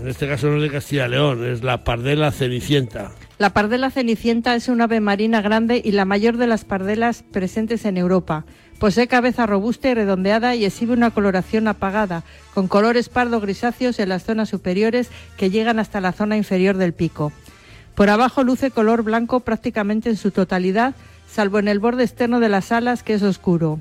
En 0.00 0.08
este 0.08 0.28
caso 0.28 0.46
no 0.46 0.56
es 0.56 0.62
de 0.62 0.70
Castilla 0.70 1.06
y 1.06 1.10
León, 1.10 1.44
es 1.44 1.64
la 1.64 1.82
pardela 1.82 2.30
cenicienta. 2.30 3.10
La 3.36 3.50
pardela 3.50 3.90
cenicienta 3.90 4.54
es 4.54 4.68
un 4.68 4.80
ave 4.80 5.00
marina 5.00 5.42
grande 5.42 5.82
y 5.84 5.90
la 5.90 6.04
mayor 6.04 6.36
de 6.36 6.46
las 6.46 6.64
pardelas 6.64 7.24
presentes 7.24 7.84
en 7.84 7.96
Europa. 7.96 8.44
Posee 8.78 9.08
cabeza 9.08 9.44
robusta 9.44 9.90
y 9.90 9.94
redondeada 9.94 10.54
y 10.54 10.64
exhibe 10.64 10.92
una 10.92 11.10
coloración 11.10 11.66
apagada, 11.66 12.22
con 12.54 12.68
colores 12.68 13.08
pardo 13.08 13.40
grisáceos 13.40 13.98
en 13.98 14.10
las 14.10 14.22
zonas 14.22 14.50
superiores 14.50 15.10
que 15.36 15.50
llegan 15.50 15.80
hasta 15.80 16.00
la 16.00 16.12
zona 16.12 16.36
inferior 16.36 16.76
del 16.76 16.92
pico. 16.92 17.32
Por 17.96 18.08
abajo 18.08 18.44
luce 18.44 18.70
color 18.70 19.02
blanco 19.02 19.40
prácticamente 19.40 20.10
en 20.10 20.16
su 20.16 20.30
totalidad, 20.30 20.94
salvo 21.28 21.58
en 21.58 21.66
el 21.66 21.80
borde 21.80 22.04
externo 22.04 22.38
de 22.38 22.48
las 22.48 22.70
alas 22.70 23.02
que 23.02 23.14
es 23.14 23.22
oscuro. 23.22 23.80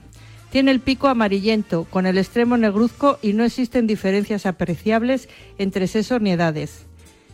Tiene 0.51 0.71
el 0.71 0.79
pico 0.79 1.09
amarillento, 1.09 1.85
con 1.85 2.07
el 2.07 2.17
extremo 2.17 2.57
negruzco 2.57 3.19
y 3.21 3.33
no 3.33 3.43
existen 3.43 3.85
diferencias 3.85 4.47
apreciables 4.47 5.29
entre 5.59 5.87
sesos 5.87 6.21
ni 6.21 6.31
edades. 6.31 6.85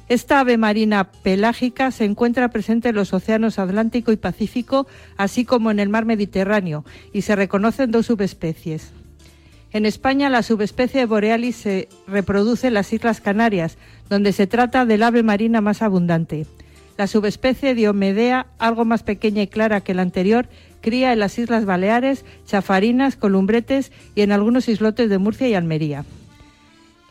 Esta 0.09 0.39
ave 0.39 0.57
marina 0.57 1.11
pelágica 1.11 1.91
se 1.91 2.03
encuentra 2.03 2.49
presente 2.49 2.89
en 2.89 2.95
los 2.95 3.13
océanos 3.13 3.59
Atlántico 3.59 4.11
y 4.11 4.17
Pacífico, 4.17 4.87
así 5.17 5.45
como 5.45 5.69
en 5.69 5.79
el 5.79 5.89
mar 5.89 6.05
Mediterráneo, 6.05 6.83
y 7.13 7.21
se 7.21 7.35
reconocen 7.35 7.91
dos 7.91 8.07
subespecies. 8.07 8.91
En 9.71 9.85
España, 9.85 10.29
la 10.29 10.41
subespecie 10.41 11.05
borealis 11.05 11.57
se 11.57 11.89
reproduce 12.07 12.67
en 12.67 12.73
las 12.73 12.91
Islas 12.91 13.21
Canarias, 13.21 13.77
donde 14.09 14.33
se 14.33 14.47
trata 14.47 14.83
del 14.83 15.03
ave 15.03 15.21
marina 15.21 15.61
más 15.61 15.83
abundante. 15.83 16.47
La 16.97 17.05
subespecie 17.05 17.75
Diomedea, 17.75 18.47
algo 18.57 18.85
más 18.85 19.03
pequeña 19.03 19.43
y 19.43 19.47
clara 19.47 19.81
que 19.81 19.93
la 19.93 20.01
anterior, 20.01 20.49
cría 20.81 21.13
en 21.13 21.19
las 21.19 21.37
Islas 21.37 21.65
Baleares, 21.65 22.25
Chafarinas, 22.47 23.15
Columbretes 23.15 23.91
y 24.15 24.21
en 24.21 24.31
algunos 24.31 24.69
islotes 24.69 25.07
de 25.07 25.19
Murcia 25.19 25.47
y 25.47 25.53
Almería. 25.53 26.03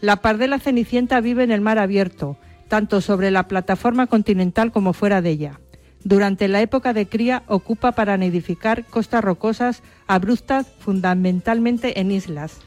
La 0.01 0.17
pardela 0.17 0.59
cenicienta 0.59 1.21
vive 1.21 1.45
en 1.45 1.53
el 1.53 1.61
mar 1.61 1.79
abierto, 1.79 2.37
tanto 2.69 3.01
sobre 3.01 3.31
la 3.31 3.49
plataforma 3.49 4.07
continental 4.07 4.73
como 4.73 4.93
fuera 4.93 5.21
de 5.23 5.31
ella. 5.31 5.61
Durante 6.05 6.47
la 6.49 6.61
época 6.61 6.93
de 6.93 7.07
cría 7.07 7.43
ocupa 7.49 7.93
para 7.93 8.17
nidificar 8.17 8.85
costas 8.85 9.25
rocosas 9.25 9.83
abruptas, 10.07 10.67
fundamentalmente 10.79 12.01
en 12.01 12.13
islas. 12.13 12.61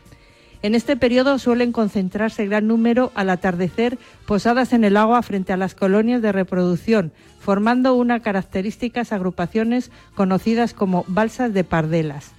En 0.63 0.75
este 0.75 0.95
periodo 0.95 1.39
suelen 1.39 1.71
concentrarse 1.71 2.45
gran 2.45 2.67
número 2.67 3.11
al 3.15 3.31
atardecer 3.31 3.97
posadas 4.27 4.73
en 4.73 4.83
el 4.83 4.95
agua 4.95 5.23
frente 5.23 5.53
a 5.53 5.57
las 5.57 5.73
colonias 5.73 6.21
de 6.21 6.31
reproducción, 6.31 7.13
formando 7.39 7.95
unas 7.95 8.21
características 8.21 9.11
agrupaciones 9.11 9.91
conocidas 10.13 10.73
como 10.73 11.03
balsas 11.07 11.53
de 11.53 11.63
pardelas. 11.63 12.33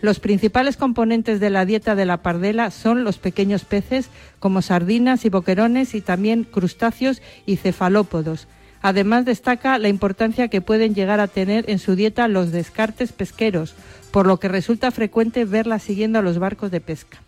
Los 0.00 0.20
principales 0.20 0.76
componentes 0.76 1.40
de 1.40 1.50
la 1.50 1.64
dieta 1.64 1.94
de 1.94 2.04
la 2.04 2.18
pardela 2.18 2.70
son 2.70 3.04
los 3.04 3.18
pequeños 3.18 3.64
peces 3.64 4.10
como 4.38 4.60
sardinas 4.60 5.24
y 5.24 5.30
boquerones 5.30 5.94
y 5.94 6.00
también 6.00 6.44
crustáceos 6.44 7.22
y 7.46 7.56
cefalópodos. 7.56 8.46
Además 8.82 9.24
destaca 9.24 9.78
la 9.78 9.88
importancia 9.88 10.48
que 10.48 10.60
pueden 10.60 10.94
llegar 10.94 11.18
a 11.18 11.26
tener 11.28 11.64
en 11.70 11.78
su 11.78 11.96
dieta 11.96 12.28
los 12.28 12.52
descartes 12.52 13.12
pesqueros, 13.12 13.74
por 14.10 14.26
lo 14.26 14.38
que 14.38 14.48
resulta 14.48 14.90
frecuente 14.90 15.46
verla 15.46 15.78
siguiendo 15.78 16.18
a 16.18 16.22
los 16.22 16.38
barcos 16.38 16.70
de 16.70 16.82
pesca. 16.82 17.22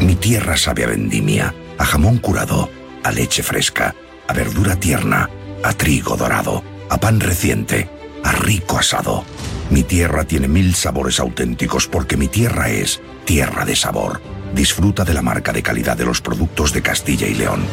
Mi 0.00 0.14
tierra 0.14 0.56
sabe 0.56 0.84
a 0.84 0.86
vendimia, 0.86 1.52
a 1.76 1.84
jamón 1.84 2.18
curado, 2.18 2.70
a 3.02 3.10
leche 3.10 3.42
fresca, 3.42 3.96
a 4.28 4.32
verdura 4.32 4.76
tierna, 4.76 5.28
a 5.64 5.72
trigo 5.72 6.16
dorado, 6.16 6.62
a 6.88 6.98
pan 6.98 7.18
reciente, 7.18 7.88
a 8.22 8.30
rico 8.30 8.78
asado. 8.78 9.24
Mi 9.70 9.82
tierra 9.82 10.24
tiene 10.24 10.46
mil 10.46 10.74
sabores 10.74 11.18
auténticos 11.18 11.88
porque 11.88 12.16
mi 12.16 12.28
tierra 12.28 12.70
es 12.70 13.00
tierra 13.24 13.64
de 13.64 13.74
sabor. 13.74 14.20
Disfruta 14.54 15.04
de 15.04 15.12
la 15.12 15.22
marca 15.22 15.52
de 15.52 15.62
calidad 15.62 15.96
de 15.96 16.06
los 16.06 16.20
productos 16.20 16.72
de 16.72 16.82
Castilla 16.82 17.26
y 17.26 17.34
León. 17.34 17.64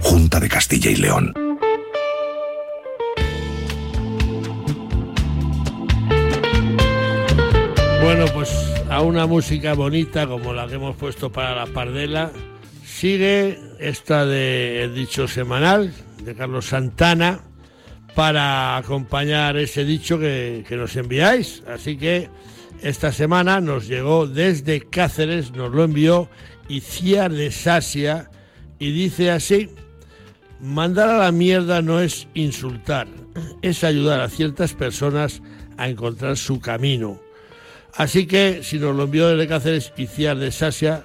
Junta 0.00 0.38
de 0.38 0.48
Castilla 0.48 0.90
y 0.90 0.96
León. 0.96 1.34
Bueno, 8.02 8.26
pues 8.34 8.50
a 8.88 9.00
una 9.00 9.26
música 9.26 9.74
bonita 9.74 10.26
como 10.26 10.52
la 10.52 10.68
que 10.68 10.74
hemos 10.74 10.96
puesto 10.96 11.32
para 11.32 11.54
la 11.54 11.66
Pardela, 11.66 12.30
sigue 12.84 13.58
esta 13.80 14.26
de 14.26 14.90
Dicho 14.94 15.26
Semanal 15.26 15.92
de 16.24 16.34
Carlos 16.34 16.66
Santana 16.66 17.40
para 18.14 18.76
acompañar 18.76 19.56
ese 19.56 19.84
dicho 19.84 20.18
que, 20.18 20.64
que 20.68 20.76
nos 20.76 20.94
enviáis. 20.96 21.62
Así 21.66 21.96
que 21.96 22.28
esta 22.82 23.12
semana 23.12 23.60
nos 23.60 23.86
llegó 23.86 24.26
desde 24.26 24.80
Cáceres, 24.80 25.52
nos 25.52 25.72
lo 25.72 25.84
envió 25.84 26.28
Iciar 26.68 27.32
de 27.32 27.50
Sasia 27.50 28.30
y 28.78 28.90
dice 28.92 29.30
así, 29.30 29.70
mandar 30.60 31.08
a 31.08 31.18
la 31.18 31.32
mierda 31.32 31.82
no 31.82 32.00
es 32.00 32.26
insultar, 32.34 33.06
es 33.62 33.84
ayudar 33.84 34.20
a 34.20 34.28
ciertas 34.28 34.74
personas 34.74 35.42
a 35.76 35.88
encontrar 35.88 36.36
su 36.36 36.60
camino. 36.60 37.20
Así 37.94 38.26
que 38.26 38.62
si 38.62 38.78
nos 38.78 38.96
lo 38.96 39.04
envió 39.04 39.28
desde 39.28 39.48
Cáceres 39.48 39.92
Iciar 39.96 40.38
de 40.38 40.50
Sasia, 40.50 41.04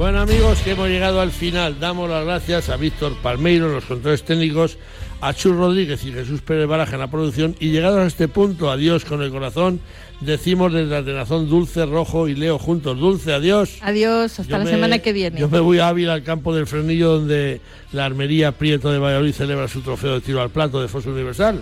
Bueno 0.00 0.20
amigos, 0.20 0.60
que 0.62 0.70
hemos 0.70 0.88
llegado 0.88 1.20
al 1.20 1.30
final. 1.30 1.78
Damos 1.78 2.08
las 2.08 2.24
gracias 2.24 2.70
a 2.70 2.78
Víctor 2.78 3.14
Palmeiro, 3.22 3.68
los 3.68 3.84
controles 3.84 4.22
técnicos, 4.22 4.78
a 5.20 5.34
Chur 5.34 5.54
Rodríguez 5.58 6.02
y 6.06 6.10
Jesús 6.10 6.40
Pérez 6.40 6.66
Baraja 6.66 6.94
en 6.94 7.00
la 7.00 7.10
producción. 7.10 7.54
Y 7.60 7.70
llegados 7.70 7.98
a 7.98 8.06
este 8.06 8.26
punto, 8.26 8.70
adiós 8.70 9.04
con 9.04 9.20
el 9.20 9.30
corazón, 9.30 9.78
decimos 10.22 10.72
desde 10.72 10.88
la 10.88 11.04
Tenazón 11.04 11.50
Dulce, 11.50 11.84
Rojo 11.84 12.28
y 12.28 12.34
Leo 12.34 12.58
juntos. 12.58 12.98
Dulce, 12.98 13.34
adiós. 13.34 13.76
Adiós, 13.82 14.40
hasta 14.40 14.50
Yo 14.50 14.56
la 14.56 14.64
me- 14.64 14.70
semana 14.70 15.00
que 15.00 15.12
viene. 15.12 15.38
Yo 15.38 15.50
me 15.50 15.60
voy 15.60 15.80
a 15.80 15.88
Ávila, 15.88 16.14
al 16.14 16.22
campo 16.22 16.54
del 16.54 16.66
Frenillo, 16.66 17.18
donde 17.18 17.60
la 17.92 18.06
armería 18.06 18.52
Prieto 18.52 18.90
de 18.90 18.98
Valladolid 18.98 19.34
celebra 19.34 19.68
su 19.68 19.82
trofeo 19.82 20.14
de 20.14 20.20
tiro 20.22 20.40
al 20.40 20.48
plato 20.48 20.80
de 20.80 20.88
Foso 20.88 21.10
Universal. 21.10 21.60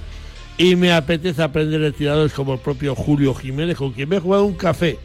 Y 0.56 0.76
me 0.76 0.92
apetece 0.92 1.42
aprender 1.42 1.80
de 1.80 1.90
tiradores 1.90 2.32
como 2.32 2.54
el 2.54 2.60
propio 2.60 2.94
Julio 2.94 3.34
Jiménez, 3.34 3.76
con 3.76 3.90
quien 3.90 4.08
me 4.08 4.18
he 4.18 4.20
jugado 4.20 4.44
un 4.44 4.54
café. 4.54 4.96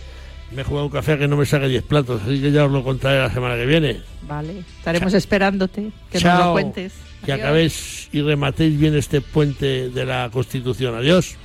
Me 0.55 0.61
he 0.61 0.65
jugado 0.65 0.85
un 0.85 0.91
café 0.91 1.17
que 1.17 1.27
no 1.27 1.35
me 1.37 1.45
saque 1.45 1.67
10 1.67 1.83
platos, 1.83 2.21
así 2.21 2.39
que 2.41 2.51
ya 2.51 2.65
os 2.65 2.71
lo 2.71 2.83
contaré 2.83 3.19
la 3.19 3.31
semana 3.31 3.55
que 3.55 3.65
viene. 3.65 4.01
Vale, 4.27 4.59
estaremos 4.77 5.13
esperándote, 5.13 5.91
que 6.11 6.15
nos 6.15 6.21
Chao. 6.23 6.45
lo 6.47 6.51
cuentes. 6.53 6.93
Que 7.25 7.31
Adiós. 7.33 7.45
acabéis 7.45 8.09
y 8.11 8.21
rematéis 8.21 8.77
bien 8.77 8.95
este 8.95 9.21
puente 9.21 9.89
de 9.89 10.05
la 10.05 10.29
Constitución. 10.31 10.95
Adiós. 10.95 11.35